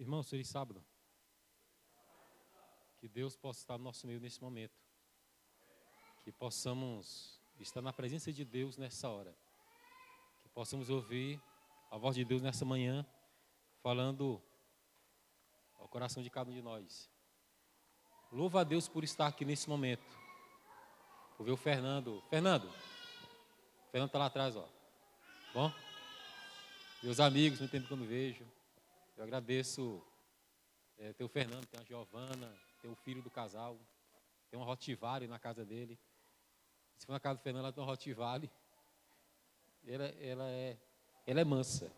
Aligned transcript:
Irmãos, 0.00 0.30
feliz 0.30 0.48
sábado. 0.48 0.82
Que 2.96 3.06
Deus 3.06 3.36
possa 3.36 3.60
estar 3.60 3.76
no 3.76 3.84
nosso 3.84 4.06
meio 4.06 4.18
nesse 4.18 4.40
momento. 4.40 4.72
Que 6.24 6.32
possamos 6.32 7.38
estar 7.58 7.82
na 7.82 7.92
presença 7.92 8.32
de 8.32 8.42
Deus 8.42 8.78
nessa 8.78 9.10
hora. 9.10 9.36
Que 10.42 10.48
possamos 10.48 10.88
ouvir 10.88 11.38
a 11.90 11.98
voz 11.98 12.16
de 12.16 12.24
Deus 12.24 12.40
nessa 12.40 12.64
manhã, 12.64 13.06
falando 13.82 14.42
ao 15.78 15.86
coração 15.86 16.22
de 16.22 16.30
cada 16.30 16.50
um 16.50 16.54
de 16.54 16.62
nós. 16.62 17.10
Louva 18.32 18.62
a 18.62 18.64
Deus 18.64 18.88
por 18.88 19.04
estar 19.04 19.26
aqui 19.26 19.44
nesse 19.44 19.68
momento. 19.68 20.16
Vou 21.36 21.44
ver 21.44 21.52
o 21.52 21.58
Fernando. 21.58 22.22
Fernando. 22.30 22.70
O 22.70 23.90
Fernando 23.90 24.08
está 24.08 24.18
lá 24.18 24.26
atrás, 24.26 24.56
ó. 24.56 24.66
Bom? 25.52 25.70
Meus 27.02 27.20
amigos, 27.20 27.58
muito 27.58 27.70
tempo 27.70 27.86
que 27.86 27.92
eu 27.92 27.98
não 27.98 28.06
vejo. 28.06 28.59
Eu 29.20 29.24
agradeço. 29.24 30.02
É, 30.96 31.12
tem 31.12 31.26
o 31.26 31.28
Fernando, 31.28 31.66
tem 31.66 31.78
a 31.78 31.84
Giovana, 31.84 32.50
tem 32.80 32.90
o 32.90 32.94
filho 32.94 33.20
do 33.20 33.30
casal, 33.30 33.78
tem 34.50 34.58
uma 34.58 34.64
Rotivale 34.64 35.26
na 35.26 35.38
casa 35.38 35.62
dele. 35.62 35.98
Se 36.96 37.04
for 37.04 37.12
na 37.12 37.20
casa 37.20 37.38
do 37.38 37.42
Fernando, 37.42 37.64
ela 37.64 37.72
tem 37.72 37.82
uma 37.82 37.90
Rotivale. 37.90 38.50
Ela, 39.86 40.04
ela, 40.06 40.48
é, 40.48 40.78
ela 41.26 41.38
é 41.38 41.44
mansa. 41.44 41.92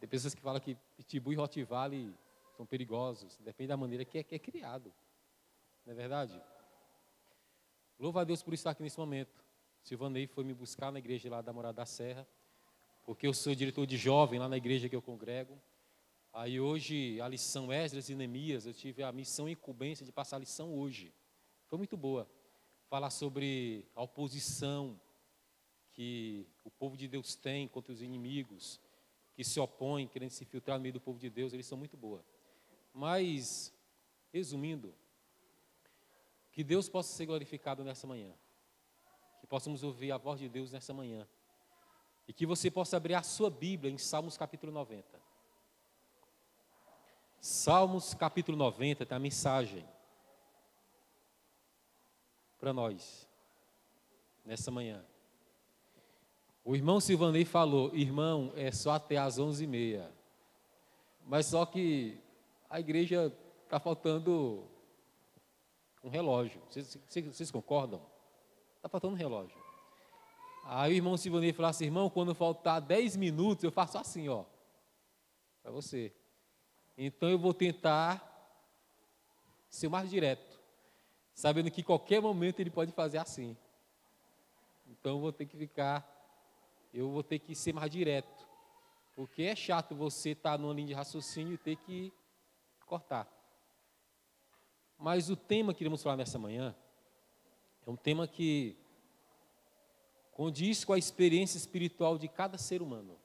Tem 0.00 0.08
pessoas 0.08 0.34
que 0.34 0.40
falam 0.40 0.58
que 0.62 0.78
Pitbull 0.96 1.34
e 1.34 1.36
Rotivale 1.36 2.16
são 2.56 2.64
perigosos. 2.64 3.36
Depende 3.40 3.68
da 3.68 3.76
maneira 3.76 4.02
que 4.02 4.16
é, 4.16 4.22
que 4.22 4.34
é 4.34 4.38
criado. 4.38 4.90
Não 5.84 5.92
é 5.92 5.94
verdade? 5.94 6.42
Louva 7.98 8.22
a 8.22 8.24
Deus 8.24 8.42
por 8.42 8.54
estar 8.54 8.70
aqui 8.70 8.82
nesse 8.82 8.98
momento. 8.98 9.44
Silvanei 9.82 10.26
foi 10.26 10.42
me 10.42 10.54
buscar 10.54 10.90
na 10.90 11.00
igreja 11.00 11.28
lá 11.28 11.42
da 11.42 11.52
Morada 11.52 11.76
da 11.76 11.84
Serra, 11.84 12.26
porque 13.04 13.26
eu 13.26 13.34
sou 13.34 13.54
diretor 13.54 13.86
de 13.86 13.98
jovem 13.98 14.40
lá 14.40 14.48
na 14.48 14.56
igreja 14.56 14.88
que 14.88 14.96
eu 14.96 15.02
congrego. 15.02 15.60
Aí 16.32 16.60
hoje, 16.60 17.20
a 17.20 17.28
lição 17.28 17.72
Esdras 17.72 18.08
e 18.08 18.14
Neemias, 18.14 18.66
eu 18.66 18.74
tive 18.74 19.02
a 19.02 19.10
missão 19.10 19.48
e 19.48 19.52
incumbência 19.52 20.04
de 20.04 20.12
passar 20.12 20.36
a 20.36 20.40
lição 20.40 20.74
hoje. 20.74 21.12
Foi 21.66 21.78
muito 21.78 21.96
boa. 21.96 22.28
Falar 22.88 23.10
sobre 23.10 23.86
a 23.94 24.02
oposição 24.02 25.00
que 25.92 26.46
o 26.64 26.70
povo 26.70 26.96
de 26.96 27.08
Deus 27.08 27.34
tem 27.34 27.66
contra 27.66 27.92
os 27.92 28.02
inimigos, 28.02 28.80
que 29.34 29.42
se 29.42 29.58
opõem, 29.58 30.06
querendo 30.06 30.30
se 30.30 30.44
infiltrar 30.44 30.78
no 30.78 30.82
meio 30.82 30.92
do 30.92 31.00
povo 31.00 31.18
de 31.18 31.28
Deus, 31.28 31.52
eles 31.52 31.66
são 31.66 31.76
muito 31.76 31.96
boa. 31.96 32.24
Mas, 32.92 33.72
resumindo, 34.32 34.94
que 36.52 36.62
Deus 36.62 36.88
possa 36.88 37.14
ser 37.14 37.26
glorificado 37.26 37.84
nessa 37.84 38.06
manhã. 38.06 38.32
Que 39.40 39.46
possamos 39.46 39.82
ouvir 39.82 40.12
a 40.12 40.18
voz 40.18 40.40
de 40.40 40.48
Deus 40.48 40.72
nessa 40.72 40.92
manhã. 40.92 41.26
E 42.26 42.32
que 42.32 42.46
você 42.46 42.70
possa 42.70 42.96
abrir 42.96 43.14
a 43.14 43.22
sua 43.22 43.50
Bíblia 43.50 43.92
em 43.92 43.98
Salmos 43.98 44.36
capítulo 44.36 44.72
90. 44.72 45.27
Salmos 47.40 48.14
capítulo 48.14 48.56
90 48.56 49.06
tem 49.06 49.16
a 49.16 49.20
mensagem 49.20 49.84
para 52.58 52.72
nós, 52.72 53.28
nessa 54.44 54.70
manhã. 54.70 55.04
O 56.64 56.74
irmão 56.74 57.00
Silvanei 57.00 57.44
falou, 57.44 57.94
irmão, 57.94 58.52
é 58.56 58.70
só 58.72 58.90
até 58.90 59.16
às 59.16 59.38
onze 59.38 59.64
e 59.64 59.66
meia. 59.66 60.12
Mas 61.24 61.46
só 61.46 61.64
que 61.64 62.18
a 62.68 62.80
igreja 62.80 63.32
está 63.64 63.78
faltando 63.78 64.66
um 66.02 66.08
relógio. 66.08 66.60
Vocês, 66.68 66.98
vocês, 67.08 67.50
concordam? 67.50 68.02
Está 68.76 68.88
faltando 68.88 69.14
um 69.14 69.16
relógio. 69.16 69.56
Aí 70.64 70.92
o 70.92 70.96
irmão 70.96 71.16
Silvanei 71.16 71.52
falou 71.52 71.70
assim, 71.70 71.84
irmão, 71.84 72.10
quando 72.10 72.34
faltar 72.34 72.80
dez 72.80 73.16
minutos, 73.16 73.64
eu 73.64 73.72
faço 73.72 73.96
assim, 73.96 74.28
ó. 74.28 74.44
Para 75.62 75.70
você. 75.70 76.12
Então 77.00 77.30
eu 77.30 77.38
vou 77.38 77.54
tentar 77.54 78.24
ser 79.70 79.88
mais 79.88 80.10
direto, 80.10 80.60
sabendo 81.32 81.70
que 81.70 81.80
qualquer 81.80 82.20
momento 82.20 82.58
ele 82.58 82.70
pode 82.70 82.90
fazer 82.90 83.18
assim. 83.18 83.56
Então 84.84 85.12
eu 85.12 85.20
vou 85.20 85.32
ter 85.32 85.46
que 85.46 85.56
ficar, 85.56 86.04
eu 86.92 87.08
vou 87.08 87.22
ter 87.22 87.38
que 87.38 87.54
ser 87.54 87.72
mais 87.72 87.88
direto, 87.88 88.44
porque 89.14 89.44
é 89.44 89.54
chato 89.54 89.94
você 89.94 90.30
estar 90.30 90.52
tá 90.52 90.58
numa 90.58 90.74
linha 90.74 90.88
de 90.88 90.92
raciocínio 90.94 91.54
e 91.54 91.58
ter 91.58 91.76
que 91.76 92.12
cortar. 92.84 93.28
Mas 94.98 95.30
o 95.30 95.36
tema 95.36 95.72
que 95.72 95.84
iremos 95.84 96.02
falar 96.02 96.16
nessa 96.16 96.36
manhã 96.36 96.74
é 97.86 97.90
um 97.90 97.96
tema 97.96 98.26
que 98.26 98.76
condiz 100.32 100.84
com 100.84 100.94
a 100.94 100.98
experiência 100.98 101.58
espiritual 101.58 102.18
de 102.18 102.26
cada 102.26 102.58
ser 102.58 102.82
humano. 102.82 103.16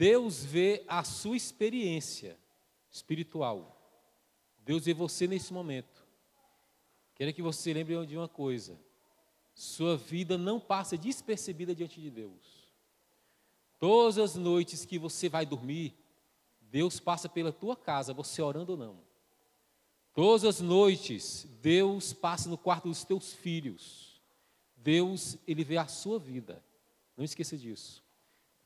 Deus 0.00 0.42
vê 0.42 0.82
a 0.88 1.04
sua 1.04 1.36
experiência 1.36 2.38
espiritual. 2.90 3.78
Deus 4.64 4.86
vê 4.86 4.94
você 4.94 5.26
nesse 5.26 5.52
momento. 5.52 6.02
Quero 7.14 7.34
que 7.34 7.42
você 7.42 7.74
lembre 7.74 8.06
de 8.06 8.16
uma 8.16 8.26
coisa: 8.26 8.80
sua 9.54 9.98
vida 9.98 10.38
não 10.38 10.58
passa 10.58 10.96
despercebida 10.96 11.74
diante 11.74 12.00
de 12.00 12.08
Deus. 12.08 12.72
Todas 13.78 14.16
as 14.16 14.36
noites 14.36 14.86
que 14.86 14.98
você 14.98 15.28
vai 15.28 15.44
dormir, 15.44 15.94
Deus 16.62 16.98
passa 16.98 17.28
pela 17.28 17.52
tua 17.52 17.76
casa, 17.76 18.14
você 18.14 18.40
orando 18.40 18.72
ou 18.72 18.78
não. 18.78 19.04
Todas 20.14 20.46
as 20.46 20.62
noites, 20.62 21.46
Deus 21.60 22.14
passa 22.14 22.48
no 22.48 22.56
quarto 22.56 22.88
dos 22.88 23.04
teus 23.04 23.34
filhos. 23.34 24.18
Deus, 24.74 25.36
Ele 25.46 25.62
vê 25.62 25.76
a 25.76 25.86
sua 25.86 26.18
vida. 26.18 26.64
Não 27.18 27.22
esqueça 27.22 27.54
disso. 27.54 28.02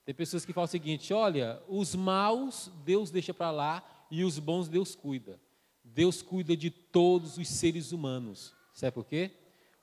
Tem 0.05 0.15
pessoas 0.15 0.45
que 0.45 0.53
falam 0.53 0.67
o 0.67 0.71
seguinte: 0.71 1.13
olha, 1.13 1.63
os 1.69 1.95
maus 1.95 2.71
Deus 2.85 3.11
deixa 3.11 3.33
para 3.33 3.51
lá 3.51 4.07
e 4.11 4.25
os 4.25 4.39
bons 4.39 4.69
Deus 4.69 4.95
cuida. 4.95 5.41
Deus 5.83 6.23
cuida 6.23 6.57
de 6.57 6.71
todos 6.71 7.39
os 7.39 7.49
seres 7.49 7.93
humanos. 7.93 8.55
Sabe 8.73 8.93
por 8.93 9.05
quê? 9.05 9.31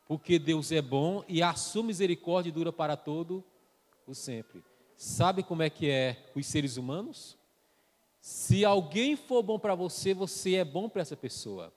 Porque 0.06 0.38
Deus 0.38 0.72
é 0.72 0.82
bom 0.82 1.24
e 1.28 1.42
a 1.42 1.54
sua 1.54 1.84
misericórdia 1.84 2.52
dura 2.52 2.74
para 2.74 2.98
todo 2.98 3.44
o 4.06 4.14
sempre. 4.14 4.64
Sabe 4.96 5.42
como 5.42 5.64
é 5.64 5.70
que 5.70 5.90
é 5.90 6.30
os 6.36 6.46
seres 6.46 6.78
humanos? 6.78 7.38
Se 8.20 8.64
alguém 8.64 9.16
for 9.16 9.42
bom 9.42 9.58
para 9.58 9.74
você, 9.74 10.14
você 10.14 10.56
é 10.56 10.66
bom 10.66 10.88
para 10.88 11.02
essa 11.02 11.18
pessoa. 11.18 11.74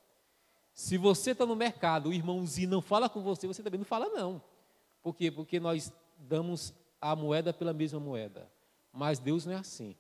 Se 0.75 0.99
você 0.99 1.31
está 1.31 1.47
no 1.47 1.55
mercado, 1.55 2.09
o 2.09 2.13
irmãozinho 2.13 2.69
não 2.69 2.83
fala 2.83 3.09
com 3.09 3.23
você, 3.23 3.47
você 3.47 3.63
também 3.63 3.79
não 3.79 3.87
fala 3.87 4.09
não. 4.09 4.43
Por 5.01 5.15
quê? 5.15 5.31
Porque 5.31 5.61
nós 5.61 5.93
damos 6.19 6.75
a 7.11 7.15
moeda 7.15 7.53
pela 7.53 7.75
mesma 7.75 8.01
moeda. 8.01 8.51
Mas 8.91 9.19
Deus 9.19 9.45
não 9.45 9.53
é 9.53 9.57
assim. 9.57 9.95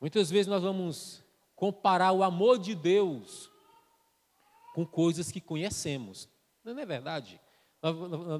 Muitas 0.00 0.30
vezes 0.30 0.46
nós 0.46 0.62
vamos 0.62 1.24
comparar 1.56 2.12
o 2.12 2.22
amor 2.22 2.58
de 2.58 2.72
Deus 2.74 3.50
com 4.72 4.86
coisas 4.86 5.32
que 5.32 5.40
conhecemos. 5.40 6.28
Não 6.62 6.78
é 6.78 6.86
verdade? 6.86 7.40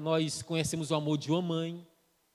Nós 0.01 0.41
conhecemos 0.41 0.89
o 0.89 0.95
amor 0.95 1.17
de 1.17 1.31
uma 1.31 1.41
mãe, 1.41 1.85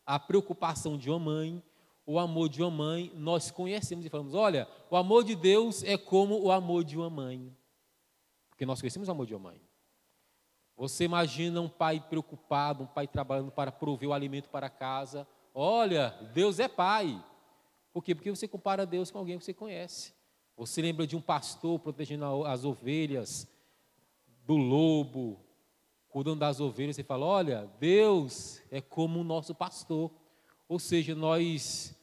a 0.04 0.18
preocupação 0.18 0.98
de 0.98 1.08
uma 1.08 1.18
mãe, 1.18 1.62
o 2.04 2.18
amor 2.18 2.50
de 2.50 2.62
uma 2.62 2.70
mãe, 2.70 3.10
nós 3.14 3.50
conhecemos 3.50 4.04
e 4.04 4.10
falamos: 4.10 4.34
olha, 4.34 4.68
o 4.90 4.96
amor 4.96 5.24
de 5.24 5.34
Deus 5.34 5.82
é 5.82 5.96
como 5.96 6.38
o 6.38 6.52
amor 6.52 6.84
de 6.84 6.98
uma 6.98 7.08
mãe. 7.08 7.56
Porque 8.50 8.66
nós 8.66 8.80
conhecemos 8.80 9.08
o 9.08 9.10
amor 9.10 9.26
de 9.26 9.34
uma 9.34 9.50
mãe. 9.50 9.60
Você 10.76 11.04
imagina 11.04 11.62
um 11.62 11.68
pai 11.68 11.98
preocupado, 11.98 12.84
um 12.84 12.86
pai 12.86 13.06
trabalhando 13.06 13.50
para 13.50 13.72
prover 13.72 14.10
o 14.10 14.12
alimento 14.12 14.50
para 14.50 14.68
casa, 14.68 15.26
Olha, 15.58 16.10
Deus 16.34 16.60
é 16.60 16.68
pai. 16.68 17.18
Por 17.90 18.04
quê? 18.04 18.14
Porque 18.14 18.28
você 18.28 18.46
compara 18.46 18.84
Deus 18.84 19.10
com 19.10 19.16
alguém 19.16 19.38
que 19.38 19.44
você 19.46 19.54
conhece. 19.54 20.12
Você 20.54 20.82
lembra 20.82 21.06
de 21.06 21.16
um 21.16 21.20
pastor 21.20 21.80
protegendo 21.80 22.44
as 22.44 22.62
ovelhas 22.62 23.48
do 24.44 24.54
lobo, 24.54 25.40
cuidando 26.10 26.40
das 26.40 26.60
ovelhas, 26.60 26.94
você 26.94 27.02
fala: 27.02 27.24
Olha, 27.24 27.70
Deus 27.80 28.60
é 28.70 28.82
como 28.82 29.20
o 29.20 29.24
nosso 29.24 29.54
pastor. 29.54 30.10
Ou 30.68 30.78
seja, 30.78 31.14
nós 31.14 31.94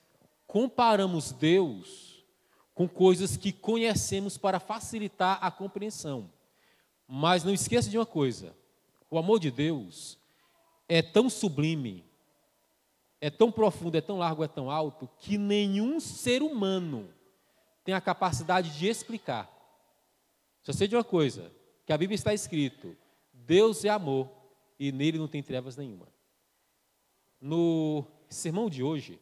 comparamos 0.48 1.32
Deus 1.32 2.26
com 2.74 2.88
coisas 2.88 3.38
que 3.38 3.52
conhecemos 3.52 4.36
para 4.36 4.60
facilitar 4.60 5.38
a 5.40 5.52
compreensão. 5.52 6.28
Mas 7.08 7.44
não 7.44 7.54
esqueça 7.54 7.88
de 7.88 8.00
uma 8.00 8.06
coisa: 8.06 8.56
o 9.12 9.18
amor 9.20 9.40
de 9.40 9.52
Deus 9.52 10.18
é 10.90 11.04
tão 11.04 11.30
sublime, 11.30 12.04
é 13.24 13.30
tão 13.30 13.50
profundo, 13.50 13.96
é 13.96 14.02
tão 14.02 14.18
largo, 14.18 14.44
é 14.44 14.50
tão 14.50 14.70
alto, 14.70 15.10
que 15.18 15.38
nenhum 15.38 15.98
ser 15.98 16.44
humano 16.44 17.08
tem 17.82 17.96
a 17.96 18.02
capacidade 18.02 18.78
de 18.78 18.86
explicar. 18.86 19.50
Só 20.62 20.74
sei 20.74 20.90
de 20.90 20.96
uma 20.98 21.06
coisa, 21.06 21.50
que 21.86 21.94
a 21.94 21.98
Bíblia 21.98 22.16
está 22.16 22.34
escrito, 22.34 22.98
Deus 23.32 23.86
é 23.86 23.90
amor 23.90 24.30
e 24.78 24.92
nele 24.92 25.18
não 25.18 25.30
tem 25.30 25.42
trevas 25.42 25.78
nenhuma. 25.78 26.10
No 27.40 28.06
sermão 28.28 28.70
de 28.70 28.84
hoje, 28.84 29.18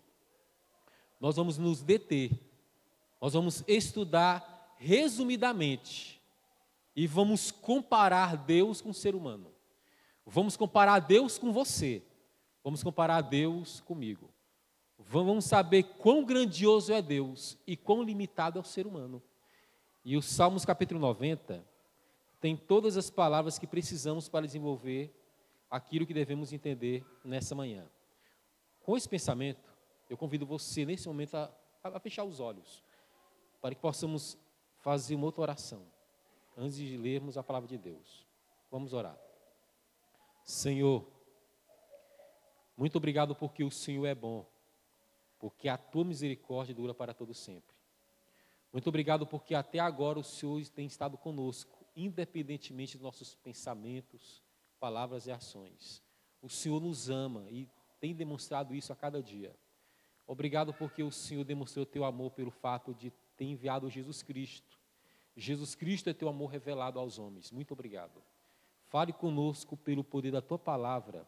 nós 1.20 1.36
vamos 1.36 1.60
nos 1.60 1.84
deter, 1.84 2.32
nós 3.22 3.34
vamos 3.34 3.64
estudar 3.68 4.76
resumidamente 4.80 6.20
e 6.96 7.06
vamos 7.06 7.52
comparar 7.52 8.36
Deus 8.36 8.82
com 8.82 8.90
o 8.90 8.96
ser 8.96 9.14
humano. 9.14 9.54
Vamos 10.26 10.58
comparar 10.58 10.98
Deus 10.98 11.38
com 11.38 11.54
você. 11.54 12.02
Vamos 12.64 12.84
comparar 12.84 13.22
Deus 13.22 13.82
comigo. 13.82 14.30
vamos 14.98 15.46
saber 15.46 15.84
quão 15.84 16.24
grandioso 16.24 16.94
é 16.94 17.02
Deus 17.02 17.58
e 17.66 17.76
quão 17.76 18.04
limitado 18.04 18.60
é 18.60 18.62
o 18.62 18.66
ser 18.66 18.86
humano. 18.86 19.22
E 20.06 20.16
o 20.16 20.22
Salmos 20.22 20.64
capítulo 20.64 21.00
90 21.00 21.66
tem 22.40 22.56
todas 22.56 22.98
as 22.98 23.10
palavras 23.10 23.58
que 23.58 23.68
precisamos 23.68 24.30
para 24.30 24.46
desenvolver 24.46 25.12
aquilo 25.70 26.06
que 26.06 26.14
devemos 26.14 26.52
entender 26.52 27.06
nessa 27.24 27.56
manhã. 27.56 27.88
Com 28.84 28.98
esse 28.98 29.08
pensamento, 29.08 29.72
eu 30.10 30.18
convido 30.18 30.46
você 30.46 30.86
nesse 30.86 31.08
momento 31.08 31.36
a, 31.36 31.52
a 31.84 32.00
fechar 32.00 32.24
os 32.24 32.40
olhos, 32.40 32.84
para 33.62 33.74
que 33.74 33.82
possamos 33.82 34.38
fazer 34.80 35.16
uma 35.16 35.26
outra 35.26 35.42
oração, 35.42 35.84
antes 36.58 36.76
de 36.76 36.98
lermos 36.98 37.38
a 37.38 37.44
palavra 37.44 37.70
de 37.70 37.78
Deus. 37.78 38.26
Vamos 38.70 38.92
orar. 38.92 39.18
Senhor, 40.44 41.06
muito 42.82 42.96
obrigado 42.96 43.36
porque 43.36 43.64
o 43.64 43.70
Senhor 43.70 44.08
é 44.08 44.16
bom, 44.16 44.44
porque 45.38 45.70
a 45.70 45.78
tua 45.78 46.04
misericórdia 46.04 46.74
dura 46.74 46.96
para 46.96 47.14
todo 47.14 47.32
sempre. 47.32 47.76
Muito 48.74 48.90
obrigado 48.90 49.28
porque 49.28 49.54
até 49.54 49.78
agora 49.78 50.18
o 50.18 50.24
Senhor 50.24 50.68
tem 50.70 50.88
estado 50.88 51.16
conosco, 51.16 51.86
independentemente 51.96 52.98
dos 52.98 53.04
nossos 53.04 53.36
pensamentos, 53.36 54.42
palavras 54.80 55.28
e 55.28 55.32
ações. 55.32 56.02
O 56.42 56.50
Senhor 56.50 56.82
nos 56.82 57.08
ama 57.08 57.46
e 57.52 57.70
tem 58.00 58.16
demonstrado 58.16 58.74
isso 58.74 58.92
a 58.92 58.96
cada 58.96 59.22
dia. 59.22 59.56
Obrigado 60.26 60.74
porque 60.74 61.04
o 61.04 61.12
Senhor 61.12 61.44
demonstrou 61.44 61.86
teu 61.86 62.04
amor 62.04 62.32
pelo 62.32 62.50
fato 62.50 62.96
de 62.96 63.12
ter 63.38 63.46
enviado 63.46 63.92
Jesus 63.92 64.24
Cristo. 64.24 64.80
Jesus 65.36 65.76
Cristo 65.76 66.10
é 66.10 66.16
teu 66.16 66.28
amor 66.28 66.48
revelado 66.48 66.98
aos 66.98 67.20
homens. 67.20 67.52
Muito 67.52 67.76
obrigado. 67.76 68.24
Fale 68.88 69.14
conosco 69.14 69.78
pelo 69.78 70.04
poder 70.04 70.32
da 70.32 70.42
tua 70.42 70.58
palavra 70.58 71.28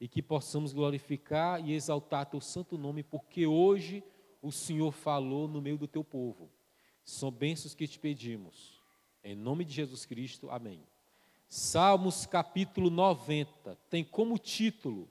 e 0.00 0.06
que 0.06 0.22
possamos 0.22 0.72
glorificar 0.72 1.66
e 1.66 1.72
exaltar 1.72 2.26
teu 2.26 2.40
santo 2.40 2.76
nome, 2.76 3.02
porque 3.02 3.46
hoje 3.46 4.04
o 4.42 4.52
Senhor 4.52 4.92
falou 4.92 5.48
no 5.48 5.60
meio 5.60 5.78
do 5.78 5.88
teu 5.88 6.04
povo. 6.04 6.50
São 7.04 7.30
bênçãos 7.30 7.74
que 7.74 7.86
te 7.86 7.98
pedimos. 7.98 8.82
Em 9.24 9.34
nome 9.34 9.64
de 9.64 9.72
Jesus 9.72 10.04
Cristo, 10.04 10.50
amém. 10.50 10.82
Salmos 11.48 12.26
capítulo 12.26 12.90
90 12.90 13.78
tem 13.88 14.04
como 14.04 14.38
título 14.38 15.08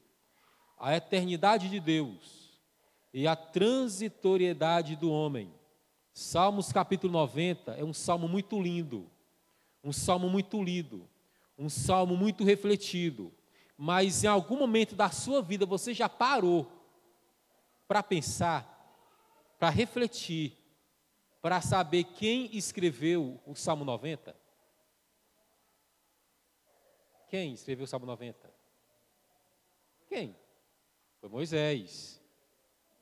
a 0.77 0.95
eternidade 0.95 1.69
de 1.69 1.79
Deus 1.79 2.59
e 3.13 3.25
a 3.25 3.35
transitoriedade 3.35 4.95
do 4.95 5.09
homem. 5.09 5.51
Salmos 6.13 6.71
capítulo 6.71 7.13
90 7.13 7.73
é 7.73 7.83
um 7.83 7.93
salmo 7.93 8.27
muito 8.27 8.61
lindo, 8.61 9.09
um 9.83 9.91
salmo 9.91 10.29
muito 10.29 10.61
lido, 10.61 11.09
um 11.57 11.69
salmo 11.69 12.15
muito 12.15 12.43
refletido 12.43 13.33
mas 13.77 14.23
em 14.23 14.27
algum 14.27 14.57
momento 14.57 14.95
da 14.95 15.09
sua 15.09 15.41
vida 15.41 15.65
você 15.65 15.93
já 15.93 16.07
parou 16.07 16.71
para 17.87 18.01
pensar, 18.01 18.63
para 19.59 19.69
refletir, 19.69 20.57
para 21.41 21.61
saber 21.61 22.03
quem 22.03 22.55
escreveu 22.55 23.39
o 23.45 23.55
Salmo 23.55 23.85
90? 23.85 24.35
Quem 27.27 27.53
escreveu 27.53 27.83
o 27.83 27.87
Salmo 27.87 28.05
90? 28.05 28.53
Quem? 30.07 30.35
Foi 31.19 31.29
Moisés. 31.29 32.21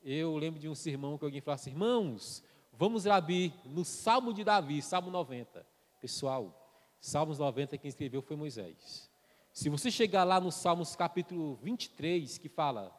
Eu 0.02 0.36
lembro 0.38 0.60
de 0.60 0.68
um 0.68 0.76
sermão 0.76 1.18
que 1.18 1.26
alguém 1.26 1.42
falou 1.42 1.56
assim: 1.56 1.70
irmãos, 1.70 2.44
vamos 2.72 3.06
abrir 3.08 3.54
no 3.66 3.86
Salmo 3.86 4.34
de 4.34 4.44
Davi, 4.44 4.82
Salmo 4.82 5.12
90. 5.12 5.66
Pessoal, 6.02 6.60
Salmos 7.00 7.38
90 7.38 7.78
quem 7.78 7.90
escreveu 7.90 8.22
foi 8.22 8.36
Moisés. 8.36 9.10
Se 9.54 9.70
você 9.70 9.92
chegar 9.92 10.24
lá 10.24 10.40
no 10.40 10.52
Salmos 10.52 10.96
capítulo 10.96 11.60
23, 11.62 12.40
que 12.40 12.50
fala, 12.50 12.92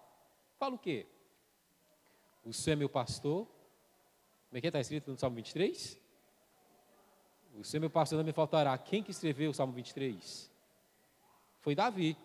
fala 0.56 0.76
o 0.76 0.78
quê? 0.78 1.04
O 2.44 2.52
Senhor 2.52 2.74
é 2.74 2.78
meu 2.78 2.88
pastor. 2.88 3.44
Como 4.48 4.58
é 4.58 4.60
que 4.60 4.68
está 4.68 4.78
escrito 4.78 5.10
no 5.10 5.18
Salmo 5.18 5.34
23? 5.34 5.98
O 7.58 7.64
Senhor 7.64 7.78
é 7.78 7.80
meu 7.80 7.90
pastor 7.90 8.18
não 8.18 8.24
me 8.24 8.32
faltará. 8.32 8.78
Quem 8.78 9.02
que 9.02 9.10
escreveu 9.10 9.50
o 9.50 9.54
Salmo 9.54 9.72
23? 9.72 10.48
Foi 11.60 11.74
Davi. 11.74 12.16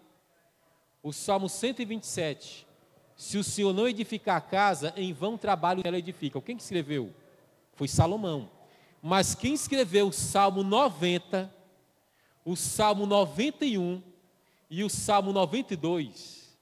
O 1.01 1.11
Salmo 1.11 1.49
127. 1.49 2.67
Se 3.15 3.35
o 3.35 3.43
Senhor 3.43 3.73
não 3.73 3.87
edificar 3.87 4.37
a 4.37 4.41
casa, 4.41 4.93
em 4.95 5.11
vão 5.11 5.39
trabalho 5.39 5.81
ela 5.83 5.97
edifica. 5.97 6.39
Quem 6.39 6.55
que 6.55 6.61
escreveu? 6.61 7.11
Foi 7.73 7.87
Salomão. 7.87 8.47
Mas 9.01 9.33
quem 9.33 9.55
escreveu 9.55 10.09
o 10.09 10.13
Salmo 10.13 10.61
90, 10.61 11.51
o 12.45 12.55
Salmo 12.55 13.07
91 13.07 14.08
e 14.69 14.83
o 14.83 14.89
Salmo 14.89 15.33
92 15.33 16.57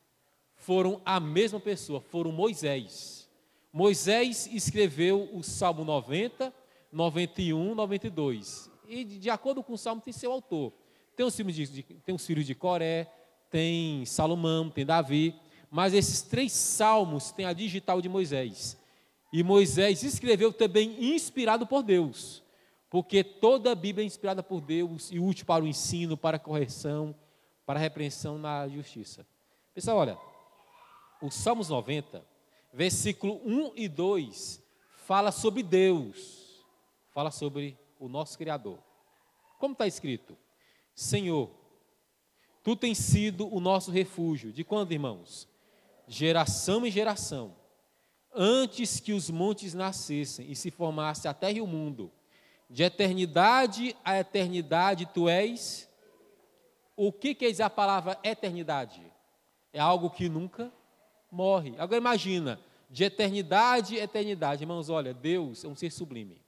foram 0.55 1.01
a 1.05 1.19
mesma 1.19 1.59
pessoa, 1.59 2.01
foram 2.01 2.31
Moisés. 2.31 3.27
Moisés 3.71 4.47
escreveu 4.51 5.29
o 5.33 5.43
Salmo 5.43 5.83
90, 5.83 6.53
91, 6.91 7.75
92. 7.75 8.71
E 8.87 9.03
de, 9.03 9.29
acordo 9.29 9.61
com 9.61 9.73
o 9.73 9.77
Salmo 9.77 10.01
tem 10.01 10.13
seu 10.13 10.31
autor. 10.31 10.73
Tem 11.15 11.25
os, 11.25 11.35
filhos 11.35 11.55
de, 11.55 11.83
tem 11.83 12.15
os 12.15 12.25
filhos 12.25 12.45
de 12.45 12.55
Coré, 12.55 13.11
tem 13.49 14.05
Salomão, 14.05 14.69
tem 14.69 14.85
Davi, 14.85 15.35
mas 15.69 15.93
esses 15.93 16.21
três 16.21 16.51
salmos 16.51 17.31
têm 17.31 17.45
a 17.45 17.53
digital 17.53 18.01
de 18.01 18.07
Moisés. 18.07 18.77
E 19.33 19.43
Moisés 19.43 20.03
escreveu 20.03 20.53
também 20.53 21.13
inspirado 21.13 21.67
por 21.67 21.83
Deus, 21.83 22.43
porque 22.89 23.23
toda 23.23 23.71
a 23.71 23.75
Bíblia 23.75 24.03
é 24.03 24.07
inspirada 24.07 24.41
por 24.41 24.61
Deus 24.61 25.11
e 25.11 25.19
útil 25.19 25.45
para 25.45 25.63
o 25.63 25.67
ensino, 25.67 26.15
para 26.15 26.37
a 26.37 26.39
correção, 26.39 27.13
para 27.67 27.81
repreensão 27.81 28.37
na 28.37 28.65
justiça. 28.69 29.27
Pessoal, 29.73 29.97
olha, 29.97 30.17
o 31.21 31.29
Salmos 31.29 31.67
90, 31.67 32.25
versículo 32.71 33.41
1 33.45 33.73
e 33.75 33.89
2, 33.89 34.63
fala 35.05 35.33
sobre 35.33 35.61
Deus, 35.63 36.63
fala 37.13 37.29
sobre 37.29 37.77
o 37.99 38.07
nosso 38.07 38.37
Criador. 38.37 38.79
Como 39.59 39.73
está 39.73 39.85
escrito? 39.85 40.37
Senhor, 40.95 41.51
tu 42.63 42.73
tens 42.73 42.99
sido 42.99 43.53
o 43.53 43.59
nosso 43.59 43.91
refúgio. 43.91 44.53
De 44.53 44.63
quando, 44.63 44.93
irmãos? 44.93 45.45
Geração 46.07 46.85
em 46.85 46.91
geração. 46.91 47.53
Antes 48.33 49.01
que 49.01 49.11
os 49.11 49.29
montes 49.29 49.73
nascessem 49.73 50.49
e 50.49 50.55
se 50.55 50.71
formasse 50.71 51.27
a 51.27 51.33
terra 51.33 51.57
e 51.57 51.61
o 51.61 51.67
mundo, 51.67 52.13
de 52.69 52.83
eternidade 52.83 53.93
a 54.05 54.17
eternidade 54.17 55.05
tu 55.13 55.27
és 55.27 55.86
o 56.97 57.13
que 57.13 57.35
quer 57.35 57.51
dizer 57.51 57.63
a 57.63 57.69
palavra 57.69 58.19
eternidade? 58.23 58.99
É 59.71 59.79
algo 59.79 60.09
que 60.09 60.27
nunca 60.27 60.73
morre. 61.31 61.75
Agora 61.77 61.97
imagina, 61.97 62.59
de 62.89 63.03
eternidade 63.03 63.99
a 63.99 64.03
eternidade. 64.03 64.63
Irmãos, 64.63 64.89
olha, 64.89 65.13
Deus 65.13 65.63
é 65.63 65.67
um 65.67 65.75
ser 65.75 65.91
sublime. 65.91 66.41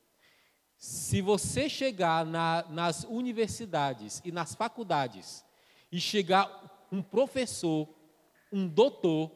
Se 0.76 1.22
você 1.22 1.70
chegar 1.70 2.26
na, 2.26 2.66
nas 2.68 3.04
universidades 3.04 4.22
e 4.26 4.32
nas 4.32 4.56
faculdades 4.56 5.46
e 5.92 6.02
chegar 6.02 6.88
um 6.92 7.04
professor, 7.04 7.88
um 8.52 8.68
doutor, 8.68 9.32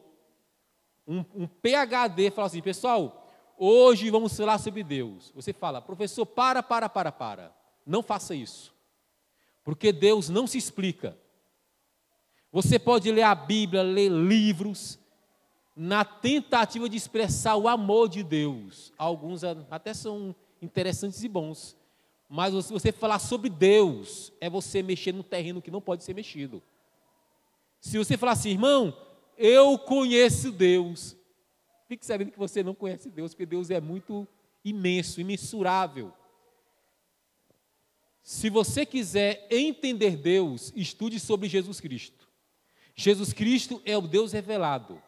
um, 1.06 1.24
um 1.32 1.46
PhD, 1.46 2.30
falar 2.32 2.48
assim, 2.48 2.62
pessoal, 2.62 3.30
hoje 3.56 4.10
vamos 4.10 4.36
falar 4.36 4.58
sobre 4.58 4.82
Deus. 4.82 5.30
Você 5.32 5.52
fala, 5.52 5.80
professor, 5.80 6.26
para, 6.26 6.60
para, 6.60 6.88
para, 6.88 7.12
para. 7.12 7.54
Não 7.86 8.02
faça 8.02 8.34
isso. 8.34 8.73
Porque 9.64 9.90
Deus 9.90 10.28
não 10.28 10.46
se 10.46 10.58
explica. 10.58 11.18
Você 12.52 12.78
pode 12.78 13.10
ler 13.10 13.22
a 13.22 13.34
Bíblia, 13.34 13.82
ler 13.82 14.10
livros, 14.10 14.98
na 15.74 16.04
tentativa 16.04 16.88
de 16.88 16.96
expressar 16.96 17.56
o 17.56 17.66
amor 17.66 18.08
de 18.08 18.22
Deus. 18.22 18.92
Alguns 18.96 19.42
até 19.42 19.92
são 19.92 20.36
interessantes 20.62 21.24
e 21.24 21.28
bons. 21.28 21.76
Mas 22.28 22.66
se 22.66 22.72
você 22.72 22.92
falar 22.92 23.18
sobre 23.18 23.50
Deus, 23.50 24.32
é 24.40 24.48
você 24.48 24.82
mexer 24.82 25.12
num 25.12 25.22
terreno 25.22 25.60
que 25.60 25.70
não 25.70 25.80
pode 25.80 26.04
ser 26.04 26.14
mexido. 26.14 26.62
Se 27.80 27.98
você 27.98 28.16
falar 28.16 28.32
assim, 28.32 28.50
irmão, 28.50 28.96
eu 29.36 29.78
conheço 29.78 30.52
Deus, 30.52 31.16
fique 31.86 32.06
sabendo 32.06 32.30
que 32.30 32.38
você 32.38 32.62
não 32.62 32.74
conhece 32.74 33.10
Deus, 33.10 33.32
porque 33.32 33.44
Deus 33.44 33.70
é 33.70 33.80
muito 33.80 34.26
imenso, 34.64 35.20
imensurável. 35.20 36.12
Se 38.24 38.48
você 38.48 38.86
quiser 38.86 39.46
entender 39.50 40.16
Deus, 40.16 40.72
estude 40.74 41.20
sobre 41.20 41.46
Jesus 41.46 41.78
Cristo. 41.78 42.26
Jesus 42.96 43.34
Cristo 43.34 43.82
é 43.84 43.98
o 43.98 44.00
Deus 44.00 44.32
revelado. 44.32 45.00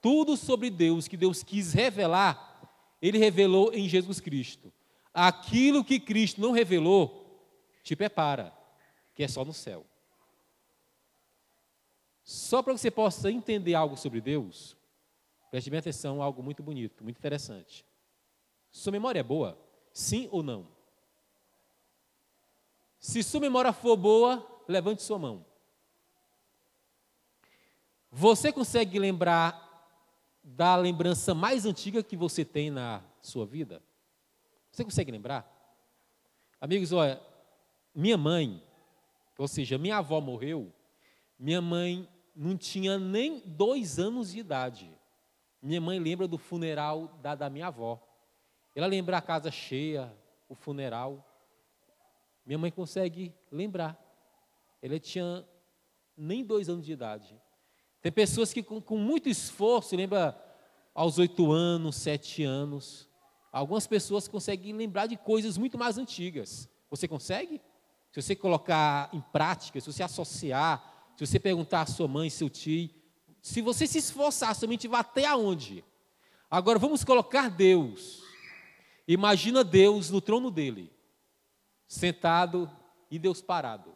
Tudo 0.00 0.36
sobre 0.36 0.70
Deus 0.70 1.08
que 1.08 1.16
Deus 1.16 1.42
quis 1.42 1.72
revelar, 1.72 2.70
Ele 3.02 3.18
revelou 3.18 3.72
em 3.74 3.88
Jesus 3.88 4.20
Cristo. 4.20 4.72
Aquilo 5.12 5.84
que 5.84 5.98
Cristo 5.98 6.40
não 6.40 6.52
revelou, 6.52 7.44
te 7.82 7.96
prepara, 7.96 8.56
que 9.16 9.24
é 9.24 9.28
só 9.28 9.44
no 9.44 9.52
céu. 9.52 9.84
Só 12.22 12.62
para 12.62 12.72
que 12.72 12.78
você 12.78 12.90
possa 12.90 13.32
entender 13.32 13.74
algo 13.74 13.96
sobre 13.96 14.20
Deus, 14.20 14.76
preste 15.50 15.70
bem 15.70 15.80
atenção, 15.80 16.22
algo 16.22 16.40
muito 16.40 16.62
bonito, 16.62 17.02
muito 17.02 17.18
interessante. 17.18 17.84
Sua 18.70 18.92
memória 18.92 19.18
é 19.18 19.24
boa? 19.24 19.58
Sim 19.92 20.28
ou 20.30 20.40
não? 20.40 20.79
Se 23.00 23.22
sua 23.22 23.40
memória 23.40 23.72
for 23.72 23.96
boa, 23.96 24.46
levante 24.68 25.02
sua 25.02 25.18
mão. 25.18 25.46
Você 28.12 28.52
consegue 28.52 28.98
lembrar 28.98 29.68
da 30.44 30.76
lembrança 30.76 31.34
mais 31.34 31.64
antiga 31.64 32.02
que 32.02 32.14
você 32.14 32.44
tem 32.44 32.70
na 32.70 33.02
sua 33.22 33.46
vida? 33.46 33.82
Você 34.70 34.84
consegue 34.84 35.10
lembrar? 35.10 35.50
Amigos, 36.60 36.92
olha, 36.92 37.18
minha 37.94 38.18
mãe, 38.18 38.62
ou 39.38 39.48
seja, 39.48 39.78
minha 39.78 39.96
avó 39.96 40.20
morreu, 40.20 40.70
minha 41.38 41.62
mãe 41.62 42.06
não 42.36 42.54
tinha 42.54 42.98
nem 42.98 43.40
dois 43.46 43.98
anos 43.98 44.32
de 44.32 44.40
idade. 44.40 44.92
Minha 45.62 45.80
mãe 45.80 45.98
lembra 45.98 46.28
do 46.28 46.36
funeral 46.36 47.18
da, 47.22 47.34
da 47.34 47.48
minha 47.48 47.68
avó. 47.68 47.98
Ela 48.74 48.86
lembra 48.86 49.16
a 49.16 49.22
casa 49.22 49.50
cheia, 49.50 50.14
o 50.48 50.54
funeral. 50.54 51.29
Minha 52.50 52.58
mãe 52.58 52.72
consegue 52.72 53.32
lembrar. 53.48 53.96
Ela 54.82 54.98
tinha 54.98 55.46
nem 56.16 56.44
dois 56.44 56.68
anos 56.68 56.84
de 56.84 56.90
idade. 56.90 57.40
Tem 58.02 58.10
pessoas 58.10 58.52
que 58.52 58.60
com, 58.60 58.80
com 58.80 58.98
muito 58.98 59.28
esforço, 59.28 59.94
lembra 59.94 60.36
aos 60.92 61.16
oito 61.20 61.52
anos, 61.52 61.94
sete 61.94 62.42
anos. 62.42 63.08
Algumas 63.52 63.86
pessoas 63.86 64.26
conseguem 64.26 64.72
lembrar 64.72 65.06
de 65.06 65.16
coisas 65.16 65.56
muito 65.56 65.78
mais 65.78 65.96
antigas. 65.96 66.68
Você 66.90 67.06
consegue? 67.06 67.60
Se 68.10 68.20
você 68.20 68.34
colocar 68.34 69.08
em 69.12 69.20
prática, 69.20 69.80
se 69.80 69.86
você 69.86 70.02
associar, 70.02 71.12
se 71.16 71.24
você 71.24 71.38
perguntar 71.38 71.82
à 71.82 71.86
sua 71.86 72.08
mãe, 72.08 72.28
seu 72.28 72.50
tio, 72.50 72.90
se 73.40 73.62
você 73.62 73.86
se 73.86 73.98
esforçar, 73.98 74.56
somente 74.56 74.88
vai 74.88 75.02
até 75.02 75.24
aonde? 75.24 75.84
Agora 76.50 76.80
vamos 76.80 77.04
colocar 77.04 77.48
Deus. 77.48 78.24
Imagina 79.06 79.62
Deus 79.62 80.10
no 80.10 80.20
trono 80.20 80.50
dele, 80.50 80.90
sentado 81.90 82.70
e 83.10 83.18
Deus 83.18 83.42
parado. 83.42 83.92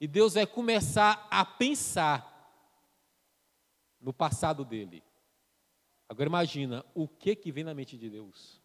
E 0.00 0.08
Deus 0.08 0.34
vai 0.34 0.44
começar 0.44 1.26
a 1.30 1.44
pensar 1.44 2.34
no 4.00 4.12
passado 4.12 4.64
dele. 4.64 5.04
Agora 6.08 6.28
imagina 6.28 6.84
o 6.94 7.06
que 7.06 7.36
que 7.36 7.52
vem 7.52 7.62
na 7.62 7.72
mente 7.72 7.96
de 7.96 8.10
Deus. 8.10 8.60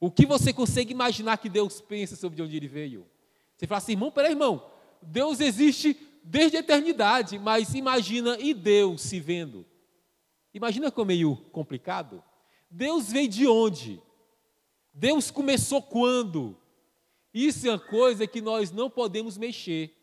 O 0.00 0.10
que 0.10 0.26
você 0.26 0.52
consegue 0.52 0.92
imaginar 0.92 1.38
que 1.38 1.48
Deus 1.48 1.80
pensa 1.80 2.16
sobre 2.16 2.36
de 2.36 2.42
onde 2.42 2.56
ele 2.56 2.68
veio? 2.68 3.08
Você 3.56 3.68
fala 3.68 3.78
assim, 3.78 3.92
irmão, 3.92 4.10
peraí, 4.10 4.32
irmão, 4.32 4.68
Deus 5.00 5.38
existe 5.40 5.96
desde 6.24 6.56
a 6.56 6.60
eternidade, 6.60 7.38
mas 7.38 7.72
imagina 7.72 8.36
e 8.40 8.52
Deus 8.52 9.00
se 9.00 9.20
vendo. 9.20 9.64
Imagina 10.52 10.90
como 10.90 11.12
é 11.12 11.14
meio 11.14 11.36
complicado. 11.52 12.22
Deus 12.68 13.12
veio 13.12 13.28
de 13.28 13.46
onde? 13.46 14.02
Deus 14.92 15.30
começou 15.30 15.80
quando? 15.80 16.58
Isso 17.36 17.66
é 17.66 17.70
uma 17.70 17.78
coisa 17.78 18.26
que 18.26 18.40
nós 18.40 18.70
não 18.70 18.88
podemos 18.88 19.36
mexer. 19.36 19.94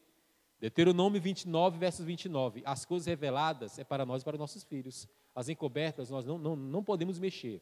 Deuteronômio 0.60 1.20
29, 1.20 1.80
versos 1.80 2.06
29. 2.06 2.62
As 2.64 2.86
coisas 2.86 3.08
reveladas 3.08 3.80
é 3.80 3.84
para 3.84 4.06
nós 4.06 4.22
e 4.22 4.26
para 4.26 4.38
nossos 4.38 4.64
filhos. 4.64 5.08
As 5.34 5.50
encobertas 5.50 6.12
nós 6.12 6.28
não, 6.28 6.38
não, 6.38 6.56
não 6.56 6.84
podemos 6.84 7.18
mexer. 7.18 7.60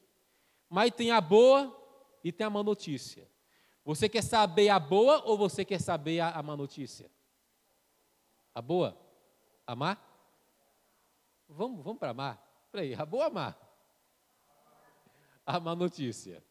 Mas 0.70 0.92
tem 0.92 1.12
a 1.12 1.22
boa 1.22 1.74
e 2.22 2.34
tem 2.34 2.46
a 2.46 2.50
má 2.50 2.62
notícia. 2.62 3.26
Você 3.86 4.10
quer 4.10 4.22
saber 4.24 4.68
a 4.68 4.78
boa 4.78 5.24
ou 5.24 5.38
você 5.38 5.64
quer 5.64 5.80
saber 5.80 6.20
a, 6.20 6.32
a 6.32 6.44
má 6.44 6.58
notícia? 6.58 7.10
A 8.54 8.62
boa? 8.62 8.98
A 9.66 9.74
má? 9.74 9.98
Vamos, 11.48 11.82
vamos 11.82 11.98
para 11.98 12.10
a 12.10 12.14
má? 12.14 12.38
Peraí, 12.74 12.94
a 12.94 13.06
boa 13.06 13.24
ou 13.24 13.28
a 13.30 13.34
má? 13.34 13.56
A 15.46 15.62
má 15.62 15.74
notícia. 15.74 16.44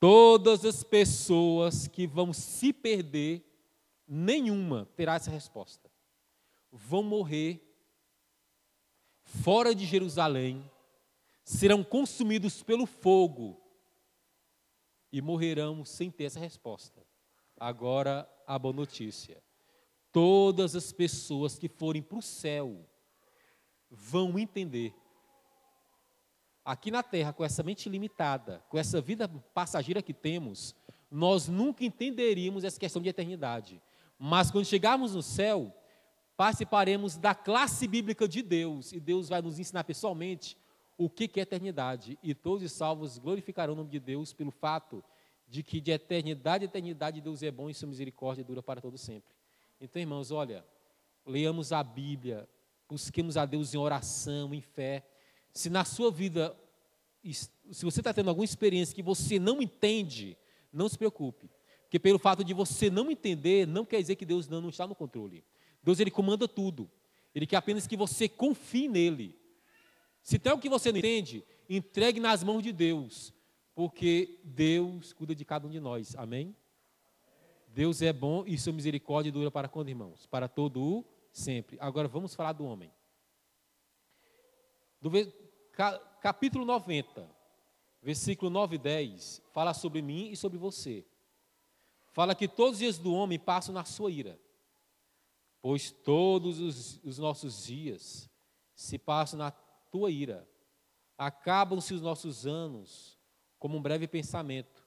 Todas 0.00 0.64
as 0.64 0.82
pessoas 0.82 1.86
que 1.86 2.06
vão 2.06 2.32
se 2.32 2.72
perder, 2.72 3.44
nenhuma 4.08 4.88
terá 4.96 5.14
essa 5.14 5.30
resposta. 5.30 5.90
Vão 6.72 7.02
morrer 7.02 7.62
fora 9.22 9.74
de 9.74 9.84
Jerusalém, 9.84 10.68
serão 11.44 11.84
consumidos 11.84 12.62
pelo 12.62 12.86
fogo 12.86 13.60
e 15.12 15.20
morrerão 15.20 15.84
sem 15.84 16.10
ter 16.10 16.24
essa 16.24 16.40
resposta. 16.40 17.06
Agora, 17.58 18.26
a 18.46 18.58
boa 18.58 18.72
notícia: 18.72 19.42
todas 20.10 20.74
as 20.74 20.92
pessoas 20.92 21.58
que 21.58 21.68
forem 21.68 22.00
para 22.00 22.18
o 22.18 22.22
céu 22.22 22.88
vão 23.90 24.38
entender. 24.38 24.94
Aqui 26.64 26.90
na 26.90 27.02
terra, 27.02 27.32
com 27.32 27.44
essa 27.44 27.62
mente 27.62 27.88
limitada, 27.88 28.62
com 28.68 28.78
essa 28.78 29.00
vida 29.00 29.28
passageira 29.28 30.02
que 30.02 30.12
temos, 30.12 30.74
nós 31.10 31.48
nunca 31.48 31.84
entenderíamos 31.84 32.64
essa 32.64 32.78
questão 32.78 33.00
de 33.00 33.08
eternidade. 33.08 33.82
Mas 34.18 34.50
quando 34.50 34.66
chegarmos 34.66 35.14
no 35.14 35.22
céu, 35.22 35.74
participaremos 36.36 37.16
da 37.16 37.34
classe 37.34 37.86
bíblica 37.88 38.28
de 38.28 38.42
Deus 38.42 38.92
e 38.92 39.00
Deus 39.00 39.28
vai 39.28 39.42
nos 39.42 39.58
ensinar 39.58 39.84
pessoalmente 39.84 40.56
o 40.96 41.08
que 41.08 41.30
é 41.40 41.42
eternidade. 41.42 42.18
E 42.22 42.34
todos 42.34 42.62
os 42.62 42.72
salvos 42.72 43.18
glorificarão 43.18 43.72
o 43.72 43.76
nome 43.76 43.90
de 43.90 43.98
Deus 43.98 44.32
pelo 44.32 44.50
fato 44.50 45.02
de 45.48 45.62
que 45.62 45.80
de 45.80 45.90
eternidade 45.90 46.64
a 46.64 46.66
eternidade 46.66 47.20
Deus 47.20 47.42
é 47.42 47.50
bom 47.50 47.68
e 47.68 47.74
sua 47.74 47.88
misericórdia 47.88 48.44
dura 48.44 48.62
para 48.62 48.80
todo 48.80 48.96
sempre. 48.96 49.34
Então, 49.80 50.00
irmãos, 50.00 50.30
olha, 50.30 50.64
leamos 51.26 51.72
a 51.72 51.82
Bíblia, 51.82 52.48
busquemos 52.88 53.36
a 53.36 53.44
Deus 53.44 53.74
em 53.74 53.78
oração, 53.78 54.54
em 54.54 54.60
fé. 54.60 55.02
Se 55.52 55.68
na 55.68 55.84
sua 55.84 56.10
vida, 56.10 56.56
se 57.22 57.84
você 57.84 58.00
está 58.00 58.12
tendo 58.14 58.28
alguma 58.28 58.44
experiência 58.44 58.94
que 58.94 59.02
você 59.02 59.38
não 59.38 59.60
entende, 59.60 60.36
não 60.72 60.88
se 60.88 60.96
preocupe. 60.96 61.50
Porque 61.82 61.98
pelo 61.98 62.18
fato 62.18 62.44
de 62.44 62.54
você 62.54 62.88
não 62.88 63.10
entender, 63.10 63.66
não 63.66 63.84
quer 63.84 64.00
dizer 64.00 64.14
que 64.14 64.24
Deus 64.24 64.48
não, 64.48 64.68
está 64.68 64.86
no 64.86 64.94
controle. 64.94 65.44
Deus, 65.82 65.98
Ele 65.98 66.10
comanda 66.10 66.46
tudo. 66.46 66.88
Ele 67.34 67.46
quer 67.46 67.56
apenas 67.56 67.86
que 67.86 67.96
você 67.96 68.28
confie 68.28 68.88
nele. 68.88 69.36
Se 70.22 70.38
tem 70.38 70.50
algo 70.50 70.62
que 70.62 70.68
você 70.68 70.92
não 70.92 70.98
entende, 70.98 71.44
entregue 71.68 72.20
nas 72.20 72.44
mãos 72.44 72.62
de 72.62 72.72
Deus. 72.72 73.32
Porque 73.74 74.38
Deus 74.44 75.12
cuida 75.12 75.34
de 75.34 75.44
cada 75.44 75.66
um 75.66 75.70
de 75.70 75.80
nós. 75.80 76.14
Amém? 76.16 76.54
Deus 77.66 78.02
é 78.02 78.12
bom 78.12 78.44
e 78.46 78.58
sua 78.58 78.72
misericórdia 78.72 79.32
dura 79.32 79.50
para 79.50 79.68
quando, 79.68 79.88
irmãos? 79.88 80.26
Para 80.26 80.48
todo 80.48 80.80
o 80.82 81.04
sempre. 81.32 81.76
Agora 81.80 82.08
vamos 82.08 82.34
falar 82.34 82.52
do 82.52 82.64
homem. 82.64 82.92
Do 85.00 85.10
capítulo 86.20 86.64
90, 86.64 87.28
versículo 88.02 88.50
9 88.50 88.76
e 88.76 88.78
10, 88.78 89.42
fala 89.52 89.74
sobre 89.74 90.02
mim 90.02 90.30
e 90.30 90.36
sobre 90.36 90.58
você. 90.58 91.04
Fala 92.12 92.34
que 92.34 92.48
todos 92.48 92.74
os 92.74 92.78
dias 92.78 92.98
do 92.98 93.12
homem 93.12 93.38
passam 93.38 93.74
na 93.74 93.84
sua 93.84 94.10
ira, 94.10 94.38
pois 95.62 95.90
todos 95.90 96.58
os, 96.58 97.00
os 97.04 97.18
nossos 97.18 97.64
dias 97.64 98.28
se 98.74 98.98
passam 98.98 99.38
na 99.38 99.50
tua 99.50 100.10
ira. 100.10 100.48
Acabam-se 101.16 101.94
os 101.94 102.00
nossos 102.00 102.46
anos 102.46 103.18
como 103.58 103.76
um 103.76 103.82
breve 103.82 104.08
pensamento 104.08 104.80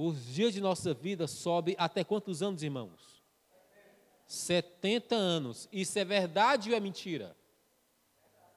os 0.00 0.24
dias 0.26 0.54
de 0.54 0.60
nossa 0.60 0.94
vida 0.94 1.26
sobem 1.26 1.74
até 1.76 2.04
quantos 2.04 2.40
anos, 2.40 2.62
irmãos? 2.62 3.20
70 4.26 5.16
anos. 5.16 5.68
Isso 5.72 5.98
é 5.98 6.04
verdade 6.04 6.70
ou 6.70 6.76
é 6.76 6.78
mentira? 6.78 7.36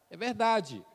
É 0.08 0.16
verdade. 0.16 0.86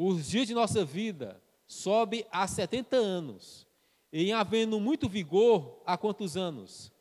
Os 0.00 0.28
dias 0.28 0.46
de 0.46 0.54
nossa 0.54 0.84
vida 0.84 1.42
sobem 1.66 2.24
a 2.30 2.46
70 2.46 2.96
anos. 2.96 3.66
E 4.12 4.32
havendo 4.32 4.78
muito 4.78 5.08
vigor, 5.08 5.82
há 5.84 5.98
quantos 5.98 6.36
anos? 6.36 6.92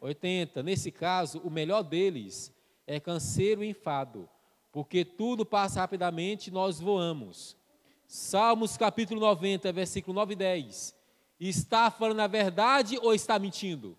80. 0.00 0.62
Nesse 0.62 0.90
caso, 0.90 1.38
o 1.44 1.50
melhor 1.50 1.82
deles 1.82 2.50
é 2.86 2.98
canseiro 2.98 3.62
e 3.62 3.68
enfado, 3.68 4.26
porque 4.72 5.04
tudo 5.04 5.44
passa 5.44 5.80
rapidamente 5.80 6.48
e 6.48 6.52
nós 6.52 6.80
voamos. 6.80 7.58
Salmos 8.06 8.74
capítulo 8.78 9.20
90, 9.20 9.70
versículo 9.70 10.14
9 10.14 10.32
e 10.32 10.36
10 10.36 11.00
está 11.38 11.90
falando 11.90 12.20
a 12.20 12.26
verdade 12.26 12.98
ou 13.00 13.14
está 13.14 13.38
mentindo? 13.38 13.98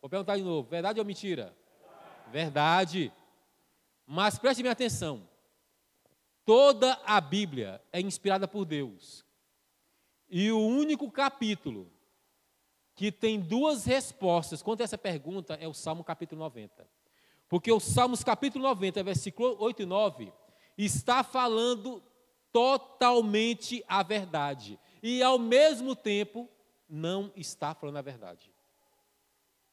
Vou 0.00 0.08
perguntar 0.08 0.36
de 0.36 0.42
novo: 0.42 0.68
verdade 0.68 0.98
ou 0.98 1.04
mentira? 1.04 1.52
Verdade. 2.30 3.12
Mas 4.06 4.38
preste 4.38 4.62
minha 4.62 4.72
atenção: 4.72 5.28
toda 6.44 7.00
a 7.04 7.20
Bíblia 7.20 7.82
é 7.92 8.00
inspirada 8.00 8.46
por 8.46 8.64
Deus. 8.64 9.24
E 10.28 10.50
o 10.50 10.58
único 10.58 11.10
capítulo 11.10 11.92
que 12.94 13.10
tem 13.10 13.40
duas 13.40 13.84
respostas 13.84 14.62
quanto 14.62 14.80
a 14.80 14.84
essa 14.84 14.98
pergunta 14.98 15.54
é 15.54 15.66
o 15.66 15.74
Salmo 15.74 16.04
capítulo 16.04 16.40
90. 16.40 16.88
Porque 17.48 17.70
o 17.70 17.80
Salmos 17.80 18.24
capítulo 18.24 18.64
90, 18.64 19.02
versículo 19.02 19.56
8 19.58 19.82
e 19.82 19.86
9, 19.86 20.32
está 20.76 21.22
falando 21.22 22.02
totalmente 22.50 23.84
a 23.86 24.02
verdade 24.02 24.78
e 25.02 25.22
ao 25.22 25.38
mesmo 25.38 25.94
tempo 25.94 26.48
não 26.88 27.32
está 27.36 27.74
falando 27.74 27.96
a 27.96 28.02
verdade. 28.02 28.52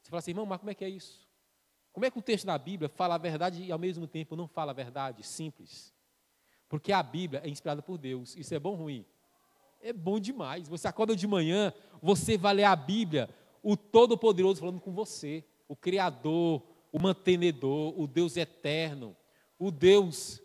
Você 0.02 0.10
fala 0.10 0.18
assim, 0.18 0.30
irmão, 0.32 0.46
mas 0.46 0.58
como 0.58 0.70
é 0.70 0.74
que 0.74 0.84
é 0.84 0.88
isso? 0.88 1.28
Como 1.92 2.06
é 2.06 2.10
que 2.10 2.18
um 2.18 2.22
texto 2.22 2.46
na 2.46 2.56
Bíblia 2.56 2.88
fala 2.88 3.14
a 3.14 3.18
verdade 3.18 3.62
e 3.62 3.72
ao 3.72 3.78
mesmo 3.78 4.06
tempo 4.06 4.36
não 4.36 4.46
fala 4.46 4.72
a 4.72 4.74
verdade? 4.74 5.22
Simples. 5.22 5.94
Porque 6.70 6.92
a 6.92 7.02
Bíblia 7.02 7.42
é 7.44 7.50
inspirada 7.50 7.82
por 7.82 7.98
Deus. 7.98 8.34
Isso 8.36 8.54
é 8.54 8.58
bom 8.58 8.70
ou 8.70 8.76
ruim? 8.76 9.04
É 9.82 9.92
bom 9.92 10.18
demais. 10.18 10.68
Você 10.68 10.88
acorda 10.88 11.14
de 11.14 11.26
manhã, 11.26 11.74
você 12.00 12.38
vai 12.38 12.54
ler 12.54 12.64
a 12.64 12.74
Bíblia, 12.74 13.28
o 13.62 13.76
Todo-Poderoso 13.76 14.60
falando 14.60 14.80
com 14.80 14.92
você, 14.92 15.44
o 15.68 15.76
Criador, 15.76 16.62
o 16.90 16.98
Mantenedor, 16.98 18.00
o 18.00 18.06
Deus 18.06 18.36
eterno, 18.38 19.14
o 19.58 19.70
Deus 19.70 20.40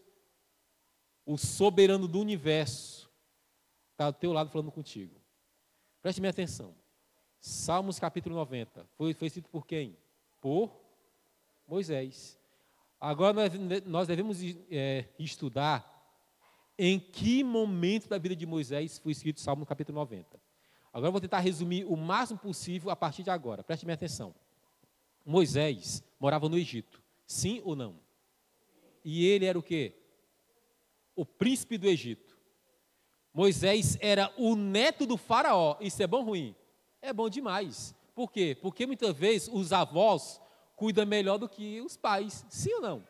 o 1.26 1.38
soberano 1.38 2.08
do 2.08 2.20
universo, 2.20 3.10
está 3.92 4.12
do 4.12 4.18
teu 4.18 4.32
lado 4.32 4.52
falando 4.52 4.72
contigo. 4.72 5.20
Preste 6.02 6.22
minha 6.22 6.30
atenção. 6.30 6.76
Salmos 7.40 8.00
capítulo 8.00 8.36
90. 8.36 8.86
Foi, 8.96 9.14
foi 9.14 9.28
escrito 9.28 9.50
por 9.50 9.66
quem? 9.66 9.98
Por 10.40 10.80
Moisés. 11.68 12.40
Agora 13.00 13.34
nós, 13.34 13.86
nós 13.86 14.08
devemos 14.08 14.40
é, 14.70 15.06
estudar 15.18 15.95
em 16.78 17.00
que 17.00 17.44
momento 17.44 18.10
da 18.10 18.18
vida 18.18 18.36
de 18.36 18.46
Moisés 18.46 18.98
foi 18.98 19.12
escrito 19.12 19.38
o 19.38 19.42
Salmo 19.42 19.66
capítulo 19.66 19.98
90. 20.00 20.40
Agora 20.92 21.08
eu 21.08 21.12
vou 21.12 21.22
tentar 21.22 21.40
resumir 21.40 21.86
o 21.86 21.96
máximo 21.96 22.40
possível 22.40 22.90
a 22.90 22.96
partir 22.96 23.24
de 23.24 23.30
agora. 23.30 23.64
Preste 23.64 23.86
minha 23.86 23.96
atenção. 23.96 24.34
Moisés 25.26 26.04
morava 26.20 26.48
no 26.48 26.58
Egito. 26.58 27.02
Sim 27.26 27.62
ou 27.64 27.76
não? 27.76 28.00
E 29.04 29.26
ele 29.26 29.46
era 29.46 29.58
o 29.58 29.64
quê? 29.64 29.94
O 31.16 31.26
príncipe 31.26 31.78
do 31.78 31.88
Egito. 31.88 32.38
Moisés 33.34 33.98
era 34.00 34.34
o 34.38 34.56
neto 34.56 35.06
do 35.06 35.18
faraó. 35.18 35.78
Isso 35.82 36.02
é 36.02 36.08
bom 36.08 36.20
ou 36.20 36.26
ruim? 36.26 36.56
É 37.02 37.12
bom 37.12 37.30
demais. 37.30 37.94
Por 38.14 38.32
quê? 38.32 38.58
Porque 38.62 38.86
muitas 38.86 39.16
vezes 39.16 39.50
os 39.52 39.74
avós 39.74 40.40
cuidam 40.76 41.06
melhor 41.06 41.38
do 41.38 41.50
que 41.50 41.82
os 41.82 41.98
pais. 41.98 42.46
Sim 42.50 42.76
ou 42.76 42.82
não? 42.82 43.08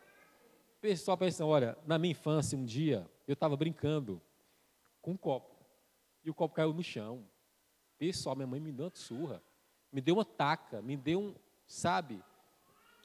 Pessoal 0.80 1.16
pensa, 1.16 1.44
olha, 1.44 1.76
na 1.86 1.98
minha 1.98 2.12
infância, 2.12 2.58
um 2.58 2.64
dia, 2.64 3.08
eu 3.26 3.34
estava 3.34 3.56
brincando 3.56 4.20
com 5.02 5.12
um 5.12 5.16
copo. 5.16 5.54
E 6.24 6.30
o 6.30 6.34
copo 6.34 6.54
caiu 6.54 6.72
no 6.72 6.82
chão. 6.82 7.24
Pessoal, 7.98 8.36
minha 8.36 8.46
mãe 8.46 8.60
me 8.60 8.72
deu 8.72 8.86
uma 8.86 8.94
surra. 8.94 9.42
Me 9.92 10.00
deu 10.00 10.16
uma 10.16 10.24
taca, 10.24 10.82
me 10.82 10.96
deu 10.96 11.20
um, 11.20 11.34
sabe? 11.66 12.22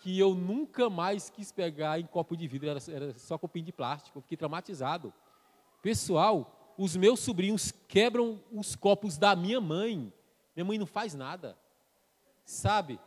Que 0.01 0.17
eu 0.17 0.33
nunca 0.33 0.89
mais 0.89 1.29
quis 1.29 1.51
pegar 1.51 1.99
em 1.99 2.05
copo 2.05 2.35
de 2.35 2.47
vidro, 2.47 2.69
era, 2.69 2.79
era 2.89 3.13
só 3.17 3.37
copinho 3.37 3.65
de 3.65 3.71
plástico. 3.71 4.21
Fiquei 4.21 4.37
traumatizado. 4.37 5.13
Pessoal, 5.81 6.73
os 6.77 6.95
meus 6.95 7.19
sobrinhos 7.19 7.71
quebram 7.87 8.43
os 8.51 8.75
copos 8.75 9.17
da 9.17 9.35
minha 9.35 9.61
mãe. 9.61 10.11
Minha 10.55 10.65
mãe 10.65 10.77
não 10.77 10.85
faz 10.85 11.13
nada. 11.13 11.57
Sabe? 12.43 12.99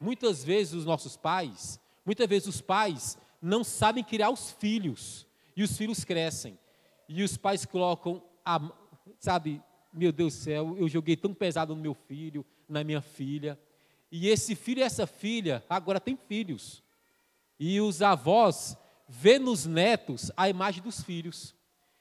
Muitas 0.00 0.42
vezes 0.42 0.72
os 0.72 0.86
nossos 0.86 1.16
pais, 1.16 1.78
muitas 2.04 2.26
vezes 2.26 2.48
os 2.48 2.60
pais 2.60 3.18
não 3.40 3.62
sabem 3.62 4.02
criar 4.02 4.30
os 4.30 4.50
filhos. 4.50 5.26
E 5.60 5.62
os 5.62 5.76
filhos 5.76 6.06
crescem. 6.06 6.58
E 7.06 7.22
os 7.22 7.36
pais 7.36 7.66
colocam, 7.66 8.22
a, 8.42 8.72
sabe, 9.18 9.60
meu 9.92 10.10
Deus 10.10 10.32
do 10.34 10.40
céu, 10.40 10.74
eu 10.78 10.88
joguei 10.88 11.18
tão 11.18 11.34
pesado 11.34 11.76
no 11.76 11.82
meu 11.82 11.92
filho, 11.92 12.46
na 12.66 12.82
minha 12.82 13.02
filha. 13.02 13.60
E 14.10 14.28
esse 14.28 14.54
filho 14.54 14.78
e 14.78 14.82
essa 14.82 15.06
filha 15.06 15.62
agora 15.68 16.00
tem 16.00 16.16
filhos. 16.16 16.82
E 17.58 17.78
os 17.78 18.00
avós 18.00 18.74
vê 19.06 19.38
nos 19.38 19.66
netos 19.66 20.32
a 20.34 20.48
imagem 20.48 20.82
dos 20.82 21.02
filhos. 21.02 21.54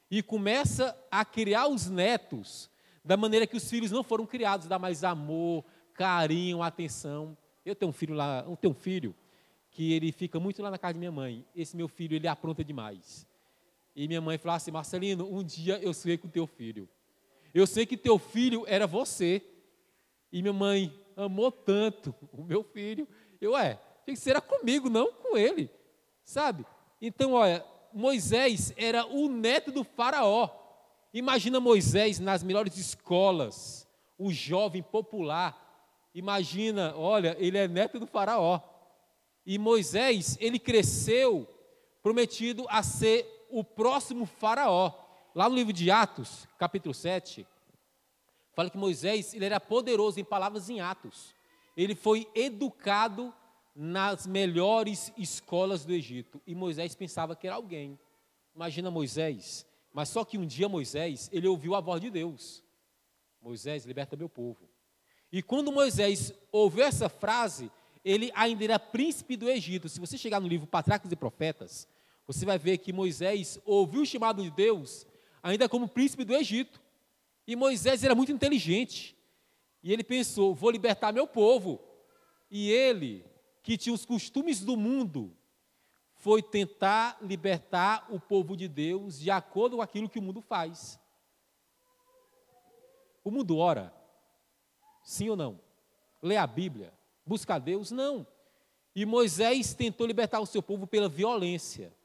E 0.09 0.23
começa 0.23 0.97
a 1.11 1.25
criar 1.25 1.67
os 1.67 1.89
netos 1.89 2.69
da 3.03 3.17
maneira 3.17 3.45
que 3.45 3.57
os 3.57 3.69
filhos 3.69 3.91
não 3.91 4.05
foram 4.05 4.25
criados, 4.25 4.67
dá 4.67 4.79
mais 4.79 5.03
amor, 5.03 5.65
carinho, 5.95 6.63
atenção. 6.63 7.37
Eu 7.65 7.75
tenho 7.75 7.89
um 7.89 7.93
filho 7.93 8.13
lá, 8.13 8.41
eu 8.47 8.55
tenho 8.55 8.71
um 8.71 8.77
filho 8.77 9.13
que 9.69 9.91
ele 9.91 10.13
fica 10.13 10.39
muito 10.39 10.61
lá 10.61 10.71
na 10.71 10.77
casa 10.77 10.93
de 10.93 10.99
minha 10.99 11.11
mãe. 11.11 11.45
Esse 11.53 11.75
meu 11.75 11.89
filho, 11.89 12.15
ele 12.15 12.25
apronta 12.25 12.63
demais. 12.63 13.27
E 13.99 14.07
minha 14.07 14.21
mãe 14.21 14.37
falou 14.37 14.55
assim: 14.55 14.71
Marcelino, 14.71 15.29
um 15.29 15.43
dia 15.43 15.77
eu 15.79 15.93
sonhei 15.93 16.17
com 16.17 16.29
teu 16.29 16.47
filho. 16.47 16.87
Eu 17.53 17.67
sei 17.67 17.85
que 17.85 17.97
teu 17.97 18.17
filho 18.17 18.63
era 18.65 18.87
você. 18.87 19.43
E 20.31 20.41
minha 20.41 20.53
mãe 20.53 20.97
amou 21.17 21.51
tanto 21.51 22.15
o 22.31 22.41
meu 22.41 22.63
filho. 22.63 23.05
Eu, 23.41 23.57
é, 23.57 23.77
tinha 24.05 24.15
que 24.15 24.15
ser 24.15 24.39
comigo, 24.39 24.89
não 24.89 25.11
com 25.11 25.37
ele. 25.37 25.69
Sabe? 26.23 26.65
Então, 27.01 27.33
olha, 27.33 27.65
Moisés 27.91 28.73
era 28.77 29.05
o 29.05 29.27
neto 29.27 29.69
do 29.69 29.83
faraó. 29.83 30.49
Imagina 31.13 31.59
Moisés 31.59 32.21
nas 32.21 32.41
melhores 32.41 32.77
escolas, 32.77 33.85
o 34.17 34.31
jovem 34.31 34.81
popular. 34.81 36.07
Imagina, 36.15 36.95
olha, 36.95 37.35
ele 37.37 37.57
é 37.57 37.67
neto 37.67 37.99
do 37.99 38.07
faraó. 38.07 38.61
E 39.45 39.57
Moisés, 39.57 40.37
ele 40.39 40.57
cresceu 40.57 41.45
prometido 42.01 42.65
a 42.69 42.81
ser 42.81 43.38
o 43.49 43.63
próximo 43.63 44.25
faraó. 44.25 44.93
Lá 45.35 45.47
no 45.47 45.55
livro 45.55 45.73
de 45.73 45.91
Atos, 45.91 46.47
capítulo 46.57 46.93
7, 46.93 47.45
fala 48.53 48.69
que 48.69 48.77
Moisés 48.77 49.33
ele 49.33 49.45
era 49.45 49.59
poderoso 49.59 50.19
em 50.19 50.23
palavras 50.23 50.69
em 50.69 50.81
Atos. 50.81 51.33
Ele 51.77 51.95
foi 51.95 52.27
educado 52.35 53.33
nas 53.75 54.27
melhores 54.27 55.13
escolas 55.17 55.85
do 55.85 55.93
Egito. 55.93 56.41
E 56.45 56.53
Moisés 56.53 56.95
pensava 56.95 57.35
que 57.35 57.47
era 57.47 57.55
alguém. 57.55 57.97
Imagina 58.55 58.91
Moisés. 58.91 59.65
Mas 59.93 60.09
só 60.09 60.25
que 60.25 60.37
um 60.37 60.45
dia 60.45 60.67
Moisés, 60.67 61.29
ele 61.31 61.47
ouviu 61.47 61.75
a 61.75 61.79
voz 61.79 62.01
de 62.01 62.09
Deus. 62.09 62.63
Moisés, 63.41 63.85
liberta 63.85 64.17
meu 64.17 64.27
povo. 64.27 64.69
E 65.31 65.41
quando 65.41 65.71
Moisés 65.71 66.33
ouviu 66.51 66.83
essa 66.83 67.07
frase, 67.07 67.71
ele 68.03 68.31
ainda 68.35 68.63
era 68.63 68.79
príncipe 68.79 69.37
do 69.37 69.49
Egito. 69.49 69.87
Se 69.87 69.99
você 69.99 70.17
chegar 70.17 70.39
no 70.39 70.47
livro 70.47 70.67
Patriarcas 70.67 71.11
e 71.11 71.15
Profetas, 71.15 71.87
você 72.29 72.45
vai 72.45 72.59
ver 72.59 72.77
que 72.77 72.93
Moisés 72.93 73.57
ouviu 73.65 74.03
o 74.03 74.05
chamado 74.05 74.43
de 74.43 74.51
Deus 74.51 75.07
ainda 75.41 75.67
como 75.67 75.87
príncipe 75.87 76.23
do 76.23 76.35
Egito. 76.35 76.79
E 77.47 77.55
Moisés 77.55 78.03
era 78.03 78.13
muito 78.13 78.31
inteligente. 78.31 79.17
E 79.81 79.91
ele 79.91 80.03
pensou: 80.03 80.53
vou 80.53 80.69
libertar 80.69 81.11
meu 81.11 81.25
povo. 81.25 81.81
E 82.51 82.69
ele, 82.69 83.25
que 83.63 83.75
tinha 83.75 83.95
os 83.95 84.05
costumes 84.05 84.63
do 84.63 84.77
mundo, 84.77 85.35
foi 86.17 86.43
tentar 86.43 87.17
libertar 87.19 88.05
o 88.11 88.19
povo 88.19 88.55
de 88.55 88.67
Deus 88.67 89.17
de 89.19 89.31
acordo 89.31 89.77
com 89.77 89.81
aquilo 89.81 90.07
que 90.07 90.19
o 90.19 90.21
mundo 90.21 90.39
faz. 90.39 90.99
O 93.23 93.31
mundo 93.31 93.57
ora? 93.57 93.91
Sim 95.03 95.29
ou 95.29 95.35
não? 95.35 95.59
Lê 96.21 96.37
a 96.37 96.45
Bíblia? 96.45 96.93
Busca 97.25 97.55
a 97.55 97.59
Deus? 97.59 97.89
Não. 97.89 98.27
E 98.95 99.03
Moisés 99.03 99.73
tentou 99.73 100.05
libertar 100.05 100.39
o 100.39 100.45
seu 100.45 100.61
povo 100.61 100.85
pela 100.85 101.09
violência. 101.09 101.97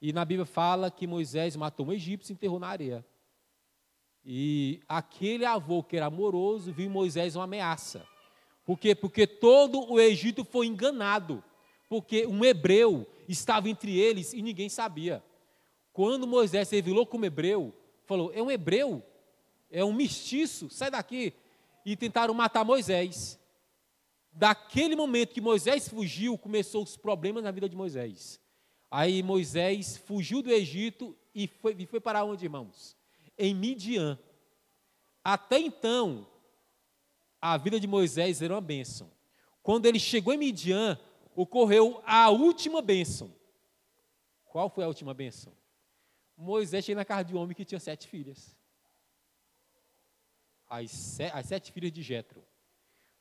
E 0.00 0.12
na 0.12 0.24
Bíblia 0.24 0.46
fala 0.46 0.90
que 0.90 1.06
Moisés 1.06 1.54
matou 1.56 1.86
um 1.86 1.92
egípcio 1.92 2.32
e 2.32 2.34
enterrou 2.34 2.58
na 2.58 2.68
areia. 2.68 3.04
E 4.24 4.80
aquele 4.88 5.44
avô 5.44 5.82
que 5.82 5.96
era 5.96 6.06
amoroso 6.06 6.72
viu 6.72 6.86
em 6.86 6.90
Moisés 6.90 7.36
uma 7.36 7.44
ameaça. 7.44 8.06
Por 8.64 8.78
quê? 8.78 8.94
Porque 8.94 9.26
todo 9.26 9.90
o 9.90 9.98
Egito 9.98 10.44
foi 10.44 10.66
enganado. 10.66 11.42
Porque 11.88 12.26
um 12.26 12.44
hebreu 12.44 13.06
estava 13.28 13.68
entre 13.68 13.98
eles 13.98 14.32
e 14.32 14.42
ninguém 14.42 14.68
sabia. 14.68 15.22
Quando 15.92 16.26
Moisés 16.26 16.68
se 16.68 16.76
revelou 16.76 17.04
como 17.04 17.26
hebreu, 17.26 17.74
falou: 18.04 18.30
é 18.32 18.42
um 18.42 18.50
hebreu, 18.50 19.02
é 19.70 19.84
um 19.84 19.92
mestiço, 19.92 20.70
sai 20.70 20.90
daqui. 20.90 21.34
E 21.84 21.96
tentaram 21.96 22.32
matar 22.32 22.64
Moisés. 22.64 23.38
Daquele 24.32 24.94
momento 24.94 25.34
que 25.34 25.40
Moisés 25.40 25.88
fugiu, 25.88 26.38
começou 26.38 26.84
os 26.84 26.96
problemas 26.96 27.42
na 27.42 27.50
vida 27.50 27.68
de 27.68 27.74
Moisés. 27.74 28.40
Aí 28.90 29.22
Moisés 29.22 29.96
fugiu 29.96 30.42
do 30.42 30.50
Egito 30.50 31.16
e 31.34 31.46
foi, 31.46 31.76
e 31.78 31.86
foi 31.86 32.00
para 32.00 32.24
onde, 32.24 32.44
irmãos? 32.44 32.96
Em 33.38 33.54
Midian. 33.54 34.18
Até 35.22 35.58
então, 35.60 36.26
a 37.40 37.56
vida 37.56 37.78
de 37.78 37.86
Moisés 37.86 38.42
era 38.42 38.54
uma 38.54 38.60
bênção. 38.60 39.10
Quando 39.62 39.86
ele 39.86 40.00
chegou 40.00 40.34
em 40.34 40.38
Midian, 40.38 40.98
ocorreu 41.36 42.02
a 42.04 42.30
última 42.30 42.82
bênção. 42.82 43.32
Qual 44.44 44.68
foi 44.68 44.82
a 44.82 44.88
última 44.88 45.14
bênção? 45.14 45.52
Moisés 46.36 46.84
chegou 46.84 46.98
na 46.98 47.04
casa 47.04 47.24
de 47.24 47.34
um 47.34 47.38
homem 47.38 47.54
que 47.54 47.64
tinha 47.64 47.78
sete 47.78 48.08
filhas. 48.08 48.56
As, 50.68 51.20
as 51.32 51.46
sete 51.46 51.70
filhas 51.70 51.92
de 51.92 52.02
Jetro. 52.02 52.42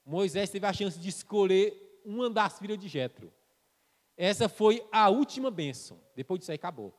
Moisés 0.05 0.49
teve 0.49 0.65
a 0.65 0.73
chance 0.73 0.97
de 0.97 1.09
escolher 1.09 2.01
uma 2.03 2.29
das 2.29 2.57
filhas 2.57 2.79
de 2.79 2.87
Jetro. 2.87 3.31
Essa 4.21 4.49
foi 4.49 4.85
a 4.91 5.07
última 5.07 5.49
bênção. 5.49 5.97
Depois 6.13 6.41
disso 6.41 6.51
aí 6.51 6.55
acabou. 6.55 6.93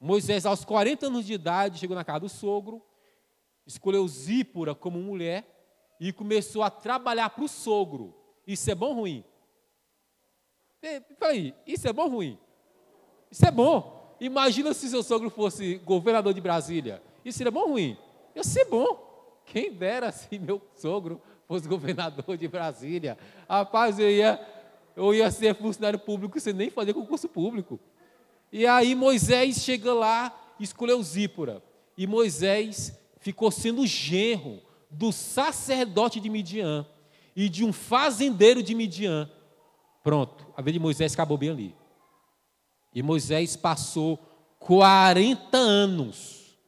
Moisés, 0.00 0.44
aos 0.44 0.64
40 0.64 1.06
anos 1.06 1.24
de 1.24 1.32
idade, 1.32 1.78
chegou 1.78 1.94
na 1.94 2.02
casa 2.02 2.18
do 2.18 2.28
sogro, 2.28 2.84
escolheu 3.64 4.06
Zípora 4.08 4.74
como 4.74 4.98
mulher 4.98 5.46
e 6.00 6.12
começou 6.12 6.64
a 6.64 6.70
trabalhar 6.70 7.30
para 7.30 7.44
o 7.44 7.48
sogro. 7.48 8.12
Isso 8.44 8.68
é 8.68 8.74
bom 8.74 8.88
ou 8.88 8.94
ruim? 8.94 9.24
Peraí, 11.20 11.54
isso 11.64 11.86
é 11.86 11.92
bom 11.92 12.02
ou 12.02 12.10
ruim? 12.10 12.38
Isso 13.30 13.46
é 13.46 13.50
bom. 13.52 14.16
Imagina 14.18 14.74
se 14.74 14.88
seu 14.88 15.04
sogro 15.04 15.30
fosse 15.30 15.76
governador 15.76 16.34
de 16.34 16.40
Brasília. 16.40 17.00
Isso 17.24 17.38
seria 17.38 17.52
bom 17.52 17.60
ou 17.60 17.68
ruim? 17.70 17.96
Ia 18.34 18.42
ser 18.42 18.64
bom. 18.64 19.40
Quem 19.46 19.72
dera 19.72 20.10
se 20.10 20.36
meu 20.36 20.60
sogro 20.74 21.22
fosse 21.46 21.68
governador 21.68 22.36
de 22.36 22.48
Brasília. 22.48 23.16
Rapaz, 23.48 24.00
eu 24.00 24.10
ia 24.10 24.57
eu 25.04 25.14
ia 25.14 25.30
ser 25.30 25.54
funcionário 25.54 25.98
público 25.98 26.38
sem 26.40 26.52
nem 26.52 26.70
fazer 26.70 26.92
concurso 26.92 27.28
público. 27.28 27.78
E 28.52 28.66
aí 28.66 28.94
Moisés 28.94 29.58
chega 29.58 29.92
lá 29.94 30.34
escolheu 30.58 31.02
Zípora. 31.02 31.62
E 31.96 32.06
Moisés 32.06 32.98
ficou 33.18 33.50
sendo 33.50 33.86
genro 33.86 34.60
do 34.90 35.12
sacerdote 35.12 36.20
de 36.20 36.28
Midian 36.28 36.86
e 37.34 37.48
de 37.48 37.64
um 37.64 37.72
fazendeiro 37.72 38.62
de 38.62 38.74
Midian. 38.74 39.30
Pronto, 40.02 40.46
a 40.56 40.62
vida 40.62 40.72
de 40.72 40.78
Moisés 40.78 41.12
acabou 41.12 41.36
bem 41.38 41.50
ali. 41.50 41.74
E 42.94 43.02
Moisés 43.02 43.56
passou 43.56 44.18
40 44.58 45.56
anos 45.56 46.58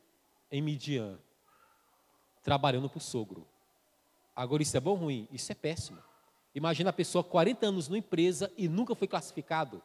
em 0.50 0.60
Midian, 0.60 1.18
trabalhando 2.42 2.88
para 2.88 2.98
o 2.98 3.00
sogro. 3.00 3.46
Agora, 4.34 4.62
isso 4.62 4.76
é 4.76 4.80
bom 4.80 4.90
ou 4.90 4.96
ruim? 4.96 5.28
Isso 5.32 5.50
é 5.50 5.54
péssimo. 5.54 5.98
Imagina 6.54 6.90
a 6.90 6.92
pessoa 6.92 7.22
40 7.22 7.66
anos 7.66 7.88
numa 7.88 7.98
empresa 7.98 8.52
e 8.56 8.68
nunca 8.68 8.94
foi 8.94 9.06
classificado. 9.06 9.82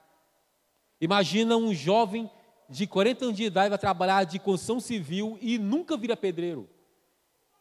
Imagina 1.00 1.56
um 1.58 1.74
jovem 1.74 2.30
de 2.70 2.88
40 2.88 3.26
anos 3.26 3.38
de 3.38 3.44
idade 3.44 3.70
vai 3.70 3.78
trabalhar 3.78 4.24
de 4.24 4.40
construção 4.40 4.80
civil 4.80 5.38
e 5.42 5.58
nunca 5.58 5.96
vira 5.96 6.18
pedreiro. 6.18 6.68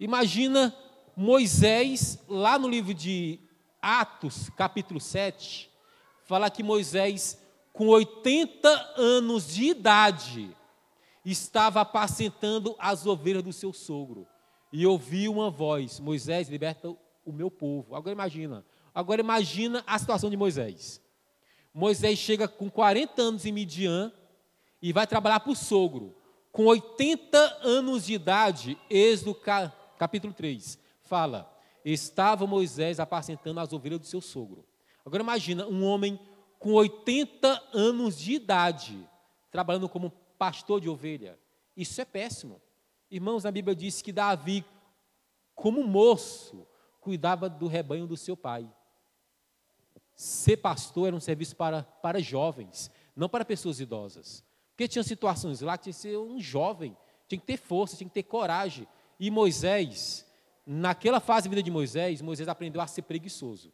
Imagina 0.01 0.75
Moisés, 1.17 2.19
lá 2.29 2.59
no 2.59 2.69
livro 2.69 2.95
de 2.95 3.39
Atos, 3.81 4.49
capítulo 4.51 4.99
7, 4.99 5.71
fala 6.25 6.51
que 6.51 6.63
Moisés, 6.63 7.39
com 7.73 7.89
80 7.89 8.69
anos 8.97 9.47
de 9.49 9.65
idade, 9.65 10.57
estava 11.25 11.83
apacentando 11.83 12.75
as 12.79 13.07
ovelhas 13.07 13.43
do 13.43 13.53
seu 13.53 13.73
sogro. 13.73 14.27
E 14.73 14.87
ouviu 14.87 15.33
uma 15.33 15.51
voz: 15.51 16.01
Moisés, 16.01 16.49
liberta 16.49 16.89
o 17.25 17.33
meu 17.33 17.51
povo. 17.51 17.95
Agora 17.95 18.13
imagina. 18.13 18.65
Agora 18.95 19.21
imagina 19.21 19.83
a 19.87 19.99
situação 19.99 20.31
de 20.31 20.37
Moisés. 20.37 21.03
Moisés 21.73 22.19
chega 22.19 22.47
com 22.47 22.71
40 22.71 23.21
anos 23.21 23.45
em 23.45 23.51
Midian 23.51 24.13
e 24.81 24.93
vai 24.93 25.07
trabalhar 25.07 25.41
para 25.41 25.51
o 25.51 25.57
sogro. 25.57 26.15
Com 26.53 26.67
80 26.67 27.37
anos 27.63 28.07
de 28.07 28.15
idade, 28.15 28.79
Êxodo 28.89 29.37
capítulo 29.99 30.33
3, 30.33 30.79
fala: 31.03 31.53
Estava 31.85 32.47
Moisés 32.47 33.01
apacentando 33.01 33.59
as 33.59 33.73
ovelhas 33.73 33.99
do 33.99 34.07
seu 34.07 34.21
sogro. 34.21 34.65
Agora 35.05 35.23
imagina 35.23 35.67
um 35.67 35.85
homem 35.85 36.19
com 36.61 36.73
80 36.75 37.71
anos 37.75 38.17
de 38.17 38.35
idade, 38.35 39.07
trabalhando 39.51 39.89
como 39.89 40.11
pastor 40.39 40.81
de 40.81 40.89
ovelha. 40.89 41.37
Isso 41.77 42.01
é 42.01 42.05
péssimo. 42.05 42.63
Irmãos, 43.11 43.45
a 43.45 43.51
Bíblia 43.51 43.75
diz 43.75 44.01
que 44.01 44.13
Davi, 44.13 44.65
como 45.55 45.83
moço, 45.83 46.67
cuidava 47.01 47.51
do 47.51 47.67
rebanho 47.67 48.07
do 48.07 48.17
seu 48.17 48.37
pai. 48.37 48.67
Ser 50.15 50.59
pastor 50.59 51.09
era 51.09 51.17
um 51.17 51.21
serviço 51.21 51.57
para, 51.57 51.83
para 51.83 52.21
jovens, 52.21 52.91
não 53.17 53.29
para 53.29 53.45
pessoas 53.45 53.81
idosas. 53.81 54.45
Porque 54.71 54.89
tinha 54.89 55.03
situações 55.03 55.61
lá 55.61 55.77
que 55.77 55.85
tinha 55.85 55.93
que 55.93 56.01
ser 56.01 56.17
um 56.19 56.41
jovem, 56.41 56.97
tinha 57.29 57.39
que 57.39 57.47
ter 57.47 57.57
força, 57.57 57.97
tinha 57.97 58.09
que 58.09 58.15
ter 58.15 58.23
coragem. 58.23 58.87
E 59.19 59.31
Moisés, 59.31 60.27
naquela 60.67 61.21
fase 61.21 61.49
da 61.49 61.51
vida 61.51 61.63
de 61.63 61.71
Moisés, 61.71 62.21
Moisés 62.21 62.49
aprendeu 62.49 62.81
a 62.81 62.87
ser 62.87 63.03
preguiçoso. 63.03 63.73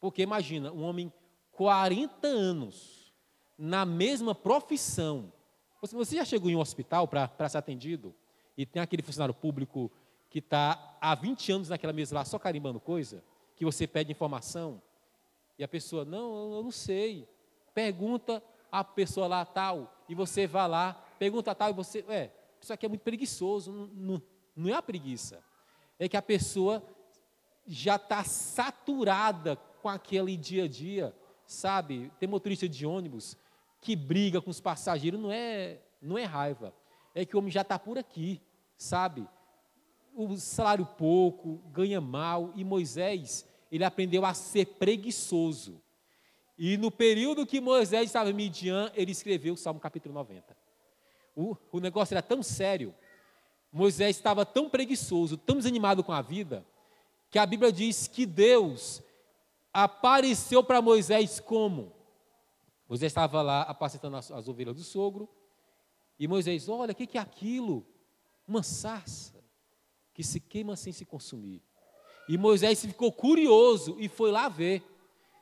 Porque 0.00 0.22
imagina, 0.22 0.72
um 0.72 0.82
homem 0.82 1.12
40 1.52 2.26
anos 2.26 3.12
na 3.56 3.84
mesma 3.84 4.34
profissão. 4.34 5.32
Você 5.80 6.16
já 6.16 6.24
chegou 6.24 6.50
em 6.50 6.56
um 6.56 6.60
hospital 6.60 7.08
para 7.08 7.48
ser 7.48 7.58
atendido 7.58 8.14
e 8.56 8.66
tem 8.66 8.82
aquele 8.82 9.02
funcionário 9.02 9.34
público 9.34 9.90
que 10.28 10.40
está 10.40 10.96
há 11.00 11.14
20 11.14 11.52
anos 11.52 11.68
naquela 11.68 11.92
mesa 11.92 12.14
lá 12.14 12.24
só 12.24 12.38
carimbando 12.38 12.80
coisa, 12.80 13.22
que 13.54 13.64
você 13.64 13.86
pede 13.86 14.12
informação 14.12 14.82
e 15.58 15.64
a 15.64 15.68
pessoa, 15.68 16.04
não, 16.04 16.54
eu 16.54 16.62
não 16.62 16.70
sei. 16.70 17.28
Pergunta 17.74 18.42
a 18.70 18.84
pessoa 18.84 19.26
lá 19.26 19.44
tal, 19.44 20.04
e 20.08 20.14
você 20.14 20.46
vai 20.46 20.68
lá, 20.68 20.94
pergunta 21.18 21.54
tal, 21.54 21.70
e 21.70 21.72
você, 21.72 22.04
é, 22.08 22.30
isso 22.60 22.72
aqui 22.72 22.84
é 22.84 22.88
muito 22.88 23.02
preguiçoso, 23.02 23.72
não, 23.72 23.86
não, 23.86 24.22
não 24.54 24.70
é 24.70 24.74
a 24.74 24.82
preguiça, 24.82 25.42
é 25.98 26.08
que 26.08 26.16
a 26.16 26.22
pessoa 26.22 26.82
já 27.66 27.96
está 27.96 28.22
saturada 28.24 29.56
com 29.80 29.88
aquele 29.88 30.36
dia 30.36 30.64
a 30.64 30.68
dia, 30.68 31.16
sabe? 31.46 32.12
Tem 32.18 32.28
motorista 32.28 32.68
de 32.68 32.84
ônibus 32.86 33.36
que 33.80 33.96
briga 33.96 34.40
com 34.40 34.50
os 34.50 34.60
passageiros, 34.60 35.20
não 35.20 35.30
é, 35.30 35.80
não 36.00 36.18
é 36.18 36.24
raiva, 36.24 36.74
é 37.14 37.24
que 37.24 37.34
o 37.34 37.38
homem 37.38 37.50
já 37.50 37.62
está 37.62 37.78
por 37.78 37.98
aqui, 37.98 38.40
sabe? 38.76 39.26
O 40.14 40.36
salário 40.36 40.84
pouco, 40.84 41.62
ganha 41.70 42.00
mal, 42.00 42.52
e 42.54 42.64
Moisés, 42.64 43.46
ele 43.70 43.84
aprendeu 43.84 44.24
a 44.24 44.34
ser 44.34 44.66
preguiçoso. 44.66 45.80
E 46.58 46.76
no 46.76 46.90
período 46.90 47.46
que 47.46 47.60
Moisés 47.60 48.06
estava 48.06 48.30
em 48.30 48.34
Midian, 48.34 48.90
ele 48.94 49.12
escreveu 49.12 49.54
o 49.54 49.56
Salmo 49.56 49.80
capítulo 49.80 50.14
90. 50.14 50.56
O, 51.34 51.56
o 51.70 51.80
negócio 51.80 52.14
era 52.14 52.22
tão 52.22 52.42
sério, 52.42 52.94
Moisés 53.70 54.16
estava 54.16 54.46
tão 54.46 54.70
preguiçoso, 54.70 55.36
tão 55.36 55.56
desanimado 55.56 56.02
com 56.02 56.12
a 56.12 56.22
vida, 56.22 56.66
que 57.30 57.38
a 57.38 57.44
Bíblia 57.44 57.70
diz 57.70 58.08
que 58.08 58.24
Deus 58.24 59.02
apareceu 59.70 60.64
para 60.64 60.80
Moisés 60.80 61.38
como? 61.38 61.92
Moisés 62.88 63.10
estava 63.10 63.42
lá 63.42 63.62
apacentando 63.62 64.16
as, 64.16 64.30
as, 64.30 64.48
ovelhas 64.48 64.76
do 64.76 64.82
sogro, 64.82 65.28
e 66.18 66.26
Moisés, 66.26 66.68
olha, 66.68 66.92
o 66.92 66.94
que, 66.94 67.06
que 67.06 67.18
é 67.18 67.20
aquilo? 67.20 67.86
Uma 68.48 68.62
sarça 68.62 69.44
que 70.14 70.24
se 70.24 70.40
queima 70.40 70.74
sem 70.76 70.94
se 70.94 71.04
consumir. 71.04 71.62
E 72.28 72.36
Moisés 72.36 72.84
ficou 72.84 73.12
curioso 73.12 73.96
e 73.98 74.08
foi 74.08 74.30
lá 74.30 74.48
ver. 74.48 74.82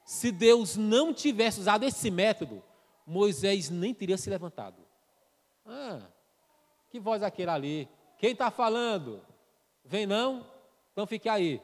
Se 0.05 0.31
Deus 0.31 0.77
não 0.77 1.15
tivesse 1.15 1.61
usado 1.61 1.85
esse 1.85 2.11
método, 2.11 2.63
Moisés 3.07 3.71
nem 3.71 3.95
teria 3.95 4.19
se 4.19 4.29
levantado. 4.29 4.83
Ah, 5.65 6.03
que 6.91 7.01
voz 7.01 7.23
aquele 7.23 7.51
ali? 7.51 7.89
Quem 8.19 8.33
está 8.33 8.51
falando? 8.51 9.23
Vem 9.85 10.07
não? 10.07 10.47
Então 10.93 11.07
fique 11.07 11.29
aí. 11.29 11.61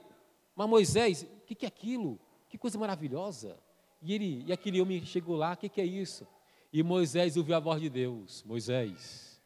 Mas 0.56 0.68
Moisés, 0.68 1.22
o 1.22 1.46
que, 1.46 1.54
que 1.54 1.64
é 1.66 1.68
aquilo? 1.68 2.18
Que 2.48 2.58
coisa 2.58 2.78
maravilhosa. 2.78 3.56
E, 4.02 4.14
ele, 4.14 4.44
e 4.46 4.52
aquele 4.52 4.80
homem 4.80 5.04
chegou 5.04 5.36
lá, 5.36 5.52
o 5.52 5.56
que, 5.56 5.68
que 5.68 5.80
é 5.80 5.84
isso? 5.84 6.26
E 6.72 6.82
Moisés 6.82 7.36
ouviu 7.36 7.54
a 7.54 7.60
voz 7.60 7.80
de 7.80 7.90
Deus. 7.90 8.42
Moisés, 8.44 9.40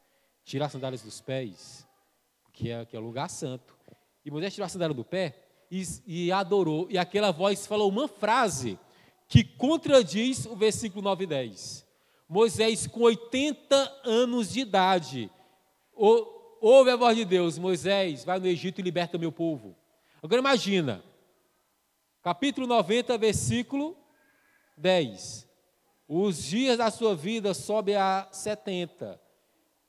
tira 0.44 0.66
as 0.66 0.72
sandálias 0.72 1.02
dos 1.02 1.20
pés, 1.20 1.86
que 2.52 2.70
é, 2.70 2.84
que 2.84 2.96
é 2.96 2.98
o 2.98 3.02
lugar 3.02 3.28
santo. 3.28 3.76
E 4.24 4.30
Moisés 4.30 4.54
tirou 4.54 4.66
a 4.66 4.68
sandália 4.68 4.94
do 4.94 5.04
pé 5.04 5.43
e, 5.74 6.26
e 6.26 6.32
adorou. 6.32 6.86
E 6.88 6.96
aquela 6.96 7.32
voz 7.32 7.66
falou 7.66 7.88
uma 7.88 8.06
frase 8.06 8.78
que 9.26 9.42
contradiz 9.42 10.46
o 10.46 10.54
versículo 10.54 11.02
9 11.02 11.24
e 11.24 11.26
10. 11.26 11.86
Moisés, 12.28 12.86
com 12.86 13.00
80 13.00 14.00
anos 14.04 14.52
de 14.52 14.60
idade, 14.60 15.30
ouve 15.92 16.90
a 16.90 16.96
voz 16.96 17.16
de 17.16 17.24
Deus: 17.24 17.58
Moisés, 17.58 18.24
vai 18.24 18.38
no 18.38 18.46
Egito 18.46 18.80
e 18.80 18.82
liberta 18.82 19.18
meu 19.18 19.32
povo. 19.32 19.76
Agora 20.22 20.40
imagina, 20.40 21.02
capítulo 22.22 22.66
90, 22.66 23.18
versículo 23.18 23.96
10. 24.76 25.46
Os 26.06 26.42
dias 26.44 26.78
da 26.78 26.90
sua 26.90 27.16
vida 27.16 27.52
sobem 27.52 27.96
a 27.96 28.28
70, 28.30 29.20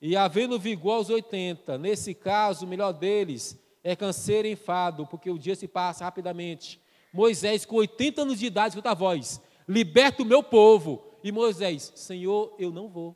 e 0.02 0.16
havendo 0.18 0.60
vigor 0.60 0.96
aos 0.96 1.10
80. 1.10 1.78
Nesse 1.78 2.14
caso, 2.14 2.66
o 2.66 2.70
melhor 2.70 2.92
deles 2.92 3.60
é 3.86 3.96
canseiro 3.96 4.48
e 4.48 4.54
enfado, 4.54 5.06
porque 5.06 5.30
o 5.30 5.38
dia 5.38 5.56
se 5.56 5.68
passa 5.68 6.04
rapidamente. 6.04 6.82
Moisés, 7.14 7.66
com 7.66 7.76
80 7.76 8.24
anos 8.24 8.40
de 8.40 8.48
idade, 8.48 8.70
escuta 8.70 8.90
a 8.90 8.96
voz: 8.96 9.40
liberta 9.68 10.24
o 10.24 10.26
meu 10.26 10.42
povo. 10.42 11.06
E 11.24 11.32
Moisés, 11.32 11.94
Senhor, 11.96 12.56
eu 12.58 12.72
não 12.72 12.90
vou. 12.90 13.16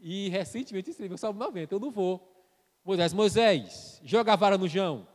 E 0.00 0.28
recentemente 0.28 0.90
escreveu 0.90 1.16
o 1.16 1.18
Salmo 1.18 1.40
90, 1.40 1.74
eu 1.74 1.80
não 1.80 1.90
vou. 1.90 2.32
Moisés, 2.84 3.12
Moisés, 3.12 4.00
joga 4.04 4.32
a 4.32 4.36
vara 4.36 4.56
no 4.56 4.68
chão. 4.68 5.08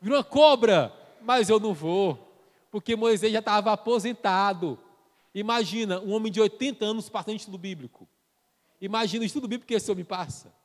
Virou 0.00 0.18
uma 0.18 0.24
cobra, 0.24 0.94
mas 1.22 1.48
eu 1.48 1.58
não 1.58 1.72
vou. 1.72 2.18
Porque 2.70 2.96
Moisés 2.96 3.32
já 3.32 3.38
estava 3.38 3.72
aposentado. 3.72 4.78
Imagina 5.34 6.00
um 6.00 6.12
homem 6.12 6.30
de 6.30 6.40
80 6.40 6.84
anos 6.84 7.08
passando 7.08 7.36
estudo 7.36 7.56
bíblico. 7.56 8.06
Imagina 8.78 9.22
o 9.22 9.26
estudo 9.26 9.48
bíblico 9.48 9.68
que 9.68 9.74
esse 9.74 9.90
homem 9.90 10.04
passa. 10.04 10.59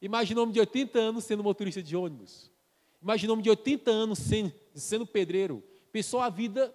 Imagina 0.00 0.40
um 0.40 0.42
homem 0.44 0.54
de 0.54 0.60
80 0.60 0.98
anos 0.98 1.24
sendo 1.24 1.42
motorista 1.44 1.82
de 1.82 1.96
ônibus. 1.96 2.50
Imagina 3.02 3.32
um 3.32 3.34
homem 3.34 3.42
de 3.42 3.50
80 3.50 3.90
anos 3.90 4.18
sendo, 4.18 4.52
sendo 4.74 5.06
pedreiro. 5.06 5.62
Pensou 5.92 6.20
a 6.20 6.28
vida 6.28 6.74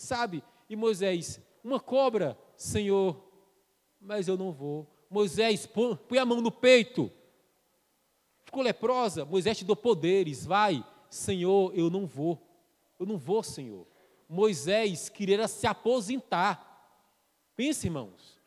sabe? 0.00 0.42
E 0.68 0.74
Moisés, 0.74 1.40
uma 1.62 1.78
cobra, 1.78 2.38
Senhor, 2.56 3.22
mas 4.00 4.28
eu 4.28 4.36
não 4.36 4.50
vou. 4.50 4.86
Moisés, 5.10 5.66
põe 5.66 6.18
a 6.18 6.24
mão 6.24 6.40
no 6.40 6.50
peito. 6.50 7.10
Ficou 8.44 8.62
leprosa, 8.62 9.24
Moisés 9.24 9.58
te 9.58 9.64
deu 9.64 9.76
poderes, 9.76 10.46
vai. 10.46 10.84
Senhor, 11.08 11.72
eu 11.76 11.90
não 11.90 12.06
vou. 12.06 12.40
Eu 12.98 13.06
não 13.06 13.18
vou, 13.18 13.42
Senhor. 13.42 13.86
Moisés 14.28 15.08
queria 15.08 15.46
se 15.48 15.66
aposentar. 15.66 16.66
Pense, 17.56 17.86
irmãos. 17.86 18.38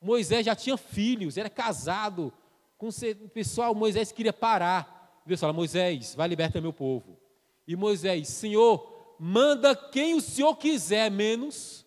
Moisés 0.00 0.44
já 0.44 0.54
tinha 0.54 0.76
filhos, 0.76 1.36
era 1.36 1.48
casado 1.48 2.32
com 2.76 2.88
o 2.88 3.28
pessoal. 3.28 3.74
Moisés 3.74 4.12
queria 4.12 4.32
parar. 4.32 5.22
Deus 5.26 5.40
fala: 5.40 5.52
Moisés, 5.52 6.14
vai 6.14 6.28
libertar 6.28 6.60
meu 6.60 6.72
povo. 6.72 7.18
E 7.66 7.74
Moisés, 7.74 8.28
Senhor, 8.28 9.16
manda 9.18 9.74
quem 9.74 10.14
o 10.14 10.20
Senhor 10.20 10.54
quiser, 10.56 11.10
menos. 11.10 11.84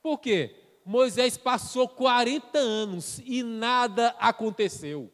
Por 0.00 0.18
quê? 0.18 0.54
Moisés 0.84 1.36
passou 1.36 1.88
40 1.88 2.58
anos 2.58 3.18
e 3.24 3.42
nada 3.42 4.16
aconteceu. 4.18 5.12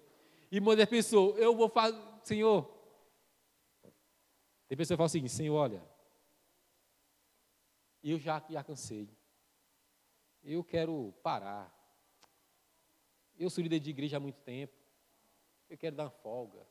E 0.51 0.61
Moisés 0.61 0.89
pensou: 0.89 1.37
eu 1.37 1.57
vou 1.57 1.69
fazer, 1.69 1.99
Senhor. 2.23 2.71
Tem 4.69 4.79
pessoa 4.79 4.97
que 4.97 4.99
fala 4.99 5.07
assim: 5.07 5.27
Senhor, 5.27 5.57
olha, 5.57 5.83
eu 8.03 8.19
já, 8.19 8.45
já 8.49 8.63
cansei. 8.63 9.09
eu 10.43 10.63
quero 10.63 11.13
parar. 11.23 11.74
Eu 13.39 13.51
sou 13.51 13.63
líder 13.63 13.81
de 13.81 13.91
igreja 13.91 14.17
há 14.17 14.21
muito 14.21 14.41
tempo. 14.41 14.73
Eu 15.69 15.77
quero 15.77 15.97
dar 15.97 16.05
uma 16.05 16.11
folga. 16.11 16.67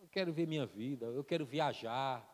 Eu 0.00 0.08
quero 0.08 0.32
ver 0.32 0.46
minha 0.46 0.66
vida. 0.66 1.06
Eu 1.06 1.24
quero 1.24 1.46
viajar. 1.46 2.28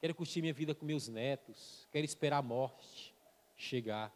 Quero 0.00 0.14
curtir 0.14 0.40
minha 0.40 0.52
vida 0.52 0.74
com 0.74 0.84
meus 0.84 1.08
netos. 1.08 1.86
Quero 1.92 2.04
esperar 2.04 2.38
a 2.38 2.42
morte 2.42 3.14
chegar. 3.56 4.12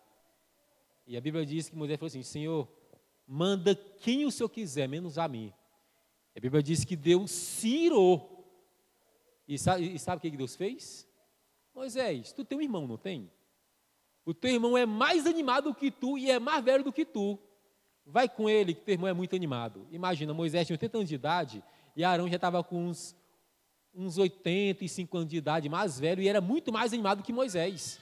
E 1.07 1.17
a 1.17 1.21
Bíblia 1.21 1.47
diz 1.47 1.69
que 1.69 1.77
Moisés 1.77 1.99
falou 1.99 2.09
assim: 2.09 2.23
Senhor, 2.23 2.69
manda 3.27 3.75
quem 3.75 4.25
o 4.25 4.31
Senhor 4.31 4.49
quiser, 4.49 4.89
menos 4.89 5.19
a 5.19 5.29
mim. 5.29 5.53
A 6.35 6.41
Bíblia 6.41 6.63
diz 6.63 6.85
que 6.85 6.97
Deus 6.97 7.31
se 7.31 7.69
irou. 7.69 8.33
E 9.47 9.57
sabe, 9.57 9.95
e 9.95 9.99
sabe 9.99 10.19
o 10.19 10.31
que 10.31 10.37
Deus 10.37 10.57
fez? 10.57 11.09
Moisés, 11.73 12.33
tu 12.33 12.45
tem 12.45 12.59
um 12.59 12.63
irmão, 12.63 12.87
não 12.87 12.97
tem? 12.97 13.31
O 14.25 14.35
teu 14.35 14.51
irmão 14.51 14.77
é 14.77 14.85
mais 14.85 15.25
animado 15.25 15.73
que 15.73 15.89
tu 15.91 16.19
e 16.19 16.29
é 16.29 16.41
mais 16.41 16.65
velho 16.65 16.83
do 16.83 16.93
que 16.93 17.05
tu. 17.05 17.39
Vai 18.07 18.29
com 18.29 18.49
ele, 18.49 18.73
que 18.73 18.83
teu 18.83 18.93
irmão 18.93 19.09
é 19.09 19.13
muito 19.13 19.35
animado. 19.35 19.85
Imagina, 19.91 20.33
Moisés 20.33 20.67
tinha 20.67 20.75
80 20.75 20.99
anos 20.99 21.09
de 21.09 21.15
idade 21.17 21.63
e 21.97 22.05
Arão 22.05 22.29
já 22.29 22.37
estava 22.37 22.63
com 22.63 22.87
uns, 22.87 23.17
uns 23.95 24.17
85 24.17 25.17
anos 25.17 25.31
de 25.31 25.37
idade, 25.39 25.69
mais 25.69 25.99
velho, 25.99 26.23
e 26.23 26.29
era 26.29 26.41
muito 26.41 26.73
mais 26.73 26.93
animado 26.93 27.23
que 27.23 27.33
Moisés. 27.33 27.99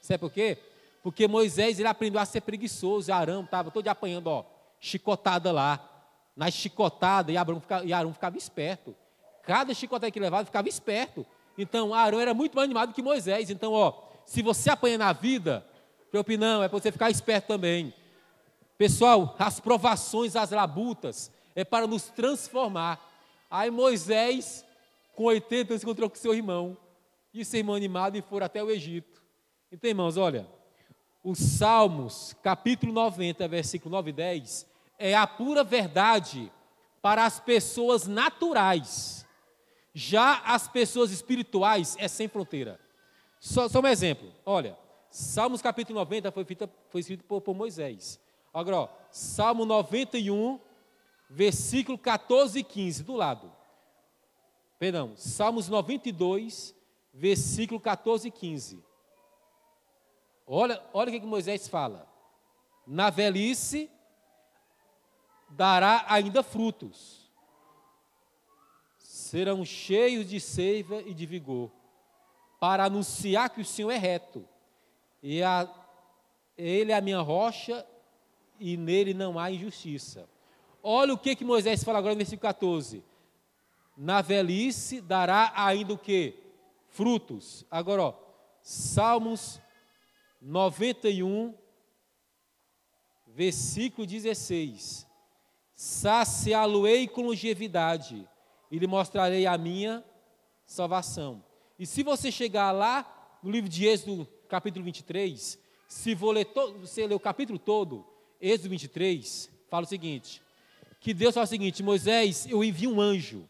Sabe 0.00 0.18
por 0.18 0.32
quê? 0.32 0.58
Porque 1.02 1.28
Moisés 1.28 1.78
ele 1.78 1.86
aprendeu 1.86 2.20
a 2.20 2.24
ser 2.24 2.40
preguiçoso, 2.40 3.10
e 3.10 3.12
Arão 3.12 3.44
estava 3.44 3.70
todo 3.70 3.86
apanhando, 3.86 4.28
ó, 4.28 4.44
chicotada 4.80 5.52
lá. 5.52 5.92
Na 6.34 6.50
chicotada, 6.50 7.30
e 7.30 7.36
Arão, 7.36 7.60
ficava, 7.60 7.84
e 7.84 7.92
Arão 7.92 8.12
ficava 8.12 8.36
esperto. 8.36 8.94
Cada 9.42 9.72
chicotada 9.72 10.10
que 10.10 10.18
levava, 10.18 10.44
ficava 10.44 10.68
esperto. 10.68 11.24
Então, 11.56 11.94
Arão 11.94 12.18
era 12.18 12.34
muito 12.34 12.56
mais 12.56 12.64
animado 12.64 12.92
que 12.92 13.02
Moisés. 13.02 13.50
Então, 13.50 13.72
ó, 13.72 14.02
se 14.24 14.42
você 14.42 14.70
apanha 14.70 14.98
na 14.98 15.12
vida, 15.12 15.64
minha 16.12 16.20
opinião 16.20 16.62
é 16.62 16.68
para 16.68 16.78
você 16.78 16.90
ficar 16.90 17.10
esperto 17.10 17.46
também. 17.46 17.94
Pessoal, 18.78 19.34
as 19.38 19.58
provações, 19.58 20.36
as 20.36 20.50
labutas, 20.50 21.30
é 21.54 21.64
para 21.64 21.86
nos 21.86 22.04
transformar. 22.04 23.00
Aí 23.50 23.70
Moisés, 23.70 24.64
com 25.14 25.24
80 25.24 25.72
anos, 25.72 25.82
encontrou 25.82 26.10
com 26.10 26.16
seu 26.16 26.34
irmão. 26.34 26.76
E 27.32 27.44
seu 27.44 27.58
irmão 27.58 27.74
animado 27.74 28.16
e 28.16 28.22
foram 28.22 28.46
até 28.46 28.62
o 28.62 28.70
Egito. 28.70 29.22
Então, 29.70 29.88
irmãos, 29.88 30.16
olha, 30.16 30.46
os 31.24 31.38
Salmos, 31.38 32.34
capítulo 32.42 32.92
90, 32.92 33.48
versículo 33.48 33.94
9 33.96 34.10
e 34.10 34.12
10, 34.12 34.66
é 34.98 35.14
a 35.14 35.26
pura 35.26 35.64
verdade 35.64 36.52
para 37.02 37.24
as 37.24 37.40
pessoas 37.40 38.06
naturais. 38.06 39.26
Já 39.94 40.42
as 40.44 40.68
pessoas 40.68 41.10
espirituais 41.10 41.96
é 41.98 42.08
sem 42.08 42.28
fronteira. 42.28 42.78
Só, 43.40 43.68
só 43.68 43.80
um 43.80 43.86
exemplo. 43.86 44.30
Olha, 44.44 44.76
Salmos 45.10 45.62
capítulo 45.62 45.98
90 45.98 46.30
foi, 46.30 46.46
foi 46.90 47.00
escrito 47.00 47.24
por, 47.24 47.40
por 47.40 47.54
Moisés. 47.54 48.20
Agora, 48.56 48.76
ó, 48.78 48.88
Salmo 49.10 49.66
91, 49.66 50.58
versículo 51.28 51.98
14 51.98 52.58
e 52.58 52.64
15, 52.64 53.04
do 53.04 53.14
lado. 53.14 53.52
Perdão, 54.78 55.14
Salmos 55.14 55.68
92, 55.68 56.74
versículo 57.12 57.78
14 57.78 58.28
e 58.28 58.30
15. 58.30 58.82
Olha, 60.46 60.82
olha 60.94 61.10
o 61.10 61.12
que, 61.12 61.20
que 61.20 61.26
Moisés 61.26 61.68
fala. 61.68 62.10
Na 62.86 63.10
velhice 63.10 63.90
dará 65.50 66.06
ainda 66.08 66.42
frutos. 66.42 67.30
Serão 68.96 69.66
cheios 69.66 70.26
de 70.26 70.40
seiva 70.40 71.02
e 71.02 71.12
de 71.12 71.26
vigor, 71.26 71.70
para 72.58 72.86
anunciar 72.86 73.50
que 73.50 73.60
o 73.60 73.66
Senhor 73.66 73.90
é 73.90 73.98
reto. 73.98 74.48
E 75.22 75.42
a, 75.42 75.68
ele 76.56 76.90
é 76.90 76.96
a 76.96 77.02
minha 77.02 77.20
rocha 77.20 77.86
e 78.58 78.76
nele 78.76 79.14
não 79.14 79.38
há 79.38 79.50
injustiça. 79.50 80.28
Olha 80.82 81.12
o 81.14 81.18
que, 81.18 81.34
que 81.34 81.44
Moisés 81.44 81.82
fala 81.82 81.98
agora 81.98 82.14
no 82.14 82.18
versículo 82.18 82.42
14. 82.42 83.02
Na 83.96 84.20
velhice 84.20 85.00
dará 85.00 85.52
ainda 85.56 85.94
o 85.94 85.98
que? 85.98 86.34
Frutos. 86.88 87.64
Agora, 87.70 88.02
ó, 88.02 88.14
Salmos 88.62 89.60
91, 90.40 91.54
versículo 93.26 94.06
16. 94.06 95.06
Saciá-lo-ei 95.74 97.06
com 97.06 97.22
longevidade, 97.26 98.26
e 98.70 98.78
lhe 98.78 98.86
mostrarei 98.86 99.46
a 99.46 99.56
minha 99.58 100.04
salvação. 100.66 101.44
E 101.78 101.86
se 101.86 102.02
você 102.02 102.32
chegar 102.32 102.72
lá 102.72 103.38
no 103.42 103.50
livro 103.50 103.68
de 103.68 103.86
Êxodo, 103.86 104.26
capítulo 104.48 104.84
23, 104.84 105.58
se 105.88 106.14
você 106.14 107.06
ler 107.06 107.14
o 107.14 107.20
capítulo 107.20 107.58
todo, 107.58 108.06
Êxodo 108.40 108.70
23, 108.70 109.50
fala 109.68 109.84
o 109.84 109.88
seguinte: 109.88 110.42
que 111.00 111.14
Deus 111.14 111.34
fala 111.34 111.44
o 111.44 111.48
seguinte, 111.48 111.82
Moisés, 111.82 112.46
eu 112.48 112.64
envio 112.64 112.90
um 112.90 113.00
anjo, 113.00 113.48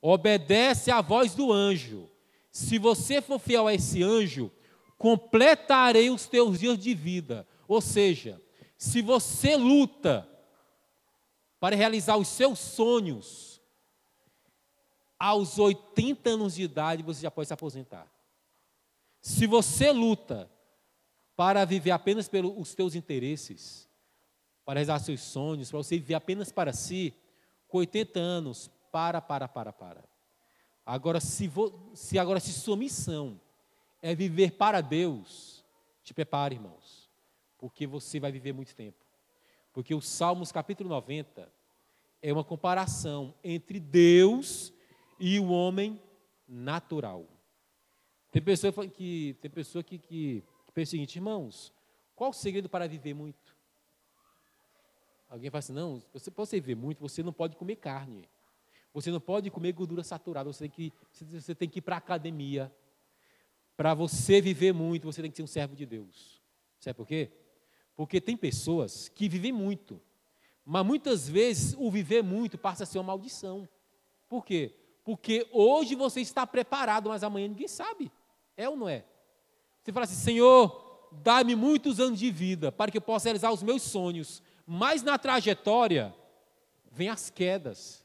obedece 0.00 0.90
à 0.90 1.00
voz 1.00 1.34
do 1.34 1.52
anjo. 1.52 2.08
Se 2.50 2.78
você 2.78 3.20
for 3.20 3.38
fiel 3.38 3.66
a 3.66 3.74
esse 3.74 4.02
anjo, 4.02 4.50
completarei 4.98 6.10
os 6.10 6.26
teus 6.26 6.58
dias 6.58 6.78
de 6.78 6.94
vida. 6.94 7.46
Ou 7.66 7.80
seja, 7.80 8.40
se 8.76 9.02
você 9.02 9.56
luta 9.56 10.28
para 11.60 11.76
realizar 11.76 12.16
os 12.16 12.28
seus 12.28 12.58
sonhos, 12.58 13.60
aos 15.18 15.58
80 15.58 16.30
anos 16.30 16.54
de 16.54 16.62
idade 16.62 17.02
você 17.02 17.22
já 17.22 17.30
pode 17.30 17.46
se 17.46 17.54
aposentar. 17.54 18.10
Se 19.20 19.46
você 19.46 19.92
luta 19.92 20.50
para 21.36 21.64
viver 21.64 21.92
apenas 21.92 22.28
pelos 22.28 22.74
teus 22.74 22.94
interesses, 22.94 23.88
para 24.64 24.74
realizar 24.74 24.98
seus 25.00 25.20
sonhos, 25.20 25.70
para 25.70 25.78
você 25.78 25.98
viver 25.98 26.14
apenas 26.14 26.52
para 26.52 26.72
si, 26.72 27.14
com 27.68 27.78
80 27.78 28.18
anos, 28.18 28.70
para, 28.90 29.20
para, 29.20 29.48
para, 29.48 29.72
para. 29.72 30.04
Agora, 30.84 31.20
se, 31.20 31.48
vo, 31.48 31.90
se 31.94 32.18
agora 32.18 32.40
se 32.40 32.52
sua 32.52 32.76
missão 32.76 33.40
é 34.00 34.14
viver 34.14 34.52
para 34.52 34.80
Deus, 34.80 35.64
te 36.02 36.12
prepare, 36.12 36.56
irmãos, 36.56 37.08
porque 37.56 37.86
você 37.86 38.18
vai 38.18 38.32
viver 38.32 38.52
muito 38.52 38.74
tempo. 38.74 38.98
Porque 39.72 39.94
o 39.94 40.00
Salmos 40.00 40.52
capítulo 40.52 40.88
90 40.90 41.50
é 42.20 42.32
uma 42.32 42.44
comparação 42.44 43.34
entre 43.42 43.80
Deus 43.80 44.72
e 45.18 45.38
o 45.38 45.48
homem 45.48 46.00
natural. 46.46 47.26
Tem 48.30 48.42
pessoa 48.42 48.72
que, 48.88 49.36
tem 49.40 49.50
pessoa 49.50 49.82
que, 49.82 49.98
que, 49.98 50.42
que 50.66 50.72
pensa 50.72 50.90
o 50.90 50.92
seguinte, 50.92 51.16
irmãos, 51.16 51.72
qual 52.14 52.30
o 52.30 52.34
segredo 52.34 52.68
para 52.68 52.88
viver 52.88 53.14
muito? 53.14 53.51
Alguém 55.32 55.48
fala 55.50 55.60
assim, 55.60 55.72
não, 55.72 56.02
você, 56.12 56.30
você 56.30 56.60
viver 56.60 56.74
muito, 56.74 57.00
você 57.00 57.22
não 57.22 57.32
pode 57.32 57.56
comer 57.56 57.76
carne. 57.76 58.28
Você 58.92 59.10
não 59.10 59.18
pode 59.18 59.50
comer 59.50 59.72
gordura 59.72 60.04
saturada, 60.04 60.52
você 60.52 60.68
tem 60.68 60.70
que, 60.70 60.92
você 61.10 61.54
tem 61.54 61.70
que 61.70 61.78
ir 61.78 61.80
para 61.80 61.96
a 61.96 61.98
academia, 61.98 62.70
para 63.74 63.94
você 63.94 64.42
viver 64.42 64.74
muito, 64.74 65.10
você 65.10 65.22
tem 65.22 65.30
que 65.30 65.36
ser 65.38 65.42
um 65.42 65.46
servo 65.46 65.74
de 65.74 65.86
Deus. 65.86 66.42
Sabe 66.78 66.94
por 66.94 67.06
quê? 67.06 67.30
Porque 67.96 68.20
tem 68.20 68.36
pessoas 68.36 69.08
que 69.08 69.26
vivem 69.26 69.52
muito, 69.52 69.98
mas 70.66 70.84
muitas 70.84 71.26
vezes 71.26 71.74
o 71.78 71.90
viver 71.90 72.22
muito 72.22 72.58
passa 72.58 72.82
a 72.82 72.86
ser 72.86 72.98
uma 72.98 73.04
maldição. 73.04 73.66
Por 74.28 74.44
quê? 74.44 74.74
Porque 75.02 75.48
hoje 75.50 75.94
você 75.94 76.20
está 76.20 76.46
preparado, 76.46 77.08
mas 77.08 77.22
amanhã 77.22 77.48
ninguém 77.48 77.68
sabe. 77.68 78.12
É 78.54 78.68
ou 78.68 78.76
não 78.76 78.86
é? 78.86 79.06
Você 79.82 79.92
fala 79.94 80.04
assim, 80.04 80.14
Senhor, 80.14 81.08
dá-me 81.10 81.56
muitos 81.56 81.98
anos 81.98 82.18
de 82.18 82.30
vida 82.30 82.70
para 82.70 82.90
que 82.90 82.98
eu 82.98 83.02
possa 83.02 83.24
realizar 83.24 83.50
os 83.50 83.62
meus 83.62 83.80
sonhos. 83.80 84.42
Mas 84.74 85.02
na 85.02 85.18
trajetória, 85.18 86.14
vem 86.90 87.10
as 87.10 87.28
quedas. 87.28 88.02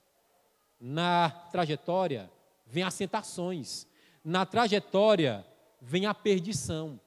Na 0.77 1.29
trajetória, 1.29 2.29
vem 2.65 2.83
as 2.83 2.97
tentações. 2.97 3.87
Na 4.21 4.45
trajetória, 4.45 5.47
vem 5.79 6.05
a 6.05 6.13
perdição. 6.13 6.99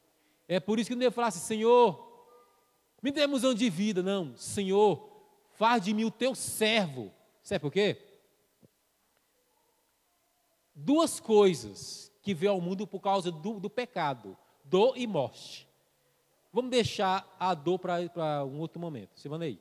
É 0.49 0.59
por 0.59 0.79
isso 0.79 0.89
que 0.89 0.95
não 0.95 1.01
devo 1.01 1.15
falar 1.15 1.29
assim, 1.29 1.41
Senhor, 1.41 2.27
me 3.03 3.11
demos 3.11 3.45
um 3.45 3.53
de 3.53 3.69
vida. 3.69 4.03
Não, 4.03 4.35
Senhor, 4.35 5.07
faz 5.51 5.85
de 5.85 5.93
mim 5.93 6.05
o 6.05 6.11
teu 6.11 6.35
servo. 6.35 7.13
Sabe 7.43 7.61
por 7.61 7.71
quê? 7.71 7.99
Duas 10.75 11.21
coisas 11.21 12.11
que 12.23 12.33
veio 12.33 12.53
ao 12.53 12.63
mundo 12.63 12.87
por 12.87 13.01
causa 13.01 13.31
do, 13.31 13.61
do 13.61 13.69
pecado: 13.69 14.39
dor 14.65 14.97
e 14.97 15.07
morte. 15.07 15.70
Vamos 16.53 16.71
deixar 16.71 17.37
a 17.39 17.55
dor 17.55 17.79
para 17.79 18.45
um 18.45 18.59
outro 18.59 18.81
momento. 18.81 19.19
Semana 19.19 19.45
aí. 19.45 19.61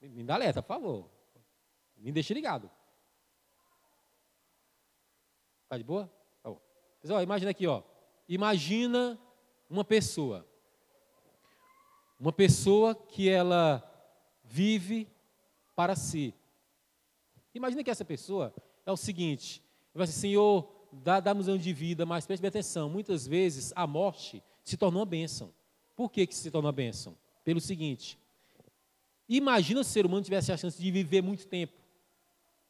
Me 0.00 0.22
dá 0.22 0.34
alerta, 0.34 0.62
por 0.62 0.68
favor. 0.68 1.10
Me 1.96 2.12
deixe 2.12 2.32
ligado. 2.32 2.70
Tá 5.68 5.78
de 5.78 5.84
boa? 5.84 6.12
Tá 6.42 6.50
bom. 6.50 6.60
Pessoal, 7.00 7.22
imagina 7.22 7.50
aqui, 7.50 7.66
ó. 7.66 7.82
Imagina 8.28 9.18
uma 9.68 9.84
pessoa. 9.84 10.46
Uma 12.18 12.32
pessoa 12.32 12.94
que 12.94 13.28
ela 13.28 13.82
vive 14.44 15.08
para 15.74 15.96
si. 15.96 16.34
Imagina 17.54 17.82
que 17.82 17.90
essa 17.90 18.04
pessoa 18.04 18.54
é 18.86 18.92
o 18.92 18.96
seguinte: 18.96 19.62
vai 19.94 20.06
dizer, 20.06 20.20
Senhor, 20.20 20.68
dá, 20.92 21.20
dá-nos 21.20 21.48
ano 21.48 21.58
de 21.58 21.72
vida, 21.72 22.04
mas 22.04 22.26
preste 22.26 22.46
atenção, 22.46 22.88
muitas 22.88 23.26
vezes 23.26 23.72
a 23.74 23.86
morte 23.86 24.42
se 24.62 24.76
tornou 24.76 25.00
uma 25.00 25.06
bênção. 25.06 25.52
Por 26.02 26.10
que, 26.10 26.26
que 26.26 26.34
se 26.34 26.50
tornou 26.50 26.66
uma 26.66 26.72
bênção? 26.72 27.16
pelo 27.44 27.60
seguinte: 27.60 28.18
imagina 29.28 29.82
se 29.82 29.90
o 29.90 29.92
ser 29.92 30.06
humano 30.06 30.24
tivesse 30.24 30.52
a 30.52 30.56
chance 30.56 30.80
de 30.80 30.90
viver 30.90 31.22
muito 31.22 31.46
tempo, 31.46 31.72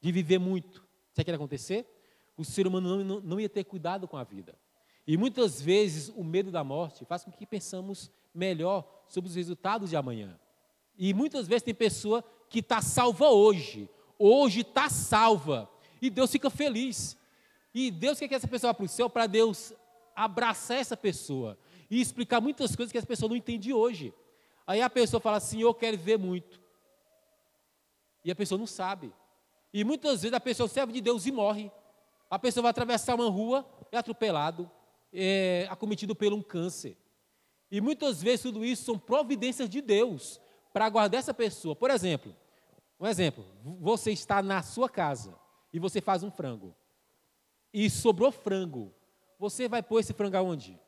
de 0.00 0.12
viver 0.12 0.38
muito. 0.38 0.84
Sabe 1.12 1.24
que 1.24 1.30
ia 1.30 1.36
acontecer? 1.36 1.86
O 2.36 2.44
ser 2.44 2.66
humano 2.66 2.96
não, 2.96 3.04
não, 3.04 3.20
não 3.20 3.40
ia 3.40 3.48
ter 3.48 3.64
cuidado 3.64 4.08
com 4.08 4.16
a 4.16 4.24
vida. 4.24 4.54
E 5.06 5.16
muitas 5.16 5.60
vezes 5.60 6.12
o 6.14 6.22
medo 6.22 6.50
da 6.50 6.62
morte 6.62 7.04
faz 7.04 7.24
com 7.24 7.30
que 7.30 7.44
pensamos 7.44 8.10
melhor 8.34 9.04
sobre 9.08 9.28
os 9.28 9.36
resultados 9.36 9.90
de 9.90 9.96
amanhã. 9.96 10.38
E 10.96 11.12
muitas 11.12 11.46
vezes 11.46 11.62
tem 11.62 11.74
pessoa 11.74 12.22
que 12.48 12.60
está 12.60 12.80
salva 12.80 13.28
hoje, 13.28 13.88
hoje 14.18 14.60
está 14.60 14.88
salva, 14.88 15.68
e 16.00 16.08
Deus 16.08 16.30
fica 16.30 16.48
feliz. 16.50 17.16
E 17.74 17.90
Deus 17.90 18.18
quer 18.18 18.28
que 18.28 18.34
essa 18.34 18.46
pessoa 18.46 18.72
vá 18.72 18.74
para 18.74 18.84
o 18.84 18.88
céu 18.88 19.10
para 19.10 19.26
Deus 19.26 19.72
abraçar 20.14 20.78
essa 20.78 20.96
pessoa 20.96 21.58
e 21.92 22.00
explicar 22.00 22.40
muitas 22.40 22.74
coisas 22.74 22.90
que 22.90 22.96
essa 22.96 23.06
pessoa 23.06 23.28
não 23.28 23.36
entende 23.36 23.70
hoje. 23.70 24.14
Aí 24.66 24.80
a 24.80 24.88
pessoa 24.88 25.20
fala 25.20 25.36
assim: 25.36 25.60
Eu 25.60 25.74
quero 25.74 25.98
ver 25.98 26.18
muito. 26.18 26.58
E 28.24 28.30
a 28.30 28.34
pessoa 28.34 28.58
não 28.58 28.66
sabe. 28.66 29.12
E 29.74 29.84
muitas 29.84 30.22
vezes 30.22 30.32
a 30.32 30.40
pessoa 30.40 30.66
serve 30.70 30.90
de 30.94 31.02
Deus 31.02 31.26
e 31.26 31.30
morre. 31.30 31.70
A 32.30 32.38
pessoa 32.38 32.62
vai 32.62 32.70
atravessar 32.70 33.14
uma 33.14 33.28
rua, 33.28 33.66
é 33.90 33.98
atropelado, 33.98 34.70
é 35.12 35.66
acometido 35.68 36.14
por 36.14 36.32
um 36.32 36.40
câncer. 36.40 36.96
E 37.70 37.78
muitas 37.78 38.22
vezes 38.22 38.40
tudo 38.40 38.64
isso 38.64 38.84
são 38.84 38.98
providências 38.98 39.68
de 39.68 39.82
Deus 39.82 40.40
para 40.72 40.88
guardar 40.88 41.18
essa 41.18 41.34
pessoa. 41.34 41.76
Por 41.76 41.90
exemplo, 41.90 42.34
um 42.98 43.06
exemplo, 43.06 43.44
você 43.78 44.12
está 44.12 44.42
na 44.42 44.62
sua 44.62 44.88
casa 44.88 45.38
e 45.70 45.78
você 45.78 46.00
faz 46.00 46.22
um 46.22 46.30
frango. 46.30 46.74
E 47.70 47.90
sobrou 47.90 48.32
frango. 48.32 48.94
Você 49.38 49.68
vai 49.68 49.82
pôr 49.82 50.00
esse 50.00 50.14
frango 50.14 50.38
aonde? 50.38 50.80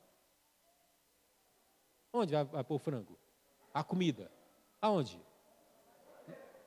Onde 2.15 2.33
vai, 2.33 2.43
vai 2.45 2.63
pôr 2.63 2.75
o 2.75 2.79
frango? 2.79 3.17
A 3.73 3.83
comida. 3.83 4.31
Aonde? 4.81 5.19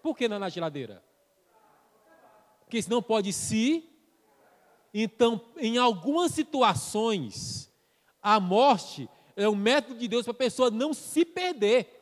Por 0.03 0.17
que 0.17 0.29
não 0.29 0.39
na 0.39 0.51
geladeira? 0.51 1.03
Porque 2.61 2.83
senão 2.83 3.03
pode 3.03 3.33
se. 3.33 3.89
Então, 4.93 5.41
em 5.57 5.79
algumas 5.79 6.33
situações, 6.33 7.73
a 8.23 8.39
morte 8.39 9.09
é 9.35 9.49
um 9.49 9.57
método 9.57 9.99
de 9.99 10.07
Deus 10.07 10.25
para 10.25 10.33
a 10.33 10.37
pessoa 10.37 10.71
não 10.71 10.93
se 10.93 11.25
perder. 11.25 11.95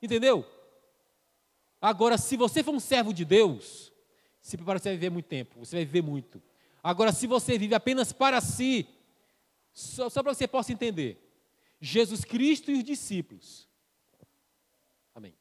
Entendeu? 0.00 0.46
Agora, 1.80 2.16
se 2.16 2.36
você 2.36 2.62
for 2.62 2.74
um 2.74 2.80
servo 2.80 3.12
de 3.12 3.24
Deus, 3.24 3.92
se 4.40 4.56
prepara, 4.56 4.78
você 4.78 4.88
vai 4.88 4.96
viver 4.96 5.10
muito 5.10 5.26
tempo, 5.26 5.58
você 5.58 5.76
vai 5.76 5.84
viver 5.84 6.02
muito. 6.02 6.42
Agora, 6.82 7.12
se 7.12 7.26
você 7.26 7.58
vive 7.58 7.74
apenas 7.74 8.12
para 8.12 8.40
si, 8.40 8.88
só, 9.74 10.08
só 10.08 10.22
para 10.22 10.32
você 10.32 10.48
possa 10.48 10.72
entender, 10.72 11.27
Jesus 11.80 12.24
Cristo 12.24 12.70
e 12.70 12.74
os 12.74 12.84
discípulos, 12.84 13.68
amém. 15.14 15.34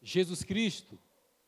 Jesus 0.00 0.42
Cristo 0.42 0.98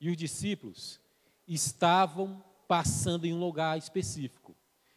e 0.00 0.10
os 0.10 0.16
discípulos 0.16 1.00
estavam 1.46 2.44
passando 2.68 3.24
em 3.24 3.34
um 3.34 3.40
lugar 3.40 3.78
específico. 3.78 4.54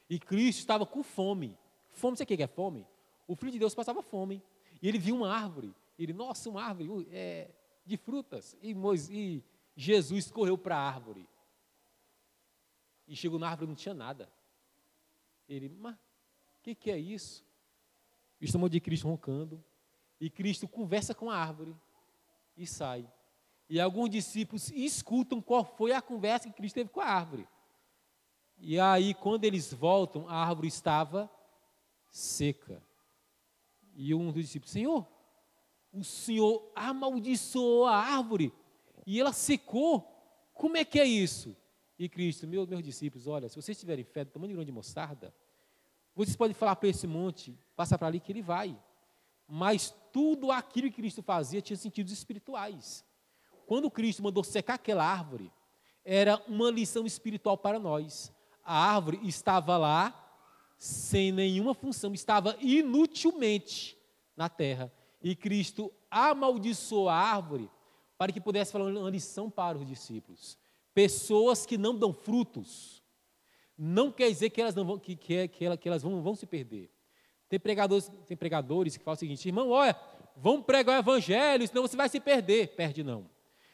E 0.09 0.19
Cristo 0.19 0.59
estava 0.59 0.85
com 0.85 1.01
fome. 1.01 1.57
Fome, 1.91 2.17
você 2.17 2.23
o 2.23 2.27
que 2.27 2.43
é 2.43 2.47
fome? 2.47 2.85
O 3.27 3.35
Filho 3.35 3.51
de 3.51 3.59
Deus 3.59 3.73
passava 3.73 4.01
fome. 4.01 4.43
E 4.81 4.87
ele 4.87 4.99
viu 4.99 5.15
uma 5.15 5.31
árvore. 5.31 5.73
Ele, 5.97 6.13
nossa, 6.13 6.49
uma 6.49 6.63
árvore 6.63 6.89
uh, 6.89 7.07
é, 7.11 7.49
de 7.85 7.97
frutas. 7.97 8.57
E, 8.61 8.73
Moisés, 8.73 9.09
e 9.09 9.43
Jesus 9.75 10.29
correu 10.29 10.57
para 10.57 10.77
a 10.77 10.87
árvore. 10.87 11.27
E 13.07 13.15
chegou 13.15 13.39
na 13.39 13.49
árvore 13.49 13.65
e 13.65 13.69
não 13.69 13.75
tinha 13.75 13.93
nada. 13.93 14.31
Ele, 15.47 15.69
mas 15.69 15.95
o 15.95 15.99
que, 16.63 16.75
que 16.75 16.91
é 16.91 16.97
isso? 16.97 17.45
Estamos 18.43 18.69
de 18.69 18.79
Cristo 18.79 19.07
roncando. 19.07 19.63
E 20.19 20.29
Cristo 20.29 20.67
conversa 20.67 21.13
com 21.13 21.29
a 21.29 21.37
árvore 21.37 21.75
e 22.55 22.67
sai. 22.67 23.09
E 23.69 23.79
alguns 23.79 24.09
discípulos 24.09 24.69
escutam 24.71 25.41
qual 25.41 25.63
foi 25.65 25.93
a 25.93 26.01
conversa 26.01 26.47
que 26.47 26.55
Cristo 26.55 26.75
teve 26.75 26.89
com 26.89 27.01
a 27.01 27.05
árvore. 27.05 27.47
E 28.57 28.79
aí, 28.79 29.13
quando 29.13 29.45
eles 29.45 29.73
voltam, 29.73 30.27
a 30.27 30.35
árvore 30.35 30.67
estava 30.67 31.29
seca. 32.11 32.81
E 33.95 34.13
um 34.13 34.31
dos 34.31 34.43
discípulos, 34.43 34.71
Senhor, 34.71 35.07
o 35.91 36.03
Senhor 36.03 36.71
amaldiçoou 36.75 37.85
a 37.85 37.95
árvore 37.97 38.53
e 39.05 39.19
ela 39.19 39.33
secou. 39.33 40.09
Como 40.53 40.77
é 40.77 40.85
que 40.85 40.99
é 40.99 41.05
isso? 41.05 41.55
E 41.97 42.09
Cristo, 42.09 42.47
meu, 42.47 42.67
meus 42.67 42.83
discípulos, 42.83 43.27
olha, 43.27 43.47
se 43.49 43.55
vocês 43.55 43.79
tiverem 43.79 44.03
fé 44.03 44.25
do 44.25 44.31
tamanho 44.31 44.49
de 44.49 44.53
grão 44.55 44.65
de 44.65 44.71
mostarda, 44.71 45.33
vocês 46.15 46.35
podem 46.35 46.53
falar 46.53 46.75
para 46.75 46.89
esse 46.89 47.07
monte, 47.07 47.57
passa 47.75 47.97
para 47.97 48.07
ali 48.07 48.19
que 48.19 48.31
ele 48.31 48.41
vai. 48.41 48.77
Mas 49.47 49.93
tudo 50.11 50.51
aquilo 50.51 50.89
que 50.89 50.97
Cristo 50.97 51.21
fazia 51.23 51.61
tinha 51.61 51.77
sentidos 51.77 52.13
espirituais. 52.13 53.03
Quando 53.65 53.89
Cristo 53.89 54.23
mandou 54.23 54.43
secar 54.43 54.75
aquela 54.75 55.05
árvore, 55.05 55.51
era 56.05 56.41
uma 56.47 56.69
lição 56.69 57.05
espiritual 57.05 57.57
para 57.57 57.79
nós. 57.79 58.31
A 58.63 58.75
árvore 58.75 59.19
estava 59.23 59.77
lá 59.77 60.19
sem 60.77 61.31
nenhuma 61.31 61.73
função, 61.73 62.13
estava 62.13 62.57
inutilmente 62.59 63.97
na 64.35 64.49
terra. 64.49 64.91
E 65.21 65.35
Cristo 65.35 65.91
amaldiçoou 66.11 67.09
a 67.09 67.15
árvore 67.15 67.69
para 68.17 68.31
que 68.31 68.41
pudesse 68.41 68.71
falar 68.71 68.85
uma 68.85 69.09
lição 69.09 69.49
para 69.49 69.77
os 69.77 69.85
discípulos. 69.85 70.57
Pessoas 70.93 71.65
que 71.65 71.77
não 71.77 71.97
dão 71.97 72.13
frutos, 72.13 73.02
não 73.77 74.11
quer 74.11 74.29
dizer 74.29 74.49
que 74.49 74.61
elas, 74.61 74.75
não 74.75 74.85
vão, 74.85 74.99
que, 74.99 75.15
que, 75.15 75.47
que, 75.47 75.77
que 75.77 75.87
elas 75.87 76.03
vão, 76.03 76.21
vão 76.21 76.35
se 76.35 76.45
perder. 76.45 76.91
Tem 77.49 77.59
pregadores, 77.59 78.11
tem 78.25 78.37
pregadores 78.37 78.97
que 78.97 79.03
falam 79.03 79.15
o 79.15 79.19
seguinte, 79.19 79.47
irmão, 79.47 79.69
olha, 79.69 79.95
vamos 80.35 80.65
pregar 80.65 80.95
o 80.95 80.99
evangelho, 80.99 81.67
senão 81.67 81.81
você 81.83 81.95
vai 81.95 82.09
se 82.09 82.19
perder. 82.19 82.75
Perde 82.75 83.03
não. 83.03 83.29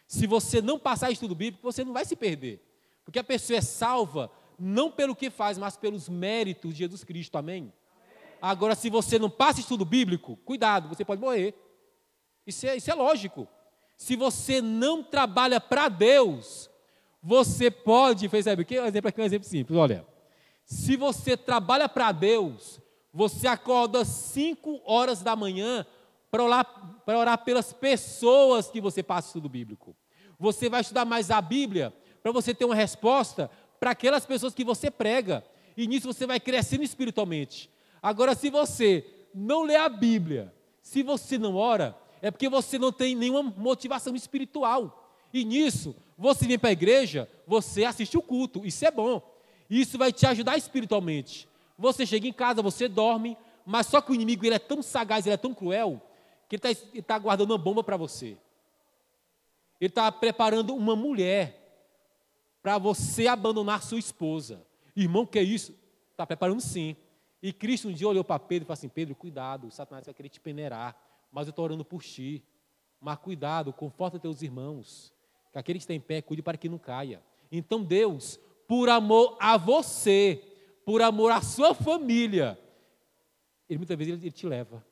Se 0.07 0.25
você 0.25 0.61
não 0.61 0.79
passar 0.79 1.11
estudo 1.11 1.35
bíblico, 1.35 1.63
você 1.63 1.83
não 1.83 1.93
vai 1.93 2.03
se 2.03 2.15
perder. 2.15 2.61
Porque 3.05 3.19
a 3.19 3.23
pessoa 3.23 3.57
é 3.57 3.61
salva 3.61 4.31
não 4.57 4.91
pelo 4.91 5.15
que 5.15 5.29
faz, 5.29 5.57
mas 5.57 5.77
pelos 5.77 6.09
méritos 6.09 6.73
de 6.73 6.79
Jesus 6.79 7.03
Cristo. 7.03 7.37
Amém? 7.37 7.71
Agora, 8.41 8.75
se 8.75 8.89
você 8.89 9.17
não 9.17 9.29
passa 9.29 9.59
estudo 9.59 9.85
bíblico, 9.85 10.37
cuidado, 10.37 10.89
você 10.89 11.05
pode 11.05 11.21
morrer. 11.21 11.53
Isso 12.45 12.65
é, 12.65 12.75
isso 12.75 12.89
é 12.89 12.93
lógico. 12.93 13.47
Se 13.97 14.15
você 14.15 14.61
não 14.61 15.03
trabalha 15.03 15.59
para 15.59 15.89
Deus, 15.89 16.69
você 17.21 17.69
pode, 17.69 18.27
percebe 18.29 18.61
aqui, 18.61 18.79
um 18.79 18.85
exemplo 18.85 19.09
aqui, 19.09 19.21
um 19.21 19.25
exemplo 19.25 19.47
simples, 19.47 19.77
olha. 19.77 20.05
Se 20.63 20.95
você 20.95 21.35
trabalha 21.35 21.89
para 21.89 22.11
Deus, 22.11 22.79
você 23.13 23.47
acorda 23.47 24.05
5 24.05 24.81
horas 24.85 25.21
da 25.21 25.35
manhã 25.35 25.85
para 26.29 26.43
orar, 26.43 27.01
para 27.05 27.17
orar 27.17 27.43
pelas 27.43 27.73
pessoas 27.73 28.69
que 28.69 28.79
você 28.79 29.01
passa 29.01 29.29
estudo 29.29 29.49
bíblico. 29.49 29.95
Você 30.39 30.69
vai 30.69 30.81
estudar 30.81 31.05
mais 31.05 31.31
a 31.31 31.41
Bíblia 31.41 31.93
para 32.21 32.31
você 32.31 32.53
ter 32.53 32.65
uma 32.65 32.75
resposta 32.75 33.49
para 33.79 33.91
aquelas 33.91 34.25
pessoas 34.25 34.53
que 34.53 34.63
você 34.63 34.91
prega. 34.91 35.43
E 35.75 35.87
nisso 35.87 36.11
você 36.11 36.25
vai 36.25 36.39
crescendo 36.39 36.83
espiritualmente. 36.83 37.69
Agora, 38.01 38.35
se 38.35 38.49
você 38.49 39.05
não 39.33 39.63
lê 39.63 39.75
a 39.75 39.89
Bíblia, 39.89 40.53
se 40.81 41.03
você 41.03 41.37
não 41.37 41.55
ora, 41.55 41.97
é 42.21 42.29
porque 42.29 42.47
você 42.47 42.77
não 42.77 42.91
tem 42.91 43.15
nenhuma 43.15 43.43
motivação 43.43 44.15
espiritual. 44.15 44.98
E 45.33 45.45
nisso, 45.45 45.95
você 46.17 46.47
vem 46.47 46.59
para 46.59 46.69
a 46.69 46.73
igreja, 46.73 47.29
você 47.45 47.85
assiste 47.85 48.17
o 48.17 48.21
culto, 48.21 48.65
isso 48.65 48.85
é 48.85 48.91
bom. 48.91 49.21
Isso 49.69 49.97
vai 49.97 50.11
te 50.11 50.25
ajudar 50.25 50.57
espiritualmente. 50.57 51.47
Você 51.77 52.05
chega 52.05 52.27
em 52.27 52.33
casa, 52.33 52.61
você 52.61 52.87
dorme, 52.87 53.37
mas 53.65 53.87
só 53.87 54.01
que 54.01 54.11
o 54.11 54.15
inimigo 54.15 54.45
ele 54.45 54.55
é 54.55 54.59
tão 54.59 54.81
sagaz, 54.81 55.25
ele 55.25 55.35
é 55.35 55.37
tão 55.37 55.53
cruel, 55.53 56.01
que 56.47 56.55
ele 56.55 56.71
está 56.71 57.15
tá 57.15 57.19
guardando 57.19 57.51
uma 57.51 57.57
bomba 57.57 57.83
para 57.83 57.95
você. 57.95 58.37
Ele 59.79 59.89
está 59.89 60.11
preparando 60.11 60.75
uma 60.75 60.95
mulher 60.95 61.55
para 62.61 62.77
você 62.77 63.27
abandonar 63.27 63.83
sua 63.83 63.99
esposa. 63.99 64.65
Irmão, 64.95 65.25
que 65.25 65.39
é 65.39 65.43
isso? 65.43 65.73
Está 66.11 66.25
preparando 66.25 66.59
sim. 66.59 66.97
E 67.41 67.53
Cristo 67.53 67.87
um 67.87 67.93
dia 67.93 68.07
olhou 68.07 68.23
para 68.23 68.39
Pedro 68.39 68.65
e 68.65 68.67
falou 68.67 68.73
assim: 68.73 68.89
Pedro, 68.89 69.15
cuidado, 69.15 69.71
Satanás 69.71 70.05
vai 70.05 70.13
querer 70.13 70.29
te 70.29 70.39
peneirar, 70.39 70.95
mas 71.31 71.47
eu 71.47 71.51
estou 71.51 71.63
orando 71.63 71.85
por 71.85 72.03
ti. 72.03 72.43
Mas 72.99 73.17
cuidado, 73.19 73.71
conforta 73.71 74.19
teus 74.19 74.41
irmãos, 74.41 75.13
que 75.63 75.71
aquele 75.71 75.79
que 75.79 75.83
está 75.83 75.93
em 75.93 75.99
pé, 75.99 76.21
cuide 76.21 76.41
para 76.41 76.57
que 76.57 76.69
não 76.69 76.77
caia. 76.77 77.21
Então 77.51 77.83
Deus, 77.83 78.39
por 78.67 78.89
amor 78.89 79.37
a 79.39 79.57
você, 79.57 80.41
por 80.85 81.01
amor 81.01 81.31
à 81.31 81.41
sua 81.41 81.73
família, 81.73 82.59
Ele 83.69 83.79
muitas 83.79 83.97
vezes 83.97 84.21
ele, 84.21 84.31
te 84.31 84.47
leva. 84.47 84.85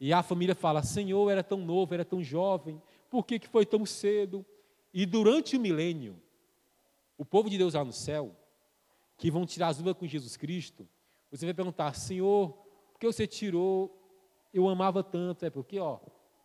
E 0.00 0.12
a 0.12 0.22
família 0.22 0.54
fala: 0.54 0.82
Senhor, 0.82 1.30
era 1.30 1.42
tão 1.42 1.58
novo, 1.58 1.92
era 1.94 2.04
tão 2.04 2.22
jovem, 2.22 2.80
por 3.10 3.24
que, 3.26 3.38
que 3.38 3.48
foi 3.48 3.66
tão 3.66 3.84
cedo? 3.84 4.44
E 4.92 5.04
durante 5.04 5.56
o 5.56 5.60
milênio, 5.60 6.20
o 7.16 7.24
povo 7.24 7.50
de 7.50 7.58
Deus 7.58 7.74
lá 7.74 7.84
no 7.84 7.92
céu, 7.92 8.34
que 9.16 9.30
vão 9.30 9.44
tirar 9.44 9.68
as 9.68 9.80
uvas 9.80 9.94
com 9.94 10.06
Jesus 10.06 10.36
Cristo, 10.36 10.88
você 11.30 11.44
vai 11.44 11.54
perguntar, 11.54 11.94
Senhor, 11.94 12.50
por 12.92 12.98
que 12.98 13.06
você 13.06 13.26
tirou? 13.26 13.94
Eu 14.52 14.68
amava 14.68 15.02
tanto. 15.02 15.44
É 15.44 15.50
porque, 15.50 15.78
ó, 15.78 15.98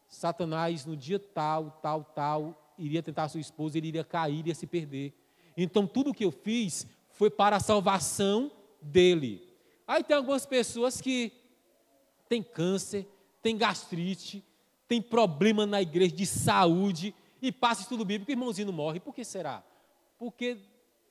Satanás 0.07 0.85
no 0.85 0.95
dia 0.95 1.19
tal, 1.19 1.79
tal, 1.81 2.03
tal, 2.03 2.62
iria 2.77 3.03
tentar 3.03 3.27
sua 3.27 3.39
esposa, 3.39 3.77
ele 3.77 3.87
iria 3.87 4.03
cair, 4.03 4.39
iria 4.39 4.55
se 4.55 4.67
perder. 4.67 5.13
Então 5.55 5.85
tudo 5.85 6.11
o 6.11 6.13
que 6.13 6.25
eu 6.25 6.31
fiz 6.31 6.87
foi 7.09 7.29
para 7.29 7.55
a 7.57 7.59
salvação 7.59 8.51
dele. 8.81 9.47
Aí 9.87 10.03
tem 10.03 10.15
algumas 10.15 10.45
pessoas 10.45 10.99
que 10.99 11.31
têm 12.27 12.41
câncer, 12.41 13.07
têm 13.41 13.57
gastrite, 13.57 14.43
tem 14.87 15.01
problema 15.01 15.65
na 15.65 15.81
igreja 15.81 16.15
de 16.15 16.25
saúde 16.25 17.13
e 17.41 17.51
passa 17.51 17.81
estudo 17.81 18.05
bíblico 18.05 18.31
o 18.31 18.33
irmãozinho 18.33 18.67
não 18.67 18.73
morre. 18.73 18.99
Por 18.99 19.13
que 19.13 19.23
será? 19.23 19.63
Porque 20.17 20.57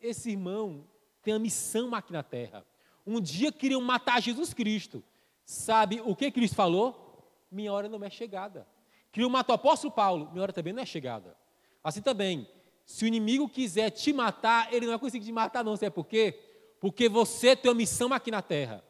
esse 0.00 0.30
irmão 0.30 0.84
tem 1.22 1.34
a 1.34 1.38
missão 1.38 1.94
aqui 1.94 2.12
na 2.12 2.22
terra. 2.22 2.64
Um 3.06 3.20
dia 3.20 3.52
queriam 3.52 3.80
matar 3.80 4.20
Jesus 4.20 4.54
Cristo. 4.54 5.02
Sabe 5.44 6.00
o 6.04 6.14
que 6.16 6.30
Cristo 6.30 6.54
falou? 6.54 7.28
Minha 7.50 7.72
hora 7.72 7.88
não 7.88 8.02
é 8.02 8.10
chegada. 8.10 8.66
Queriam 9.10 9.28
matar 9.28 9.52
o 9.52 9.56
apóstolo 9.56 9.92
Paulo. 9.92 10.30
Minha 10.32 10.42
hora 10.42 10.52
também 10.52 10.72
não 10.72 10.82
é 10.82 10.86
chegada. 10.86 11.36
Assim 11.82 12.00
também, 12.00 12.48
se 12.84 13.04
o 13.04 13.06
inimigo 13.06 13.48
quiser 13.48 13.90
te 13.90 14.12
matar, 14.12 14.72
ele 14.72 14.86
não 14.86 14.92
vai 14.92 14.98
conseguir 14.98 15.24
te 15.24 15.32
matar, 15.32 15.64
não. 15.64 15.76
Sabe 15.76 15.90
por 15.90 16.06
quê? 16.06 16.38
Porque 16.80 17.08
você 17.08 17.56
tem 17.56 17.70
uma 17.70 17.76
missão 17.76 18.12
aqui 18.12 18.30
na 18.30 18.42
terra. 18.42 18.84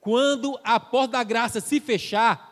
Quando 0.00 0.58
a 0.64 0.80
porta 0.80 1.12
da 1.12 1.24
graça 1.24 1.60
se 1.60 1.78
fechar, 1.78 2.50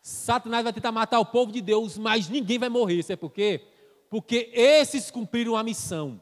Satanás 0.00 0.64
vai 0.64 0.72
tentar 0.72 0.92
matar 0.92 1.20
o 1.20 1.26
povo 1.26 1.52
de 1.52 1.60
Deus, 1.60 1.98
mas 1.98 2.28
ninguém 2.28 2.58
vai 2.58 2.68
morrer. 2.68 3.02
Sabe 3.02 3.18
por 3.18 3.30
quê? 3.30 3.60
Porque 4.08 4.50
esses 4.52 5.10
cumpriram 5.10 5.56
a 5.56 5.62
missão. 5.62 6.20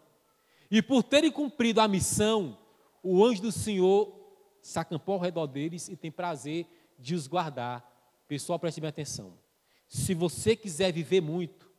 E 0.70 0.82
por 0.82 1.02
terem 1.02 1.30
cumprido 1.30 1.80
a 1.80 1.86
missão, 1.86 2.58
o 3.02 3.24
anjo 3.24 3.42
do 3.42 3.52
Senhor 3.52 4.12
se 4.60 4.78
acampou 4.78 5.16
ao 5.16 5.20
redor 5.20 5.46
deles 5.46 5.88
e 5.88 5.96
tem 5.96 6.10
prazer 6.10 6.66
de 6.98 7.14
os 7.14 7.26
guardar. 7.26 7.84
Pessoal, 8.26 8.58
preste 8.58 8.80
bem 8.80 8.88
atenção. 8.88 9.38
Se 9.86 10.14
você 10.14 10.56
quiser 10.56 10.92
viver 10.92 11.20
muito, 11.20 11.70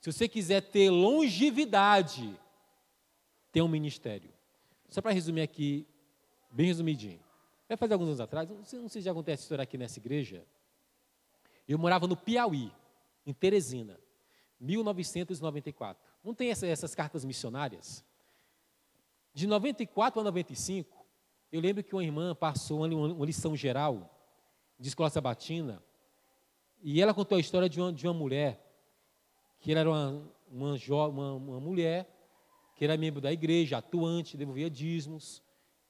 se 0.00 0.10
você 0.10 0.26
quiser 0.26 0.62
ter 0.62 0.90
longevidade, 0.90 2.34
tem 3.52 3.62
um 3.62 3.68
ministério. 3.68 4.32
Só 4.88 5.02
para 5.02 5.12
resumir 5.12 5.42
aqui, 5.42 5.86
bem 6.50 6.66
resumidinho. 6.66 7.20
Vai 7.68 7.76
fazer 7.76 7.92
alguns 7.92 8.08
anos 8.08 8.20
atrás, 8.20 8.48
não 8.48 8.64
sei 8.64 8.88
se 8.88 9.00
já 9.02 9.12
acontece 9.12 9.42
história 9.42 9.62
aqui 9.62 9.76
nessa 9.76 9.98
igreja. 9.98 10.44
Eu 11.68 11.78
morava 11.78 12.06
no 12.06 12.16
Piauí, 12.16 12.72
em 13.26 13.32
Teresina, 13.32 14.00
1994. 14.58 16.02
Não 16.24 16.34
tem 16.34 16.50
essa, 16.50 16.66
essas 16.66 16.94
cartas 16.94 17.24
missionárias? 17.24 18.04
De 19.32 19.46
94 19.46 20.20
a 20.20 20.24
95, 20.24 21.06
eu 21.52 21.60
lembro 21.60 21.84
que 21.84 21.94
uma 21.94 22.02
irmã 22.02 22.34
passou 22.34 22.84
uma, 22.84 23.12
uma 23.12 23.26
lição 23.26 23.54
geral 23.54 24.18
de 24.78 24.88
escola 24.88 25.10
sabatina 25.10 25.82
e 26.82 27.00
ela 27.02 27.12
contou 27.12 27.36
a 27.36 27.40
história 27.40 27.68
de 27.68 27.80
uma, 27.80 27.92
de 27.92 28.06
uma 28.06 28.14
mulher 28.14 28.69
que 29.60 29.72
era 29.72 29.88
uma, 29.88 30.22
uma, 30.50 30.74
uma, 31.08 31.34
uma 31.34 31.60
mulher 31.60 32.08
que 32.74 32.84
era 32.84 32.96
membro 32.96 33.20
da 33.20 33.30
igreja, 33.30 33.76
atuante, 33.76 34.38
devolvia 34.38 34.70
dízimos, 34.70 35.42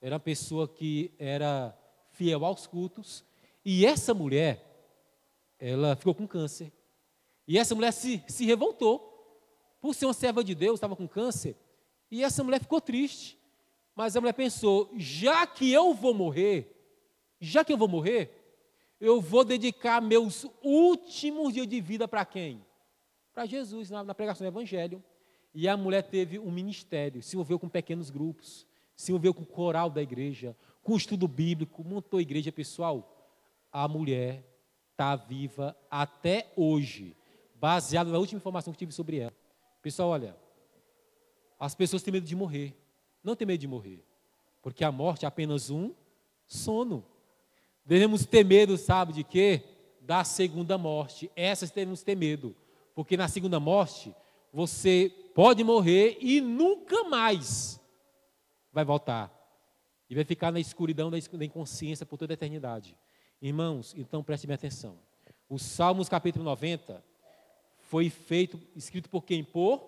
era 0.02 0.16
uma 0.16 0.20
pessoa 0.20 0.66
que 0.66 1.14
era 1.18 1.76
fiel 2.10 2.44
aos 2.44 2.66
cultos, 2.66 3.24
e 3.64 3.86
essa 3.86 4.12
mulher, 4.12 4.66
ela 5.58 5.94
ficou 5.94 6.14
com 6.14 6.26
câncer. 6.26 6.72
E 7.46 7.56
essa 7.56 7.74
mulher 7.74 7.92
se, 7.92 8.22
se 8.26 8.44
revoltou, 8.44 9.06
por 9.80 9.94
ser 9.94 10.06
uma 10.06 10.12
serva 10.12 10.42
de 10.42 10.54
Deus, 10.54 10.74
estava 10.74 10.96
com 10.96 11.06
câncer, 11.06 11.56
e 12.10 12.24
essa 12.24 12.42
mulher 12.42 12.60
ficou 12.60 12.80
triste. 12.80 13.38
Mas 13.94 14.16
a 14.16 14.20
mulher 14.20 14.32
pensou: 14.32 14.90
já 14.96 15.46
que 15.46 15.70
eu 15.70 15.94
vou 15.94 16.12
morrer, 16.12 16.76
já 17.38 17.64
que 17.64 17.72
eu 17.72 17.78
vou 17.78 17.88
morrer, 17.88 18.36
eu 19.00 19.20
vou 19.20 19.44
dedicar 19.44 20.00
meus 20.00 20.46
últimos 20.62 21.54
dias 21.54 21.68
de 21.68 21.80
vida 21.80 22.08
para 22.08 22.24
quem? 22.24 22.64
Para 23.40 23.46
Jesus, 23.46 23.88
na, 23.88 24.04
na, 24.04 24.14
pregação 24.14 24.44
do 24.44 24.48
Evangelho. 24.48 25.02
E 25.54 25.66
a 25.66 25.74
mulher 25.74 26.02
teve 26.02 26.38
um 26.38 26.50
ministério, 26.50 27.22
se 27.22 27.36
envolveu 27.36 27.58
com 27.58 27.70
pequenos 27.70 28.10
grupos, 28.10 28.66
se 28.94 29.10
envolveu 29.10 29.32
com 29.32 29.40
o 29.40 29.46
coral 29.46 29.88
da 29.88 30.02
igreja, 30.02 30.54
com 30.82 30.92
o 30.92 30.96
estudo 30.98 31.26
bíblico, 31.26 31.82
montou 31.82 32.20
igreja 32.20 32.52
pessoal. 32.52 33.32
A 33.72 33.88
mulher 33.88 34.44
está 34.90 35.16
viva 35.16 35.74
até 35.90 36.52
hoje, 36.54 37.16
baseada 37.54 38.10
na 38.10 38.18
última 38.18 38.36
informação 38.36 38.74
que 38.74 38.78
tive 38.78 38.92
sobre 38.92 39.20
ela. 39.20 39.32
Pessoal, 39.80 40.10
olha, 40.10 40.36
as 41.58 41.74
pessoas 41.74 42.02
têm 42.02 42.12
medo 42.12 42.26
de 42.26 42.36
morrer. 42.36 42.76
Não 43.24 43.34
tem 43.34 43.46
medo 43.46 43.60
de 43.62 43.66
morrer, 43.66 44.04
porque 44.60 44.84
a 44.84 44.92
morte 44.92 45.24
é 45.24 45.28
apenas 45.28 45.70
um 45.70 45.94
sono. 46.46 47.06
Devemos 47.86 48.26
ter 48.26 48.44
medo, 48.44 48.76
sabe 48.76 49.14
de 49.14 49.24
quê? 49.24 49.62
Da 50.02 50.24
segunda 50.24 50.76
morte. 50.76 51.30
Essas 51.34 51.70
devemos 51.70 52.02
ter 52.02 52.14
medo, 52.14 52.54
porque 53.00 53.16
na 53.16 53.28
segunda 53.28 53.58
morte 53.58 54.14
você 54.52 55.10
pode 55.34 55.64
morrer 55.64 56.18
e 56.20 56.38
nunca 56.38 57.04
mais 57.04 57.80
vai 58.70 58.84
voltar. 58.84 59.32
E 60.10 60.14
vai 60.14 60.22
ficar 60.22 60.52
na 60.52 60.60
escuridão 60.60 61.10
da 61.10 61.16
inconsciência 61.42 62.04
por 62.04 62.18
toda 62.18 62.34
a 62.34 62.34
eternidade. 62.34 62.94
Irmãos, 63.40 63.94
então 63.96 64.22
preste 64.22 64.46
bem 64.46 64.52
atenção. 64.52 64.98
O 65.48 65.58
Salmos 65.58 66.10
capítulo 66.10 66.44
90 66.44 67.02
foi 67.78 68.10
feito, 68.10 68.60
escrito 68.76 69.08
por 69.08 69.24
quem? 69.24 69.42
Por 69.42 69.82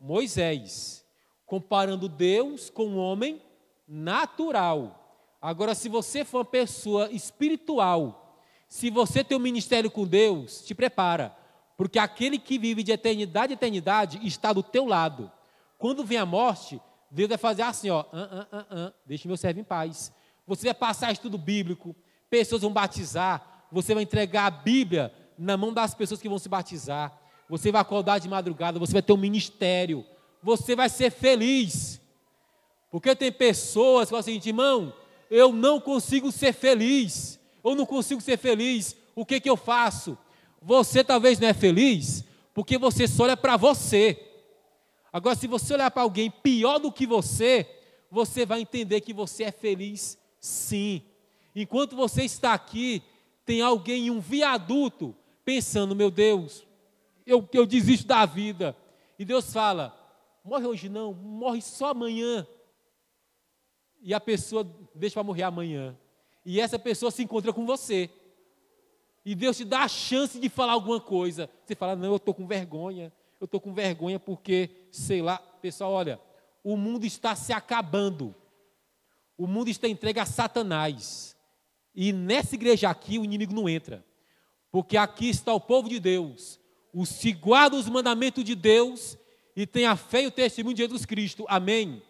Moisés 0.00 1.06
comparando 1.46 2.08
Deus 2.08 2.68
com 2.68 2.94
o 2.94 2.96
homem 2.96 3.40
natural. 3.86 5.24
Agora, 5.40 5.72
se 5.72 5.88
você 5.88 6.24
for 6.24 6.38
uma 6.38 6.44
pessoa 6.44 7.12
espiritual, 7.12 8.42
se 8.66 8.90
você 8.90 9.22
tem 9.22 9.38
um 9.38 9.40
ministério 9.40 9.88
com 9.88 10.04
Deus, 10.04 10.64
te 10.64 10.74
prepara, 10.74 11.43
porque 11.76 11.98
aquele 11.98 12.38
que 12.38 12.58
vive 12.58 12.82
de 12.82 12.92
eternidade 12.92 13.52
a 13.52 13.54
eternidade 13.54 14.20
está 14.26 14.52
do 14.52 14.62
teu 14.62 14.86
lado. 14.86 15.30
Quando 15.78 16.04
vem 16.04 16.18
a 16.18 16.26
morte, 16.26 16.80
Deus 17.10 17.28
vai 17.28 17.38
fazer 17.38 17.62
assim, 17.62 17.90
ó, 17.90 18.04
ah, 18.12 18.46
ah, 18.52 18.66
ah, 18.70 18.92
deixe 19.04 19.26
meu 19.26 19.36
servo 19.36 19.60
em 19.60 19.64
paz. 19.64 20.12
Você 20.46 20.66
vai 20.66 20.74
passar 20.74 21.12
estudo 21.12 21.38
bíblico, 21.38 21.94
pessoas 22.30 22.62
vão 22.62 22.72
batizar, 22.72 23.66
você 23.70 23.94
vai 23.94 24.02
entregar 24.02 24.46
a 24.46 24.50
Bíblia 24.50 25.12
na 25.38 25.56
mão 25.56 25.72
das 25.72 25.94
pessoas 25.94 26.20
que 26.20 26.28
vão 26.28 26.38
se 26.38 26.48
batizar, 26.48 27.18
você 27.48 27.72
vai 27.72 27.80
acordar 27.80 28.18
de 28.18 28.28
madrugada, 28.28 28.78
você 28.78 28.92
vai 28.92 29.02
ter 29.02 29.12
um 29.12 29.16
ministério, 29.16 30.04
você 30.42 30.76
vai 30.76 30.88
ser 30.88 31.10
feliz. 31.10 32.00
Porque 32.90 33.14
tem 33.16 33.32
pessoas 33.32 34.06
que 34.06 34.10
falam 34.10 34.20
assim, 34.20 34.40
irmão, 34.44 34.92
eu 35.30 35.52
não 35.52 35.80
consigo 35.80 36.30
ser 36.30 36.52
feliz. 36.52 37.40
Eu 37.64 37.74
não 37.74 37.86
consigo 37.86 38.20
ser 38.20 38.36
feliz. 38.36 38.96
O 39.16 39.24
que, 39.24 39.40
que 39.40 39.50
eu 39.50 39.56
faço? 39.56 40.16
Você 40.64 41.04
talvez 41.04 41.38
não 41.38 41.48
é 41.48 41.52
feliz 41.52 42.24
porque 42.54 42.78
você 42.78 43.06
só 43.06 43.24
olha 43.24 43.36
para 43.36 43.56
você. 43.56 44.18
Agora, 45.12 45.36
se 45.36 45.46
você 45.46 45.74
olhar 45.74 45.90
para 45.90 46.02
alguém 46.02 46.30
pior 46.30 46.78
do 46.78 46.90
que 46.90 47.06
você, 47.06 47.68
você 48.10 48.46
vai 48.46 48.62
entender 48.62 49.02
que 49.02 49.12
você 49.12 49.44
é 49.44 49.52
feliz 49.52 50.18
sim. 50.40 51.02
Enquanto 51.54 51.94
você 51.94 52.24
está 52.24 52.54
aqui, 52.54 53.02
tem 53.44 53.60
alguém 53.60 54.06
em 54.06 54.10
um 54.10 54.20
viaduto 54.20 55.14
pensando: 55.44 55.94
meu 55.94 56.10
Deus, 56.10 56.66
eu, 57.26 57.46
eu 57.52 57.66
desisto 57.66 58.06
da 58.06 58.24
vida. 58.24 58.74
E 59.18 59.24
Deus 59.24 59.52
fala: 59.52 59.94
morre 60.42 60.66
hoje 60.66 60.88
não, 60.88 61.12
morre 61.12 61.60
só 61.60 61.90
amanhã. 61.90 62.46
E 64.00 64.14
a 64.14 64.20
pessoa 64.20 64.66
deixa 64.94 65.14
para 65.14 65.24
morrer 65.24 65.42
amanhã. 65.42 65.96
E 66.44 66.58
essa 66.58 66.78
pessoa 66.78 67.10
se 67.10 67.22
encontra 67.22 67.52
com 67.52 67.66
você. 67.66 68.10
E 69.24 69.34
Deus 69.34 69.56
te 69.56 69.64
dá 69.64 69.80
a 69.80 69.88
chance 69.88 70.38
de 70.38 70.48
falar 70.48 70.72
alguma 70.72 71.00
coisa. 71.00 71.48
Você 71.64 71.74
fala, 71.74 71.96
não, 71.96 72.10
eu 72.10 72.16
estou 72.16 72.34
com 72.34 72.46
vergonha. 72.46 73.12
Eu 73.40 73.46
estou 73.46 73.60
com 73.60 73.72
vergonha 73.72 74.20
porque, 74.20 74.70
sei 74.90 75.22
lá, 75.22 75.38
pessoal, 75.38 75.92
olha, 75.92 76.20
o 76.62 76.76
mundo 76.76 77.04
está 77.04 77.34
se 77.34 77.52
acabando. 77.52 78.34
O 79.36 79.46
mundo 79.46 79.68
está 79.68 79.88
entregue 79.88 80.20
a 80.20 80.26
Satanás. 80.26 81.36
E 81.94 82.12
nessa 82.12 82.54
igreja 82.54 82.90
aqui 82.90 83.18
o 83.18 83.24
inimigo 83.24 83.54
não 83.54 83.68
entra. 83.68 84.04
Porque 84.70 84.96
aqui 84.96 85.28
está 85.28 85.54
o 85.54 85.60
povo 85.60 85.88
de 85.88 86.00
Deus. 86.00 86.60
Os 86.92 87.10
que 87.18 87.32
guardam 87.32 87.78
os 87.78 87.88
mandamentos 87.88 88.44
de 88.44 88.54
Deus 88.54 89.16
e 89.56 89.66
tenha 89.66 89.96
fé 89.96 90.22
e 90.22 90.26
o 90.26 90.30
testemunho 90.30 90.74
de 90.74 90.82
Jesus 90.82 91.06
Cristo. 91.06 91.44
Amém? 91.48 92.02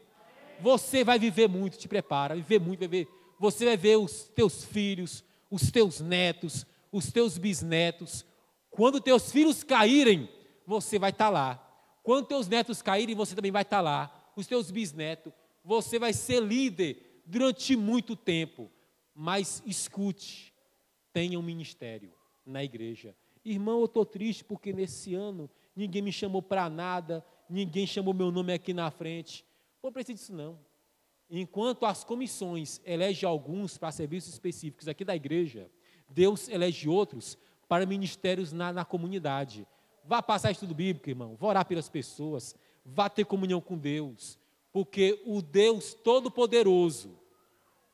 Você 0.60 1.04
vai 1.04 1.18
viver 1.18 1.48
muito, 1.48 1.76
te 1.76 1.88
prepara, 1.88 2.34
viver 2.34 2.60
muito, 2.60 2.80
vai 2.80 2.88
ver. 2.88 3.08
Você 3.38 3.64
vai 3.64 3.76
ver 3.76 3.96
os 3.96 4.24
teus 4.34 4.64
filhos, 4.64 5.24
os 5.50 5.70
teus 5.70 6.00
netos, 6.00 6.64
os 6.95 7.11
teus 7.11 7.36
bisnetos. 7.36 8.24
Quando 8.70 9.01
teus 9.01 9.32
filhos 9.32 9.64
caírem, 9.64 10.28
você 10.64 10.97
vai 10.97 11.11
estar 11.11 11.24
tá 11.24 11.30
lá. 11.30 11.99
Quando 12.05 12.28
teus 12.28 12.47
netos 12.47 12.80
caírem, 12.80 13.16
você 13.16 13.34
também 13.34 13.51
vai 13.51 13.62
estar 13.62 13.78
tá 13.78 13.82
lá. 13.82 14.32
Os 14.36 14.47
teus 14.47 14.70
bisnetos, 14.70 15.32
você 15.64 15.99
vai 15.99 16.12
ser 16.12 16.40
líder 16.40 17.22
durante 17.26 17.74
muito 17.74 18.14
tempo. 18.14 18.70
Mas 19.12 19.61
escute, 19.66 20.55
tenha 21.12 21.36
um 21.36 21.42
ministério 21.42 22.12
na 22.47 22.62
igreja. 22.62 23.16
Irmão, 23.45 23.80
eu 23.80 23.86
estou 23.86 24.07
triste 24.07 24.45
porque 24.45 24.72
nesse 24.72 25.16
ano 25.16 25.51
ninguém 25.74 26.01
me 26.01 26.12
chamou 26.12 26.42
para 26.42 26.70
nada, 26.70 27.24
ninguém 27.51 27.88
chamou 27.88 28.14
meu 28.14 28.30
nome 28.30 28.53
aqui 28.53 28.72
na 28.72 28.88
frente. 28.92 29.45
Pô, 29.82 29.90
precisa 29.90 30.14
disso 30.14 30.32
não. 30.32 30.61
Enquanto 31.28 31.86
as 31.86 32.05
comissões 32.05 32.80
elegem 32.84 33.28
alguns 33.28 33.76
para 33.76 33.90
serviços 33.90 34.32
específicos 34.32 34.86
aqui 34.86 35.05
da 35.05 35.16
igreja, 35.16 35.68
Deus 36.09 36.48
elege 36.48 36.88
outros 36.88 37.38
para 37.68 37.86
ministérios 37.86 38.52
na, 38.52 38.72
na 38.72 38.84
comunidade. 38.84 39.66
Vá 40.05 40.22
passar 40.22 40.50
estudo 40.50 40.74
bíblico, 40.74 41.09
irmão. 41.09 41.36
Vá 41.38 41.48
orar 41.48 41.66
pelas 41.66 41.88
pessoas. 41.88 42.55
Vá 42.84 43.09
ter 43.09 43.24
comunhão 43.24 43.61
com 43.61 43.78
Deus. 43.78 44.38
Porque 44.72 45.22
o 45.24 45.40
Deus 45.40 45.94
Todo-Poderoso, 45.94 47.16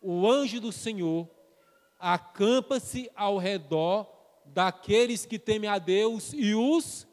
o 0.01 0.29
anjo 0.29 0.61
do 0.61 0.73
Senhor, 0.73 1.29
acampa-se 1.99 3.11
ao 3.15 3.39
redor 3.39 4.11
daqueles 4.47 5.27
que 5.27 5.39
temem 5.39 5.69
a 5.69 5.79
Deus 5.79 6.33
e 6.33 6.55
os 6.55 7.07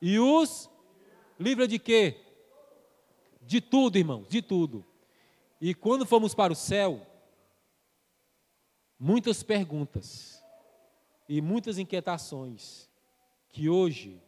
e 0.00 0.18
os 0.18 0.68
livra 1.38 1.66
de 1.66 1.78
quê? 1.78 2.16
De 3.42 3.60
tudo, 3.60 3.96
irmãos, 3.96 4.28
de 4.28 4.42
tudo. 4.42 4.84
E 5.60 5.74
quando 5.74 6.06
fomos 6.06 6.34
para 6.34 6.52
o 6.52 6.56
céu, 6.56 7.06
muitas 8.98 9.42
perguntas 9.42 10.42
e 11.28 11.40
muitas 11.40 11.78
inquietações 11.78 12.88
que 13.48 13.68
hoje 13.68 14.22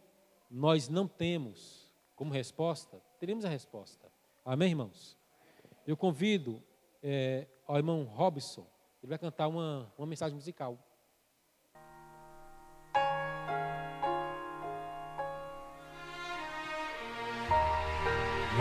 nós 0.49 0.87
não 0.89 1.07
temos 1.07 1.89
como 2.15 2.33
resposta, 2.33 3.01
teremos 3.19 3.45
a 3.45 3.49
resposta. 3.49 4.11
Amém, 4.43 4.69
irmãos? 4.69 5.17
Eu 5.85 5.95
convido 5.95 6.61
é, 7.01 7.47
ao 7.67 7.77
irmão 7.77 8.03
Robson, 8.03 8.67
ele 9.01 9.09
vai 9.09 9.17
cantar 9.17 9.47
uma, 9.47 9.91
uma 9.97 10.07
mensagem 10.07 10.35
musical. 10.35 10.77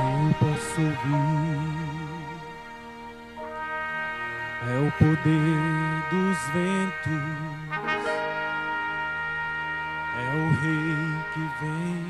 Eu 0.01 0.35
posso 0.39 0.81
ouvir 0.81 1.78
é 4.67 4.79
o 4.79 4.91
poder 4.93 6.03
dos 6.11 6.39
ventos, 6.53 7.23
é 10.17 10.29
o 10.35 10.51
rei 10.61 11.25
que 11.33 11.45
vem, 11.61 12.05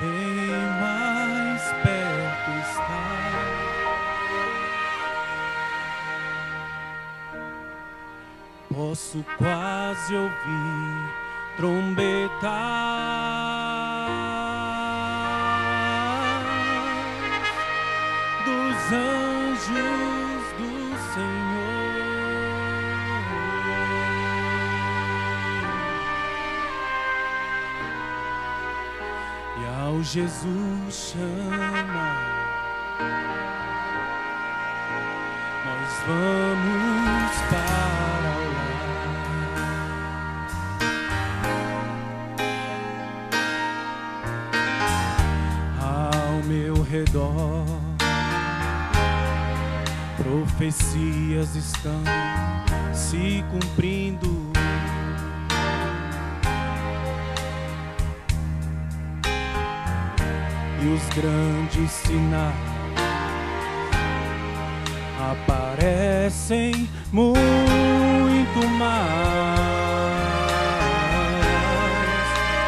bem 0.00 0.48
mais 0.80 1.62
perto 1.82 2.50
está. 2.70 3.08
Posso 8.72 9.24
quase 9.36 10.14
ouvir 10.14 11.08
trombetar 11.56 12.48
dos 18.44 18.92
anjos 18.92 20.17
Senhor. 21.18 21.26
E 29.58 29.62
ao 29.80 30.02
Jesus 30.02 30.94
chamar, 30.94 32.38
nós 35.66 35.92
vamos 36.06 37.32
para 37.50 38.30
o 38.38 38.48
lar. 38.54 38.78
Ao 45.80 46.34
meu 46.44 46.76
redor, 46.82 47.57
profecias 50.28 51.56
estão 51.56 52.02
se 52.92 53.42
cumprindo. 53.50 54.52
E 60.80 60.86
os 60.86 61.02
grandes 61.14 61.90
sinais 61.90 62.54
aparecem 65.32 66.88
muito 67.10 68.68
mais. 68.78 69.58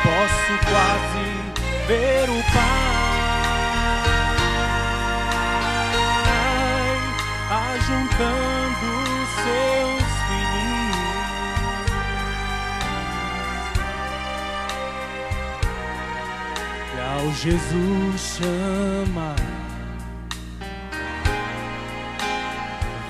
Posso 0.03 0.59
quase 0.71 1.87
ver 1.87 2.31
o 2.31 2.43
Pai 2.53 2.80
filhinhos. 17.31 17.37
Jesus 17.37 18.39
chama. 18.39 19.35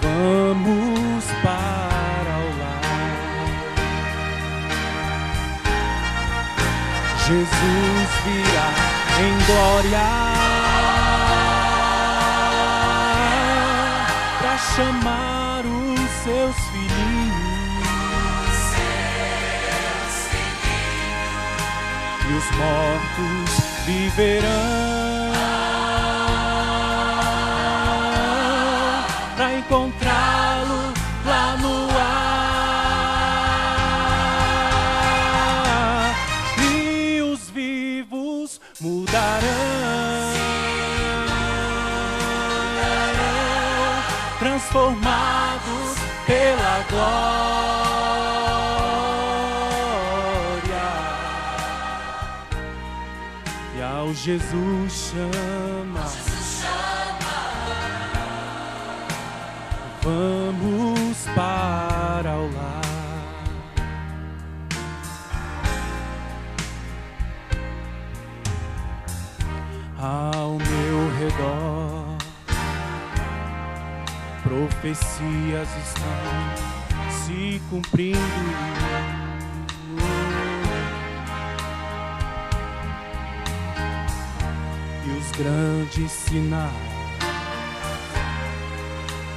Vamos 0.02 1.24
para 1.42 2.38
o 2.38 2.58
lar. 2.58 2.80
Jesus 7.26 8.10
virá 8.24 8.70
em 9.20 9.34
glória 9.46 10.08
para 14.38 14.58
chamar 14.58 15.62
os 15.64 16.10
seus 16.22 16.56
filhinhos. 16.70 17.40
E 22.28 22.32
os 22.32 22.50
mortos 22.56 23.69
viverão 23.90 24.99
E 54.20 54.22
ao 54.22 54.36
Jesus 54.36 55.12
chama. 55.12 56.04
Vamos 60.02 61.24
para 61.34 62.36
o 62.36 62.52
lar. 62.52 62.80
Ao 69.98 70.50
meu 70.50 71.10
redor, 71.18 72.18
profecias 74.42 75.68
estão 75.78 77.10
se 77.24 77.62
cumprindo. 77.70 78.79
E 85.40 85.42
os 85.42 85.46
grandes 85.46 86.12
sinais 86.12 86.70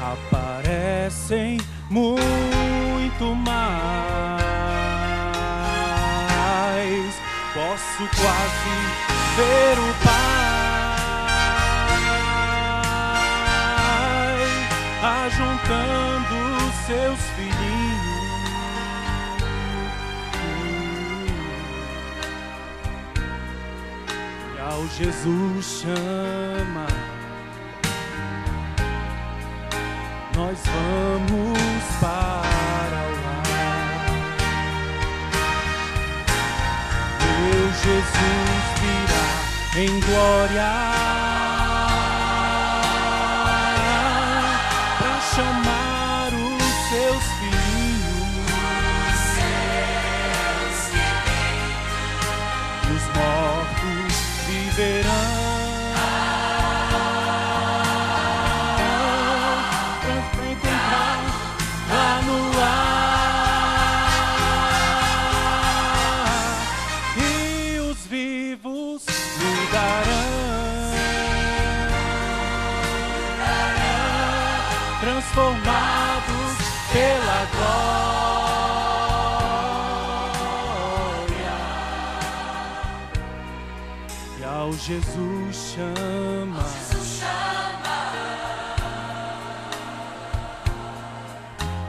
aparecem 0.01 1.59
muito 1.89 3.35
mais. 3.35 4.43
Posso 7.53 8.09
quase 8.19 8.75
ver 9.37 9.79
o 9.79 9.93
Pai 10.03 10.43
ajuntando 15.25 16.37
seus 16.85 17.19
filhinhos. 17.35 18.02
Ao 24.73 24.87
Jesus 24.87 25.81
chama. 25.81 26.87
nós 30.35 30.59
vamos 30.65 31.83
para 32.01 32.99
o 33.07 33.13
lar. 33.23 34.05
Meu 37.21 37.65
Jesus 37.83 38.63
virá 38.81 39.83
em 39.83 39.99
glória 39.99 41.12
E 84.83 84.85
ao 84.85 84.99
Jesus 84.99 85.75
chama. 85.75 86.65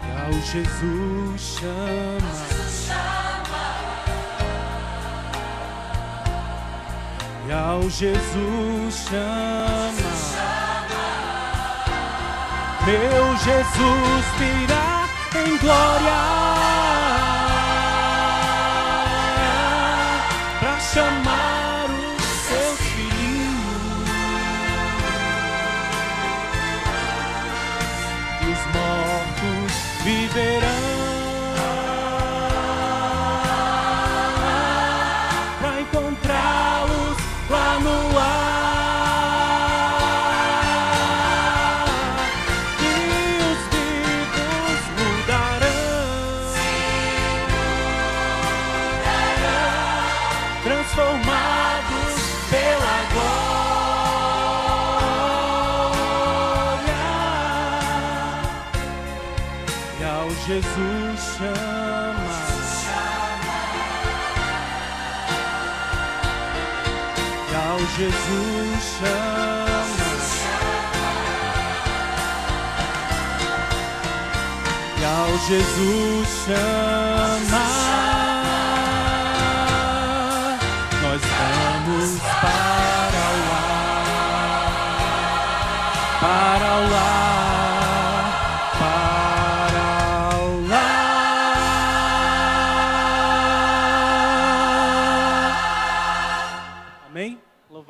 E 0.04 0.10
ao 0.22 0.32
Jesus 0.32 1.40
chama. 1.40 2.32
E 7.48 7.52
ao 7.52 7.82
Jesus 7.90 8.94
chama. 9.08 10.10
Meu 12.86 13.36
Jesus 13.38 14.24
virá 14.38 15.08
em 15.34 15.56
glória 15.58 16.22
para 20.60 20.78
chamar 20.78 21.43
Jesus 60.54 61.36
chama. 61.36 62.38
Ao 67.56 67.78
Jesus 67.96 68.84
chama. 69.00 70.14
Ao 75.04 75.38
Jesus 75.48 76.28
chama. 76.46 77.73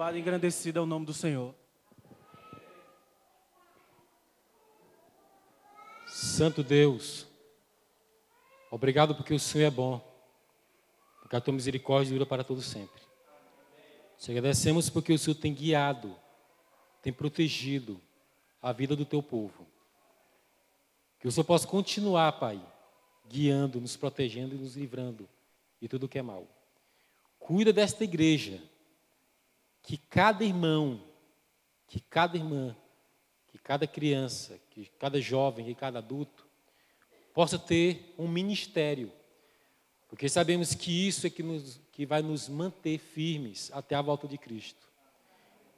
Louvado 0.05 0.19
e 0.19 0.21
engrandecido 0.21 0.79
é 0.79 0.83
o 0.83 0.87
nome 0.87 1.07
do 1.07 1.15
Senhor. 1.15 1.55
Santo 6.07 6.63
Deus, 6.63 7.27
obrigado 8.71 9.15
porque 9.15 9.33
o 9.33 9.41
Senhor 9.41 9.65
é 9.65 9.71
bom, 9.71 9.99
porque 11.21 11.35
a 11.35 11.41
tua 11.41 11.55
misericórdia 11.55 12.13
dura 12.13 12.27
para 12.27 12.45
todo 12.45 12.61
sempre. 12.61 13.01
Te 14.19 14.31
agradecemos 14.31 14.91
porque 14.91 15.11
o 15.11 15.19
Senhor 15.19 15.37
tem 15.37 15.55
guiado, 15.55 16.15
tem 17.01 17.11
protegido 17.11 17.99
a 18.61 18.73
vida 18.73 18.95
do 18.95 19.07
teu 19.07 19.23
povo. 19.23 19.67
Que 21.19 21.27
o 21.27 21.33
Senhor 21.33 21.47
possa 21.47 21.67
continuar, 21.67 22.33
Pai, 22.33 22.61
guiando, 23.27 23.81
nos 23.81 23.97
protegendo 23.97 24.55
e 24.55 24.59
nos 24.59 24.77
livrando 24.77 25.27
de 25.81 25.89
tudo 25.89 26.07
que 26.07 26.19
é 26.19 26.23
mal. 26.23 26.47
Cuida 27.39 27.73
desta 27.73 28.05
igreja, 28.05 28.61
que 29.85 29.97
cada 29.97 30.43
irmão, 30.43 31.01
que 31.87 32.01
cada 32.01 32.37
irmã, 32.37 32.75
que 33.47 33.59
cada 33.59 33.87
criança, 33.87 34.59
que 34.71 34.87
cada 34.99 35.21
jovem, 35.21 35.67
que 35.67 35.75
cada 35.75 35.99
adulto 35.99 36.45
possa 37.33 37.59
ter 37.59 38.15
um 38.19 38.27
ministério, 38.27 39.13
porque 40.09 40.29
sabemos 40.29 40.75
que 40.75 41.07
isso 41.07 41.27
é 41.27 41.31
que, 41.31 41.43
nos, 41.43 41.81
que 41.93 42.07
vai 42.07 42.23
nos 42.23 42.49
manter 42.49 42.99
firmes 42.99 43.71
até 43.73 43.95
a 43.95 44.03
volta 44.03 44.27
de 44.27 44.39
Cristo. 44.39 44.89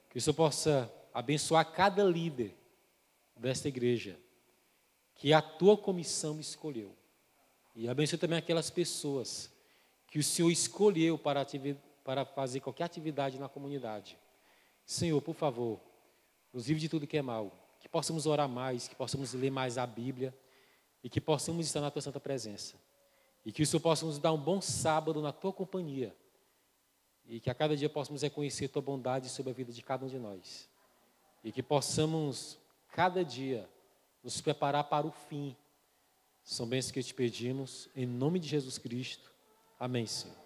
Que 0.08 0.18
o 0.18 0.20
Senhor 0.20 0.34
possa 0.34 0.92
abençoar 1.12 1.72
cada 1.72 2.04
líder 2.04 2.54
desta 3.36 3.68
igreja, 3.68 4.18
que 5.14 5.32
a 5.32 5.42
tua 5.42 5.76
comissão 5.76 6.38
escolheu. 6.38 6.94
E 7.74 7.88
abençoe 7.88 8.18
também 8.18 8.38
aquelas 8.38 8.70
pessoas 8.70 9.50
que 10.06 10.18
o 10.18 10.22
Senhor 10.22 10.50
escolheu 10.50 11.18
para, 11.18 11.40
ativi- 11.40 11.76
para 12.06 12.24
fazer 12.24 12.60
qualquer 12.60 12.84
atividade 12.84 13.36
na 13.36 13.48
comunidade. 13.48 14.16
Senhor, 14.84 15.20
por 15.20 15.34
favor, 15.34 15.80
nos 16.52 16.68
livre 16.68 16.80
de 16.80 16.88
tudo 16.88 17.04
que 17.04 17.16
é 17.16 17.22
mal, 17.22 17.50
que 17.80 17.88
possamos 17.88 18.26
orar 18.26 18.48
mais, 18.48 18.86
que 18.86 18.94
possamos 18.94 19.34
ler 19.34 19.50
mais 19.50 19.76
a 19.76 19.84
Bíblia 19.84 20.32
e 21.02 21.10
que 21.10 21.20
possamos 21.20 21.66
estar 21.66 21.80
na 21.80 21.90
tua 21.90 22.00
santa 22.00 22.20
presença. 22.20 22.76
E 23.44 23.50
que 23.50 23.60
o 23.60 23.66
Senhor 23.66 23.80
possa 23.80 24.06
nos 24.06 24.20
dar 24.20 24.32
um 24.32 24.38
bom 24.38 24.60
sábado 24.60 25.20
na 25.20 25.32
tua 25.32 25.52
companhia. 25.52 26.14
E 27.26 27.40
que 27.40 27.50
a 27.50 27.54
cada 27.54 27.76
dia 27.76 27.88
possamos 27.88 28.22
reconhecer 28.22 28.68
tua 28.68 28.80
bondade 28.80 29.28
sobre 29.28 29.50
a 29.50 29.54
vida 29.54 29.72
de 29.72 29.82
cada 29.82 30.04
um 30.04 30.08
de 30.08 30.18
nós. 30.18 30.68
E 31.42 31.50
que 31.50 31.62
possamos, 31.62 32.56
cada 32.92 33.24
dia, 33.24 33.68
nos 34.22 34.40
preparar 34.40 34.84
para 34.84 35.08
o 35.08 35.10
fim. 35.10 35.56
São 36.44 36.68
bênçãos 36.68 36.92
que 36.92 37.02
te 37.02 37.14
pedimos, 37.14 37.88
em 37.96 38.06
nome 38.06 38.38
de 38.38 38.46
Jesus 38.46 38.78
Cristo. 38.78 39.32
Amém, 39.78 40.06
Senhor. 40.06 40.45